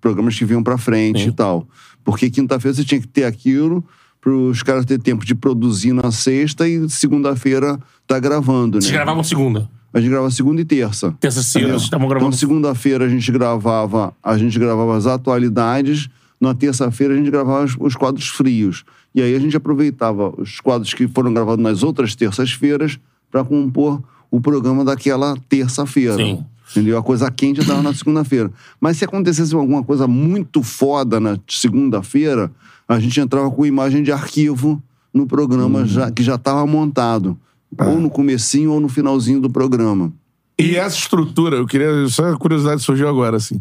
[0.00, 1.66] programas que vinham para frente e tal.
[2.04, 3.84] Porque quinta-feira você tinha que ter aquilo
[4.20, 8.80] para os caras ter tempo de produzir na sexta e segunda-feira tá gravando, né?
[8.82, 9.70] Vocês gravavam segunda.
[9.92, 11.14] A gente gravava segunda e terça.
[11.18, 12.36] Terça-feira, estavam Então, gravando.
[12.36, 16.08] segunda-feira a gente gravava, a gente gravava as atualidades.
[16.40, 18.84] Na terça-feira a gente gravava os, os quadros frios.
[19.14, 22.98] E aí a gente aproveitava os quadros que foram gravados nas outras terças-feiras
[23.30, 26.16] para compor o programa daquela terça-feira.
[26.16, 26.44] Sim.
[26.70, 26.98] Entendeu?
[26.98, 28.52] A coisa quente estava na segunda-feira.
[28.78, 32.52] Mas se acontecesse alguma coisa muito foda na segunda-feira,
[32.86, 34.82] a gente entrava com imagem de arquivo
[35.12, 37.38] no programa já, que já estava montado.
[37.80, 40.12] Ou no comecinho ou no finalzinho do programa.
[40.58, 42.08] E essa estrutura, eu queria.
[42.08, 43.60] Só a curiosidade surgiu agora, assim.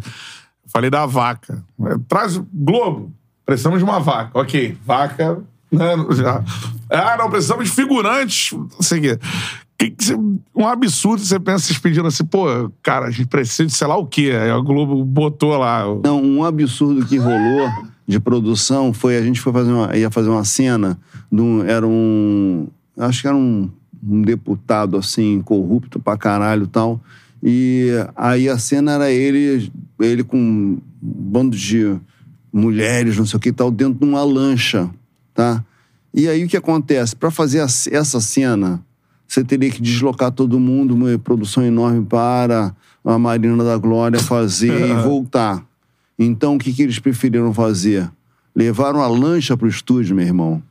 [0.65, 1.63] Falei da vaca.
[1.85, 2.41] É, Traz.
[2.51, 3.11] Globo,
[3.45, 4.31] precisamos de uma vaca.
[4.33, 5.43] Ok, vaca.
[5.71, 6.43] Né, já.
[6.89, 8.51] Ah, não, precisamos de figurantes.
[8.57, 9.19] Não sei o quê.
[9.77, 10.13] Que que
[10.55, 12.47] um absurdo você pensa vocês pedindo assim, pô,
[12.81, 14.31] cara, a gente precisa de sei lá o quê.
[14.41, 15.83] Aí a Globo botou lá.
[16.03, 17.69] Não, um absurdo que rolou
[18.07, 20.97] de produção foi a gente foi fazer uma, ia fazer uma cena
[21.31, 22.67] de um, era um
[22.97, 23.69] acho que era um,
[24.07, 27.01] um deputado assim corrupto pra caralho e tal
[27.43, 31.95] e aí a cena era ele ele com um bando de
[32.51, 34.89] mulheres não sei o que e tal dentro de uma lancha
[35.33, 35.63] tá
[36.13, 38.81] e aí o que acontece Pra fazer essa cena
[39.27, 42.73] você teria que deslocar todo mundo, uma produção enorme para
[43.03, 45.63] a Marina da Glória fazer e voltar.
[46.17, 48.09] Então, o que, que eles preferiram fazer?
[48.55, 50.63] Levaram a lancha pro estúdio, meu irmão.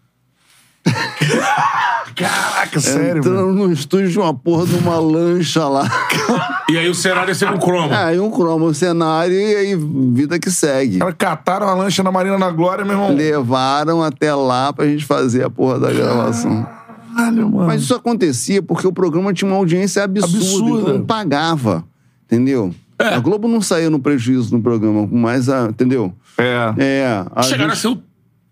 [2.14, 3.18] Caraca, sério, mano.
[3.18, 5.88] Entrando no estúdio de uma porra de uma lancha lá.
[6.68, 7.92] E aí o cenário ia ser um cromo.
[7.92, 10.98] aí um cromo, um cenário e aí vida que segue.
[10.98, 13.14] Cara, cataram a lancha na Marina da Glória, meu irmão.
[13.14, 16.66] Levaram até lá pra gente fazer a porra da gravação.
[17.14, 17.66] Caralho, mano.
[17.66, 20.80] Mas isso acontecia porque o programa tinha uma audiência absurda, Absurda.
[20.80, 21.84] então não pagava.
[22.26, 22.74] Entendeu?
[22.98, 25.66] A Globo não saía no prejuízo no programa, mas a.
[25.66, 26.14] Entendeu?
[26.38, 26.74] É.
[26.78, 27.24] É.
[27.34, 28.02] A Chegaram a gente, ser o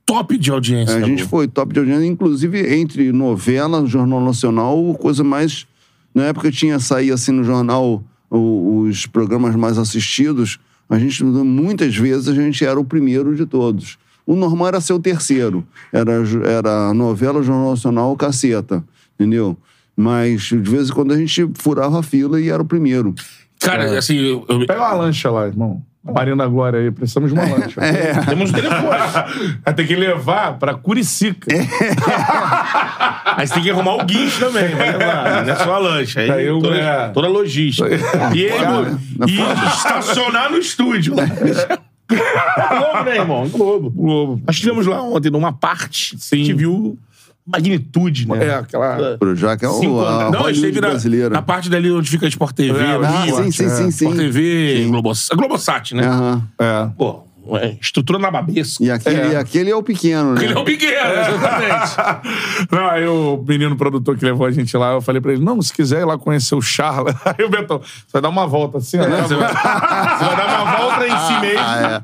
[0.06, 0.96] top de audiência.
[0.96, 1.28] a gente Globo.
[1.30, 5.66] foi top de audiência, inclusive entre novela, Jornal Nacional, coisa mais.
[6.14, 10.58] Na época tinha sair assim no jornal o- os programas mais assistidos.
[10.88, 13.96] A gente, muitas vezes, a gente era o primeiro de todos.
[14.26, 15.66] O normal era ser o terceiro.
[15.92, 16.12] Era,
[16.46, 18.84] era novela, Jornal Nacional, caceta.
[19.18, 19.56] Entendeu?
[19.96, 23.14] Mas de vez em quando a gente furava a fila e era o primeiro.
[23.60, 25.82] Cara, assim, eu, eu- Pega uma lancha lá, irmão.
[26.04, 27.80] Marina Glória aí, precisamos de uma lancha.
[28.28, 29.58] temos um telefone.
[29.64, 31.46] Vai ter que levar pra Curicica.
[33.36, 35.44] Aí você tem que arrumar o guincho também, vai levar.
[35.44, 36.20] Não é só a lancha.
[36.20, 37.08] Aí Aí eu- toda, é.
[37.08, 37.88] toda a logística.
[38.34, 41.14] E ele Cara, e estacionar no estúdio.
[41.14, 43.48] Globo, né, irmão?
[43.48, 43.90] Globo.
[43.90, 44.42] Globo.
[44.46, 46.36] Nós estivemos lá ontem numa parte Sim.
[46.36, 46.98] a gente viu
[47.46, 48.46] magnitude, né?
[48.46, 49.18] É, aquela.
[49.34, 50.30] Já que é o, Cinco a.
[50.30, 51.30] Não, a esteve na, brasileira.
[51.30, 52.78] na parte dali onde fica a Sport TV.
[52.78, 53.42] É, Ah, ó.
[53.42, 53.68] sim, sim, é.
[53.68, 54.06] sim, sim.
[54.06, 56.06] Sport TV, Globos, Globosat, né?
[56.06, 56.42] Aham.
[56.58, 56.88] É.
[56.96, 57.33] Pô, é,
[57.80, 58.82] estrutura na babesca.
[58.84, 59.32] E aquele É.
[59.32, 60.44] e aquele é o pequeno, né?
[60.44, 62.68] Ele é o pequeno, exatamente.
[62.70, 65.60] Não, aí o menino produtor que levou a gente lá, eu falei pra ele: não,
[65.60, 67.14] se quiser ir lá conhecer o Charla.
[67.24, 69.04] Aí o Betão, você vai dar uma volta assim, ó.
[69.04, 71.58] Você vai, você vai dar uma volta em si mesmo.
[71.60, 72.02] Ah,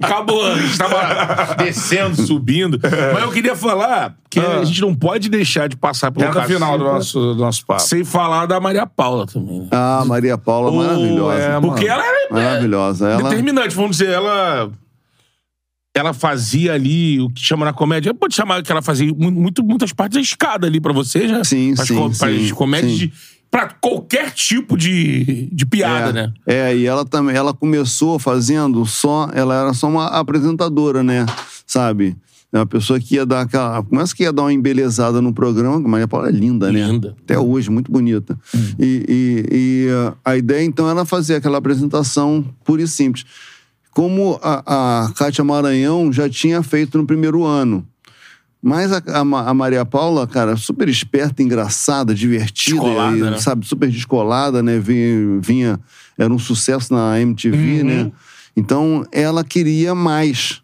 [0.00, 0.04] é.
[0.06, 0.46] Acabou.
[0.46, 2.78] A gente tava descendo, subindo.
[3.14, 6.54] Mas eu queria falar que a gente não pode deixar de passar pelo Reta cacete
[6.54, 7.82] final do nosso, do nosso papo.
[7.82, 9.60] sem falar da Maria Paula também.
[9.60, 9.68] né?
[9.70, 11.38] Ah, Maria Paula, maravilhosa.
[11.42, 11.68] é, mano.
[11.68, 13.08] Porque ela era Maravilhosa.
[13.08, 13.22] Ela...
[13.24, 14.70] determinante, vamos dizer, ela.
[15.94, 18.14] Ela fazia ali o que chama na comédia.
[18.14, 21.42] Pode chamar que ela fazia mu- muito, muitas partes da escada ali pra você, já.
[21.42, 22.98] Sim, sim, co- faz sim, comédias sim.
[22.98, 23.12] de.
[23.50, 26.32] Pra qualquer tipo de, de piada, é, né?
[26.46, 31.26] É, e ela também, ela começou fazendo só, ela era só uma apresentadora, né?
[31.66, 32.16] Sabe?
[32.52, 33.82] É uma pessoa que ia dar aquela.
[33.82, 36.86] Começa que ia dar uma embelezada no programa, Maria Paula é linda, né?
[36.86, 37.16] Linda.
[37.24, 38.38] Até hoje, muito bonita.
[38.78, 43.24] E, e- e, uh, a ideia, então, era fazer aquela apresentação pura e simples.
[43.92, 47.86] Como a, a Kátia Maranhão já tinha feito no primeiro ano.
[48.62, 53.38] Mas a, a a Maria Paula, cara, super esperta, engraçada, divertida, Descolada, e, né?
[53.38, 54.78] sabe, super descolada, né?
[54.78, 55.80] Vinha, vinha-
[56.18, 58.12] era um sucesso na MTV, né?
[58.54, 60.60] Então ela queria mais.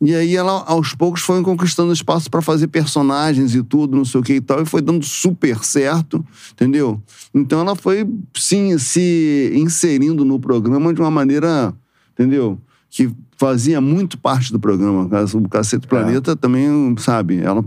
[0.00, 4.20] E aí ela, aos poucos, foi conquistando espaço para fazer personagens e tudo, não sei
[4.20, 7.00] o que e tal, e foi dando super certo, entendeu?
[7.34, 8.04] Então ela foi
[8.36, 11.72] sim, se inserindo no programa de uma maneira,
[12.12, 12.58] entendeu?
[12.90, 15.08] Que fazia muito parte do programa.
[15.34, 17.40] O Cacete Planeta também, sabe?
[17.40, 17.64] Ela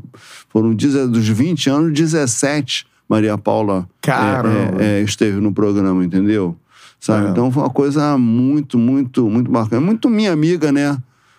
[0.50, 6.56] foram dos 20 anos, 17 Maria Paula é, é, é, esteve no programa, entendeu?
[7.00, 7.28] Sabe?
[7.28, 7.30] É.
[7.30, 9.82] Então foi uma coisa muito, muito, muito bacana.
[9.82, 10.98] Muito minha amiga, né?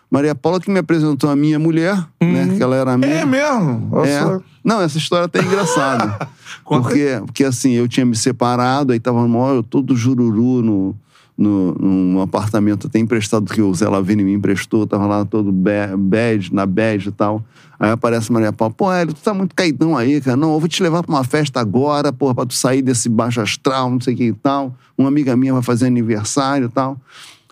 [0.08, 2.54] Maria Paula que me apresentou a minha mulher, né?
[2.56, 3.12] Que ela era amiga.
[3.12, 4.04] É mesmo?
[4.04, 4.40] É.
[4.64, 6.28] Não, essa história até é engraçada.
[6.64, 10.96] Porque, porque assim, eu tinha me separado, aí tava maior, todo jururu no,
[11.36, 15.94] no, num apartamento até emprestado que o Zé Lavini me emprestou, tava lá todo ba-
[15.96, 17.44] bad, na bad e tal.
[17.78, 20.36] Aí aparece Maria Paula, pô, Hélio, tu tá muito caidão aí, cara.
[20.36, 23.40] Não, eu vou te levar pra uma festa agora, porra, pra tu sair desse baixo
[23.40, 24.74] astral, não sei o que e tal.
[24.96, 26.98] Uma amiga minha vai fazer aniversário e tal.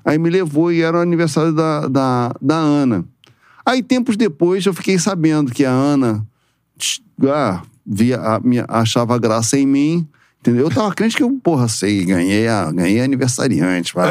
[0.02, 3.04] Aí me levou e era o aniversário da, da, da Ana.
[3.66, 6.26] Aí, tempos depois, eu fiquei sabendo que a Ana
[7.30, 10.08] ah, via, a- minha- achava graça em mim.
[10.44, 10.66] Entendeu?
[10.66, 14.04] Eu tava crente que eu, porra, sei, ganhei, a, ganhei aniversariante, pá,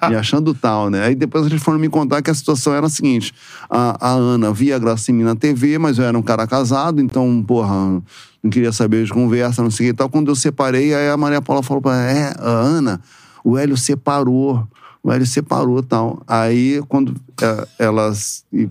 [0.00, 1.04] né, me achando tal, né?
[1.04, 3.34] Aí depois eles foram me contar que a situação era a seguinte:
[3.68, 7.44] a, a Ana via em mim na TV, mas eu era um cara casado, então,
[7.46, 8.02] porra,
[8.42, 10.08] não queria saber de conversa, não sei o que e tal.
[10.08, 12.98] Quando eu separei, aí a Maria Paula falou pra é, a Ana,
[13.44, 14.66] o Hélio separou.
[15.02, 16.20] O Hélio separou e tal.
[16.26, 18.10] Aí, quando é, ela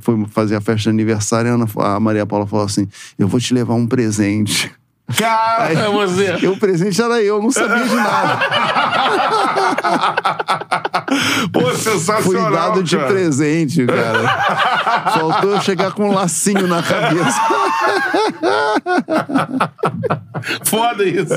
[0.01, 2.87] foi fazer a festa de aniversário, a Ana- a Maria Paula falou assim:
[3.19, 4.73] Eu vou te levar um presente.
[5.17, 6.35] Cara, É você.
[6.41, 8.39] E o presente era eu, não sabia de nada.
[11.53, 12.23] pô, sensacional.
[12.23, 13.07] Fui dado de cara.
[13.11, 15.11] presente, cara.
[15.11, 17.39] Faltou eu chegar com um lacinho na cabeça.
[20.63, 21.33] Foda isso.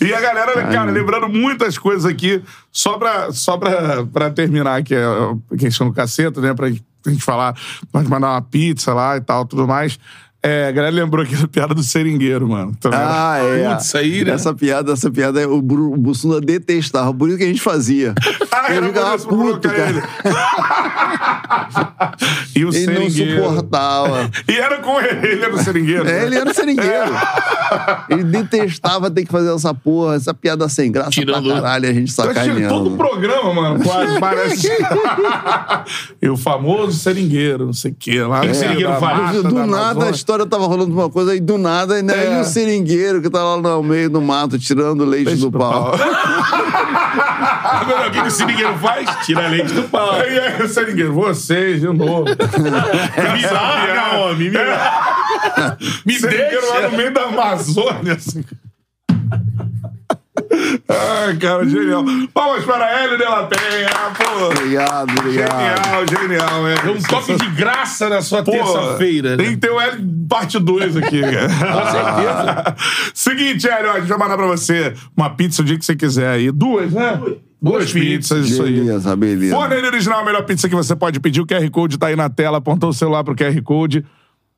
[0.00, 4.94] E a galera, cara, lembrando muitas coisas aqui, só pra, só pra, pra terminar aqui
[4.94, 6.54] a questão do caceta, né?
[6.54, 7.54] Pra gente falar,
[7.92, 9.98] pode mandar uma pizza lá e tal, tudo mais.
[10.46, 12.72] É, a galera lembrou aqui da piada do seringueiro, mano.
[12.80, 12.98] Também.
[13.02, 13.68] Ah, é.
[13.74, 14.32] Putz, aí, né?
[14.32, 17.12] Essa piada, essa piada, o, Bru- o Bussunda detestava.
[17.12, 18.14] Por isso que a gente fazia.
[18.58, 20.02] Ah, era ficava puto, cara.
[22.54, 23.42] e o Ele não seringueiro.
[23.44, 24.30] suportava.
[24.48, 26.08] E era com ele, ele era o seringueiro.
[26.08, 27.10] É, ele era seringueiro.
[28.08, 31.92] Ele detestava ter que fazer essa porra, essa piada sem graça Tirando- pra caralho, a
[31.92, 32.68] gente sacaneando.
[32.68, 34.68] todo o programa, mano, quase, parece.
[36.22, 38.22] e o famoso seringueiro, não sei o quê.
[38.22, 39.18] Lá no seringueiro da faz?
[39.18, 42.14] mata, do da nada a história tava rolando uma coisa e do nada, né?
[42.26, 42.38] É.
[42.38, 45.58] E o seringueiro que tá lá no meio do mato tirando leite, Leite do, do
[45.58, 45.92] pau.
[47.66, 49.08] Agora, o que o seringueiro faz?
[49.26, 50.12] Tira leite do pau.
[50.12, 52.24] Aí, aí, seringueiro, vocês de novo.
[53.34, 54.50] Me larga, homem.
[54.50, 54.58] Me,
[56.06, 56.88] me seringueiro lá deixa.
[56.90, 58.44] no meio da Amazônia, assim.
[60.88, 62.04] Ai, cara, genial.
[62.32, 64.44] Palmas para Hélio de la Penha, pô.
[64.46, 65.60] Obrigado, obrigado.
[65.60, 66.74] Genial, genial, é.
[66.82, 69.36] Deu um toque de graça na sua terça-feira.
[69.36, 69.52] Tem Né?
[69.54, 71.20] que ter o Hélio parte 2 aqui.
[71.22, 72.76] Com certeza.
[73.14, 76.28] Seguinte, Hélio, a gente vai mandar pra você uma pizza o dia que você quiser
[76.28, 76.50] aí.
[76.52, 77.16] Duas, né?
[77.16, 77.36] Duas,
[77.92, 78.74] pizzas, isso aí.
[78.74, 79.54] Beleza, beleza.
[79.56, 81.40] Forneira Original, a melhor pizza que você pode pedir.
[81.40, 82.58] O QR Code tá aí na tela.
[82.58, 84.04] Apontou o celular pro QR Code.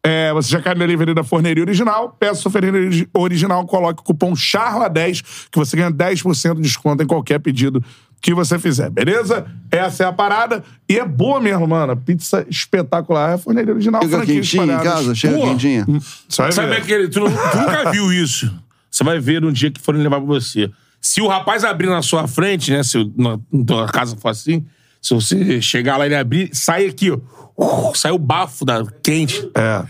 [0.05, 2.17] É, você já cai no delivery da Forneria Original.
[2.19, 7.03] Peça sua Forneria Origi- Original, coloque o cupom CHARLA10 que você ganha 10% de desconto
[7.03, 7.83] em qualquer pedido
[8.21, 9.47] que você fizer, beleza?
[9.71, 10.63] Essa é a parada.
[10.89, 11.97] E é boa mesmo, mano.
[11.97, 13.31] Pizza espetacular.
[13.31, 14.01] É a Forneria Original.
[14.03, 15.15] Chega quentinha em casa?
[15.15, 15.43] Chega Pô.
[15.45, 15.87] quentinha?
[16.29, 16.77] Você vai Sabe ver.
[16.79, 17.09] aquele.
[17.09, 18.53] Tu, não- tu nunca viu isso.
[18.91, 20.71] Você vai ver no dia que forem levar pra você.
[21.01, 22.83] Se o rapaz abrir na sua frente, né?
[22.83, 24.65] Se o- na, na tua casa for assim,
[25.01, 27.19] se você chegar lá e ele abrir, sai aqui, ó.
[27.57, 29.49] Uh, sai o bafo da quente.
[29.55, 29.85] É.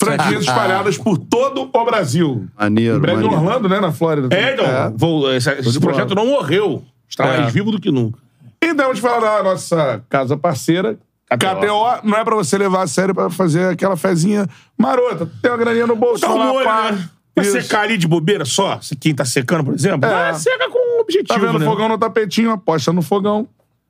[0.00, 2.46] Franquias espalhadas por todo o Brasil.
[2.58, 3.42] Maneiro, Em breve maneiro.
[3.44, 3.80] Orlando, né?
[3.80, 4.34] Na Flórida.
[4.34, 4.94] É, então.
[4.96, 6.84] Vou, esse esse projeto não morreu.
[7.08, 7.40] Está É.
[7.40, 8.18] mais vivo do que nunca.
[8.62, 10.96] E vamos falar da nossa casa parceira.
[11.30, 12.00] KTO.
[12.08, 14.46] Não é pra você levar a sério pra fazer aquela fezinha
[14.78, 15.28] marota.
[15.42, 16.92] Tem uma graninha no bolso, vai um lá, molho, pá.
[16.92, 17.08] né?
[17.38, 17.60] Vai Isso.
[17.62, 18.78] secar ali de bobeira só?
[19.00, 20.08] Quem tá secando, por exemplo?
[20.08, 20.12] É.
[20.12, 21.64] Vai, seca com um objetivo, Tá vendo o né?
[21.66, 23.46] fogão no tapetinho, aposta no fogão.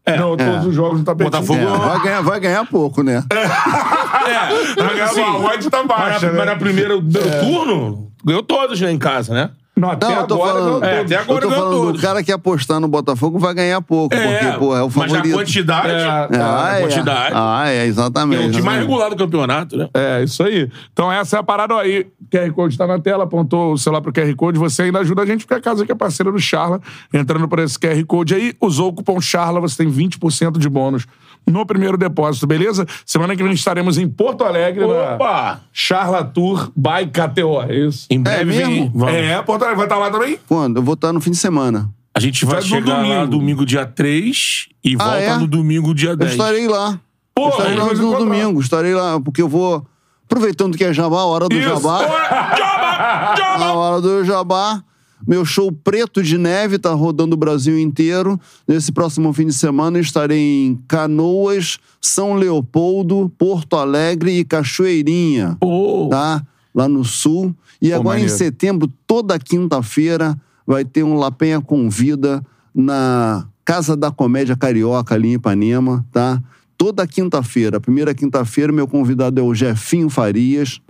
[0.07, 1.31] Não, todos os jogos no tapetinho.
[1.31, 3.23] Botafogo- É, vai, ganhar, vai ganhar pouco, né?
[3.31, 6.39] É, Vai ganhar assim, uma odd tá mas baixa, na, né?
[6.39, 9.51] mas na primeira, no primeiro turno, ganhou todos né, em casa, né?
[9.78, 10.52] Não, até Não, eu tô agora...
[10.52, 12.00] falando, não, É, até agora eu tô falando todos.
[12.00, 15.02] do cara que apostar no Botafogo vai ganhar pouco, porque, pô, é o mas na
[15.18, 15.34] favorito.
[15.34, 16.80] quantidade, É, Ah, na é.
[16.80, 17.32] quantidade.
[17.34, 18.46] Ah, é, é exatamente.
[18.48, 19.88] o time mais regular do campeonato, né?
[19.94, 20.68] É, isso aí.
[20.92, 22.06] Então essa é a parada aí.
[22.30, 24.59] QR Code tá na tela, apontou o celular pro QR Code.
[24.59, 26.80] Você ainda ajuda a gente, porque a casa aqui é parceira do Charla.
[27.14, 31.06] Entrando por esse QR Code aí, usou o cupom Charla, você tem 20% de bônus
[31.46, 32.84] no primeiro depósito, beleza?
[33.06, 35.60] Semana que vem estaremos em Porto Alegre, na Opa!
[35.72, 38.06] Charla Tour by KTO, é isso?
[38.10, 38.74] Em breve mesmo?
[38.74, 39.14] vem- vamos.
[39.14, 40.39] É, Porto Alegre vai estar lá também?
[40.49, 40.77] Quando?
[40.78, 41.90] Eu vou estar no fim de semana.
[42.15, 43.27] A gente vai Vai no chegar lá domingo.
[43.31, 45.36] domingo dia 3 e volta é?
[45.39, 46.32] no domingo dia Eu 10.
[46.32, 46.99] estarei lá.
[47.35, 48.19] Pô, eu estarei lá no encontrar.
[48.19, 48.61] domingo.
[48.61, 49.86] Estarei lá, porque eu vou.
[50.24, 51.69] Aproveitando que é jabá, a hora do Isso.
[51.69, 51.99] jabá.
[52.03, 53.36] Joba!
[53.36, 53.65] Joba!
[53.65, 54.82] A hora do jabá.
[55.27, 58.39] Meu show Preto de Neve tá rodando o Brasil inteiro.
[58.66, 65.57] Nesse próximo fim de semana estarei em Canoas, São Leopoldo, Porto Alegre e Cachoeirinha.
[65.61, 66.43] Pô, tá?
[66.74, 67.55] Lá no sul.
[67.80, 68.38] E agora em maneiro.
[68.38, 70.36] setembro, toda quinta-feira,
[70.66, 72.44] vai ter um Lapenha Convida
[72.74, 76.42] na Casa da Comédia Carioca, ali em Ipanema, tá?
[76.76, 77.78] Toda quinta-feira.
[77.78, 80.80] A primeira quinta-feira, meu convidado é o Jefinho Farias.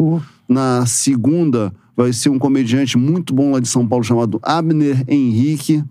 [0.49, 5.83] Na segunda, vai ser um comediante muito bom lá de São Paulo chamado Abner Henrique.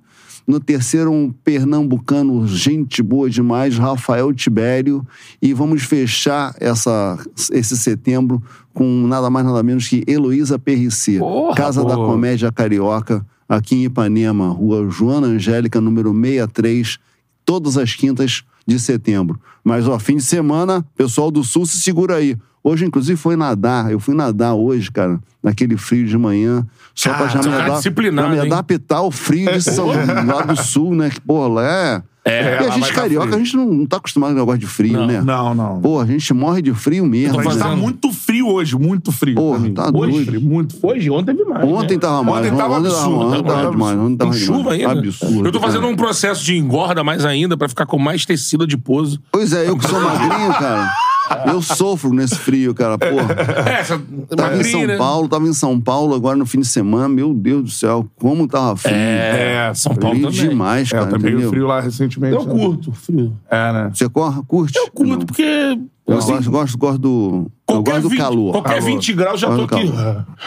[0.48, 5.06] No terceiro, um pernambucano, gente boa demais, Rafael Tibério.
[5.42, 7.20] E vamos fechar essa,
[7.52, 8.42] esse setembro
[8.74, 11.20] com nada mais nada menos que Heloísa Perrici.
[11.20, 11.96] Porra, Casa da.
[11.96, 16.98] Comédia Carioca, aqui em Ipanema, rua Joana Angélica, número 63,
[17.44, 19.38] todas as quintas de setembro.
[19.62, 22.38] Mas, ó, fim de semana, pessoal do Sul se segura aí.
[22.68, 23.90] Hoje, inclusive, foi nadar.
[23.92, 26.66] Eu fui nadar hoje, cara, naquele frio de manhã.
[26.94, 29.88] Só pra Cara, já me, cara adap- me adaptar ao frio de São,
[30.28, 31.10] lá do Sul, né?
[31.10, 32.04] Que, porra, lá é...
[32.30, 34.60] É, Porque lá a gente tá carioca, a gente não, não tá acostumado com negócio
[34.60, 35.22] de frio, Não, né?
[35.22, 35.80] Não, não.
[35.80, 37.38] Pô, a gente morre de frio mesmo.
[37.42, 37.64] Mas né?
[37.64, 39.58] tá muito frio hoje, muito frio.
[39.58, 39.74] Mim.
[39.74, 40.26] tá Hoje, doido.
[40.26, 40.92] frio, muito frio.
[40.92, 41.64] hoje, ontem teve mais.
[41.64, 42.00] Ontem né?
[42.02, 42.46] tava mais.
[42.46, 43.98] Ontem tava absurdo, Ontem tava tava demais.
[43.98, 44.82] Ontem tava Tem chuva demais.
[44.82, 45.00] ainda.
[45.08, 45.46] Absurdo.
[45.46, 45.94] Eu tô fazendo cara.
[45.94, 49.22] um processo de engorda mais ainda pra ficar com mais tecido adiposo.
[49.32, 50.92] Pois é, eu que sou magrinho, cara.
[51.52, 52.98] Eu sofro nesse frio, cara.
[52.98, 53.36] Porra.
[53.70, 54.02] É, essa
[54.36, 54.98] Tava em São né?
[54.98, 57.08] Paulo, tava em São Paulo agora no fim de semana.
[57.10, 58.96] Meu Deus do céu, como tava frio.
[58.96, 60.50] É, São Paulo frio também.
[60.50, 61.06] demais, É, cara.
[61.06, 61.48] eu também entendeu?
[61.48, 62.36] o frio lá recentemente.
[62.36, 62.52] Eu né?
[62.52, 63.34] curto frio.
[63.50, 63.92] É, né?
[63.94, 64.78] Você corre, curte?
[64.78, 65.78] Eu curto, porque...
[66.08, 67.52] Eu assim, gosto, gosto, gosto do.
[67.70, 68.52] Eu gosto do 20 calor.
[68.54, 68.86] Qualquer Calor.
[68.86, 69.94] 20 graus já tô Gosto aqui.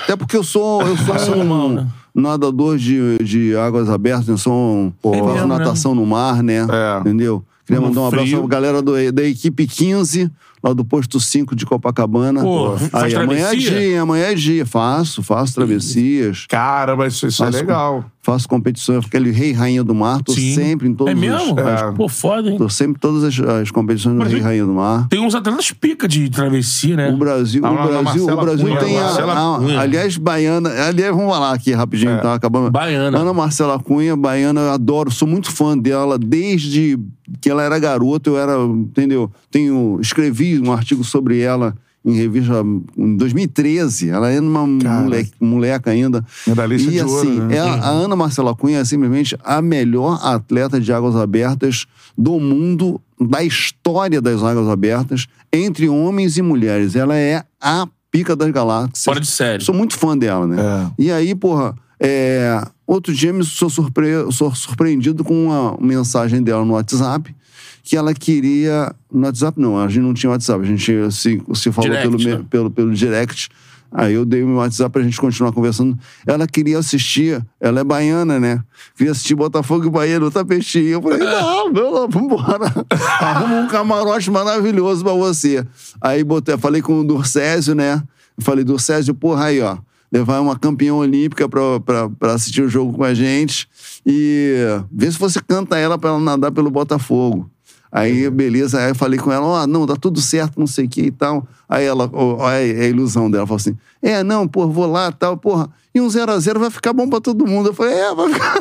[0.05, 1.87] Até porque eu sou, eu sou um né?
[2.15, 5.59] nadador de, de águas abertas, eu sou um, faço mesmo, né?
[5.59, 6.67] natação no mar, né?
[6.71, 7.01] É.
[7.01, 7.45] Entendeu?
[7.67, 10.31] Queria mandar um abraço pra galera do- da equipe 15,
[10.63, 12.43] lá do posto 5 de Copacabana.
[12.43, 14.67] Pô, faz Aí amanhã é dia, amanhã é dia.
[14.67, 16.47] Faço, faço travessias.
[16.49, 18.05] Cara, mas isso, isso é legal.
[18.23, 20.55] Faço competições, aquele rei rainha do mar, tô Sim.
[20.55, 21.55] sempre em todos É mesmo?
[21.55, 21.59] os.
[21.59, 21.91] É.
[21.93, 22.59] Pô, foda, hein?
[22.59, 25.09] Tô sempre em todas as, as competições do rei rainha do mar.
[25.09, 27.09] Tem uns atletas pica de travessia, né?
[27.09, 31.17] O Brasil, Ah, o não, não, Brasil, o Brasil Cunha, tem a, aliás, baiana, aliás,
[31.17, 32.71] vamos falar aqui rapidinho, tá acabando.
[32.71, 33.19] Baiana.
[33.19, 36.99] Ana Marcela Cunha, baiana, eu adoro, sou muito fã dela desde
[37.41, 39.31] que ela era garota, eu era, entendeu?
[39.51, 42.63] Tenho escrevi um artigo sobre ela em revista
[42.97, 44.11] em 2013.
[44.11, 46.25] Ela é uma moleque, moleca ainda.
[46.47, 47.57] Medalhista e de ouro, assim, né?
[47.57, 51.87] é a, a Ana Marcela Cunha é simplesmente a melhor atleta de águas abertas
[52.17, 56.97] do mundo, da história das águas abertas, entre homens e mulheres.
[56.97, 59.05] Ela é a pica das galáxias.
[59.05, 59.63] Fora de série.
[59.63, 60.57] Sou muito fã dela, né?
[60.61, 60.91] É.
[60.99, 64.07] E aí, porra, é, outro dia me sou, surpre...
[64.33, 67.35] sou surpreendido com uma mensagem dela no WhatsApp
[67.83, 68.95] que ela queria.
[69.13, 72.39] No WhatsApp, não, a gente não tinha WhatsApp, a gente se, se falou Direct, pelo,
[72.39, 72.47] né?
[72.49, 73.49] pelo, pelo direct.
[73.93, 75.99] Aí eu dei o meu WhatsApp pra gente continuar conversando.
[76.25, 78.63] Ela queria assistir, ela é baiana, né?
[78.97, 80.91] Queria assistir Botafogo e Bahia no tapetinho.
[80.91, 82.73] Eu falei, não, não, vambora.
[83.19, 85.67] Arruma um camarote maravilhoso pra você.
[86.01, 88.01] Aí botei, falei com o Durcésio, né?
[88.39, 89.77] Falei, Durcésio, porra, aí, ó.
[90.13, 93.69] Levar uma campeã olímpica pra, pra, pra assistir o jogo com a gente.
[94.07, 94.55] E
[94.91, 97.51] vê se você canta ela pra ela nadar pelo Botafogo.
[97.93, 100.89] Aí, beleza, aí eu falei com ela, ó, não, tá tudo certo, não sei o
[100.89, 101.47] que e tal.
[101.69, 105.11] Aí ela, ó, é é a ilusão dela, falou assim, é, não, pô, vou lá
[105.11, 107.71] tal, porra, e um 0 a 0 vai ficar bom pra todo mundo.
[107.71, 108.55] Eu falei, é, vai ficar.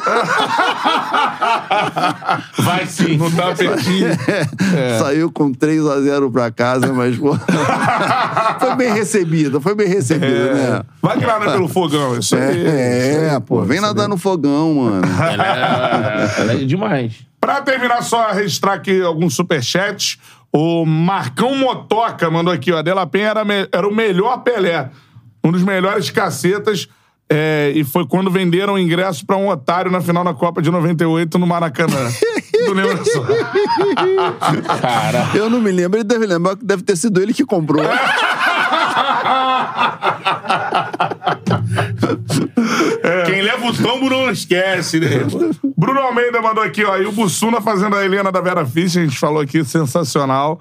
[2.63, 3.17] Vai sim.
[3.17, 4.09] No tapetinho.
[4.99, 7.37] Saiu com 3 a 0 pra casa, mas, pô,
[8.59, 10.83] foi bem recebida, foi bem recebida, né?
[11.01, 12.65] Vai que nada pelo fogão, isso aí.
[12.65, 15.03] É, é, pô, vem nadar no fogão, mano.
[15.21, 17.28] Ela é, ela é demais.
[17.39, 20.17] Pra terminar, só registrar aqui alguns superchats.
[20.51, 22.81] O Marcão Motoca mandou aqui, ó.
[22.81, 23.41] Dela Penha era,
[23.71, 24.89] era o melhor Pelé.
[25.43, 26.87] Um dos melhores cacetas.
[27.31, 30.71] é, e foi quando venderam o ingresso pra um otário na final da Copa de
[30.71, 32.09] 98 no Maracanã.
[32.65, 33.23] tu lembra só?
[34.81, 35.29] Cara.
[35.35, 37.85] Eu não me lembro, ele deve lembrar que deve ter sido ele que comprou.
[43.25, 45.09] Quem leva o tombo não esquece, né?
[45.77, 46.97] Bruno Almeida mandou aqui, ó.
[46.97, 50.59] E o Bussuna fazendo a Helena da Vera Fischer, a gente falou aqui, sensacional.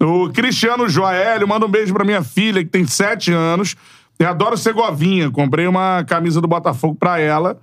[0.00, 3.76] O Cristiano Joelho manda um beijo pra minha filha, que tem sete anos.
[4.18, 5.30] E adoro Segovinha.
[5.30, 7.58] Comprei uma camisa do Botafogo pra ela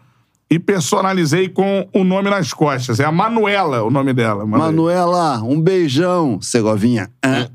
[0.49, 2.99] e personalizei com o nome nas costas.
[2.99, 4.45] É a Manuela o nome dela.
[4.45, 4.72] Manda aí.
[4.72, 6.40] Manuela, um beijão.
[6.41, 7.10] Segovinha.
[7.24, 7.48] Ah,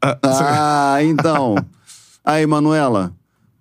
[0.00, 1.56] ah, ah, então.
[2.24, 3.12] Aí, Manuela.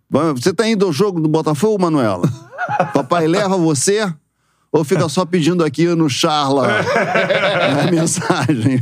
[0.10, 2.30] Você tá indo ao jogo do Botafogo, Manuela?
[2.94, 4.12] Papai leva você?
[4.74, 6.66] Ou fica só pedindo aqui no Charla
[7.86, 8.82] a mensagem?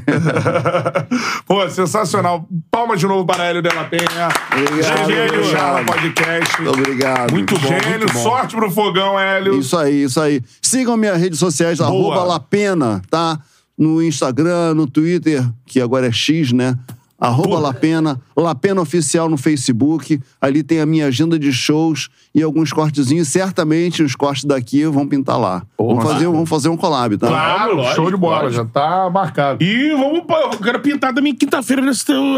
[1.48, 2.48] Pô, sensacional.
[2.70, 4.30] Palmas de novo para Hélio Della Penha.
[4.52, 5.46] Obrigado, Gênio.
[5.46, 6.68] Charla Podcast.
[6.68, 7.32] Obrigado.
[7.32, 8.22] Muito bom, Gênio, muito bom.
[8.22, 9.58] sorte pro fogão, Hélio.
[9.58, 10.44] Isso aí, isso aí.
[10.62, 13.40] Sigam minhas redes sociais, arroba Lapena, tá?
[13.76, 16.78] No Instagram, no Twitter, que agora é X, né?
[17.20, 20.20] Arroba Lapena, Lapena Oficial no Facebook.
[20.40, 23.28] Ali tem a minha agenda de shows e alguns cortezinhos.
[23.28, 25.64] Certamente os cortes daqui vão pintar lá.
[25.78, 27.28] vamos, fazer, vamos fazer um collab, tá?
[27.28, 28.64] Claro, lógico, show de bola, lógico.
[28.64, 29.62] já tá marcado.
[29.64, 31.84] E vamos, eu quero pintar também quinta-feira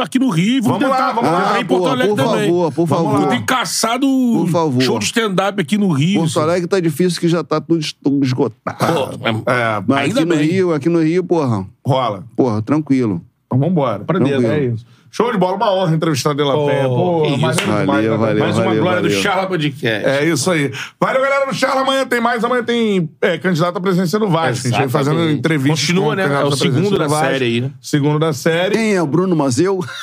[0.04, 0.64] aqui no Rio.
[0.64, 1.38] Vamos lá, tentar, vamos lá.
[1.42, 2.46] tentar Ah, em Porto Alegre por também.
[2.50, 3.20] favor, por Vamos favor.
[3.20, 3.26] lá.
[3.26, 4.82] Eu tenho caçado Por favor.
[4.82, 6.22] show de stand-up aqui no Rio.
[6.22, 9.18] Porto Alegre tá difícil que já tá tudo es- tudo esgotado.
[9.18, 10.48] Pô, É, Mas ainda aqui no bem.
[10.50, 12.24] Rio, aqui no Rio, porra, rola.
[12.36, 13.22] porra, tranquilo.
[13.52, 14.06] Então vambora.
[14.06, 14.48] Pra dentro.
[14.50, 14.86] É isso.
[15.14, 16.88] Show de bola, uma honra entrevistar a Della Pô, Penha.
[16.88, 17.36] Pô, isso.
[17.36, 18.18] demais, Valeu, né?
[18.18, 18.40] valeu.
[18.40, 19.22] Mais uma glória do valeu.
[19.22, 20.08] Charla Podcast.
[20.08, 20.72] É isso aí.
[20.98, 21.82] Valeu, galera do Charla.
[21.82, 22.46] Amanhã tem mais.
[22.46, 24.68] Amanhã tem é, candidato à presidência do Vasco.
[24.68, 25.82] A gente vai fazendo entrevista.
[25.82, 26.24] Continua, né?
[26.24, 27.26] É o segundo do da Vasco.
[27.26, 27.72] série aí, né?
[27.82, 28.76] Segundo da série.
[28.76, 29.84] Quem é o Bruno Mazeu?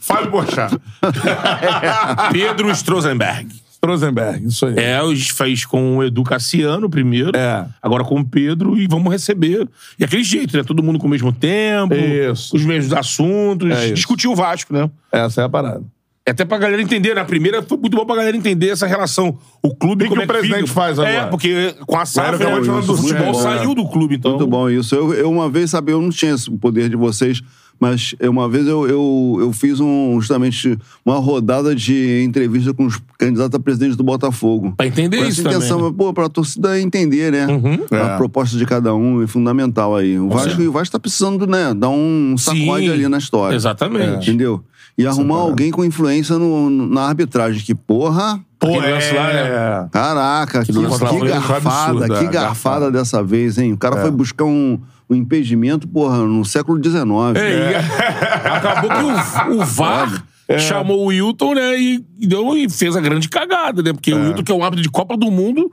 [0.00, 0.74] Fábio Porchat.
[2.32, 3.48] Pedro Strozenberg.
[3.84, 4.76] Rosenberg, isso aí.
[4.76, 7.36] É, a gente fez com o Edu Cassiano primeiro.
[7.36, 7.66] É.
[7.82, 9.68] Agora com o Pedro e vamos receber.
[9.98, 10.62] E aquele jeito, né?
[10.62, 11.94] Todo mundo com o mesmo tempo.
[11.94, 12.54] Isso.
[12.54, 13.70] Os mesmos assuntos.
[13.70, 14.88] É discutir o Vasco, né?
[15.10, 15.82] Essa é a parada.
[16.24, 17.14] É Até pra galera entender.
[17.14, 19.36] Na primeira foi muito bom pra galera entender essa relação.
[19.60, 20.80] O clube O que como que é o presidente fica.
[20.80, 21.14] faz agora?
[21.14, 23.74] É, porque com a SAF, o do futebol saiu é.
[23.74, 24.14] do clube.
[24.14, 24.94] Então, Muito bom isso.
[24.94, 27.42] Eu, eu uma vez, sabe, eu não tinha esse poder de vocês,
[27.82, 32.86] mas eu- uma vez eu, eu, eu fiz um, justamente uma rodada de entrevista com
[32.86, 34.72] os candidatos a presidente do Botafogo.
[34.76, 35.90] Pra entender Com isso essa intenção, também.
[35.90, 35.96] né?
[35.98, 37.46] pô, pra torcida entender, né?
[37.90, 38.16] A É.
[38.16, 40.16] proposta de cada um é fundamental aí.
[40.16, 43.56] O Vasco, o Vasco tá precisando, né, dar um sacode Sim, ali na história.
[43.56, 44.30] Exatamente.
[44.30, 44.62] Entendeu?
[44.96, 48.38] E arrumar alguém com influência no- na arbitragem, que porra...
[48.60, 49.88] Pô, lance lá, né?
[49.90, 50.78] Caraca, que, que
[51.08, 53.72] foi garfada, que é, garfada dessa vez, hein?
[53.72, 54.02] O cara É.
[54.02, 54.78] foi buscar um,
[55.08, 57.04] o impedimento, porra, no século XIX.
[57.36, 57.74] É, e
[58.48, 60.24] acabou que o, o VAR
[60.58, 61.78] chamou o Wilton, né?
[61.80, 63.92] E, deu, e fez a grande cagada, né?
[63.92, 65.72] Porque o Wilton, que é um árbitro de Copa do Mundo,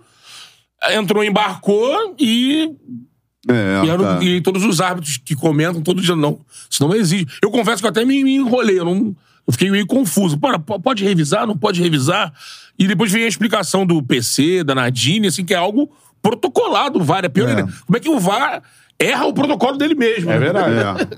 [0.91, 2.69] entrou, embarcou e
[3.49, 4.23] É, E, não- tá.
[4.23, 6.39] e todos os árbitros que comentam todo dia, não.
[6.69, 7.25] Isso não exige.
[7.41, 8.77] Eu confesso que eu até me, me enrolei.
[8.79, 9.15] Eu, não,
[9.47, 10.37] eu fiquei meio confuso.
[10.37, 11.47] Pô, p- pode revisar?
[11.47, 12.31] Não pode revisar?
[12.77, 15.89] E depois vem a explicação do PC, da Nadine, assim, que é algo
[16.21, 17.23] protocolado, o VAR.
[17.25, 17.51] É pior É.
[17.55, 17.73] ainda.
[17.85, 18.61] Como é que o VAR
[19.01, 20.29] erra o protocolo dele mesmo?
[20.29, 20.75] É verdade.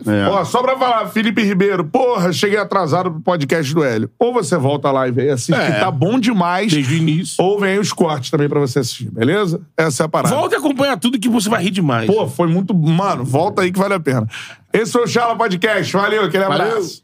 [0.08, 0.28] É, é.
[0.28, 4.10] Ó, só pra falar, Felipe Ribeiro, porra, cheguei atrasado pro podcast do Hélio.
[4.20, 5.72] Ou você volta a live aí, assiste, É.
[5.72, 6.72] que tá bom demais.
[6.72, 7.44] Desde o início.
[7.44, 9.62] Ou vem aí os cortes também pra você assistir, beleza?
[9.76, 10.36] Essa é a parada.
[10.36, 12.08] Volta e acompanha tudo que você vai rir demais.
[12.08, 12.74] Pô, foi muito.
[12.74, 14.28] Mano, volta aí que vale a pena.
[14.72, 15.92] Esse foi o Chala Podcast.
[15.94, 17.04] Valeu, aquele abraço.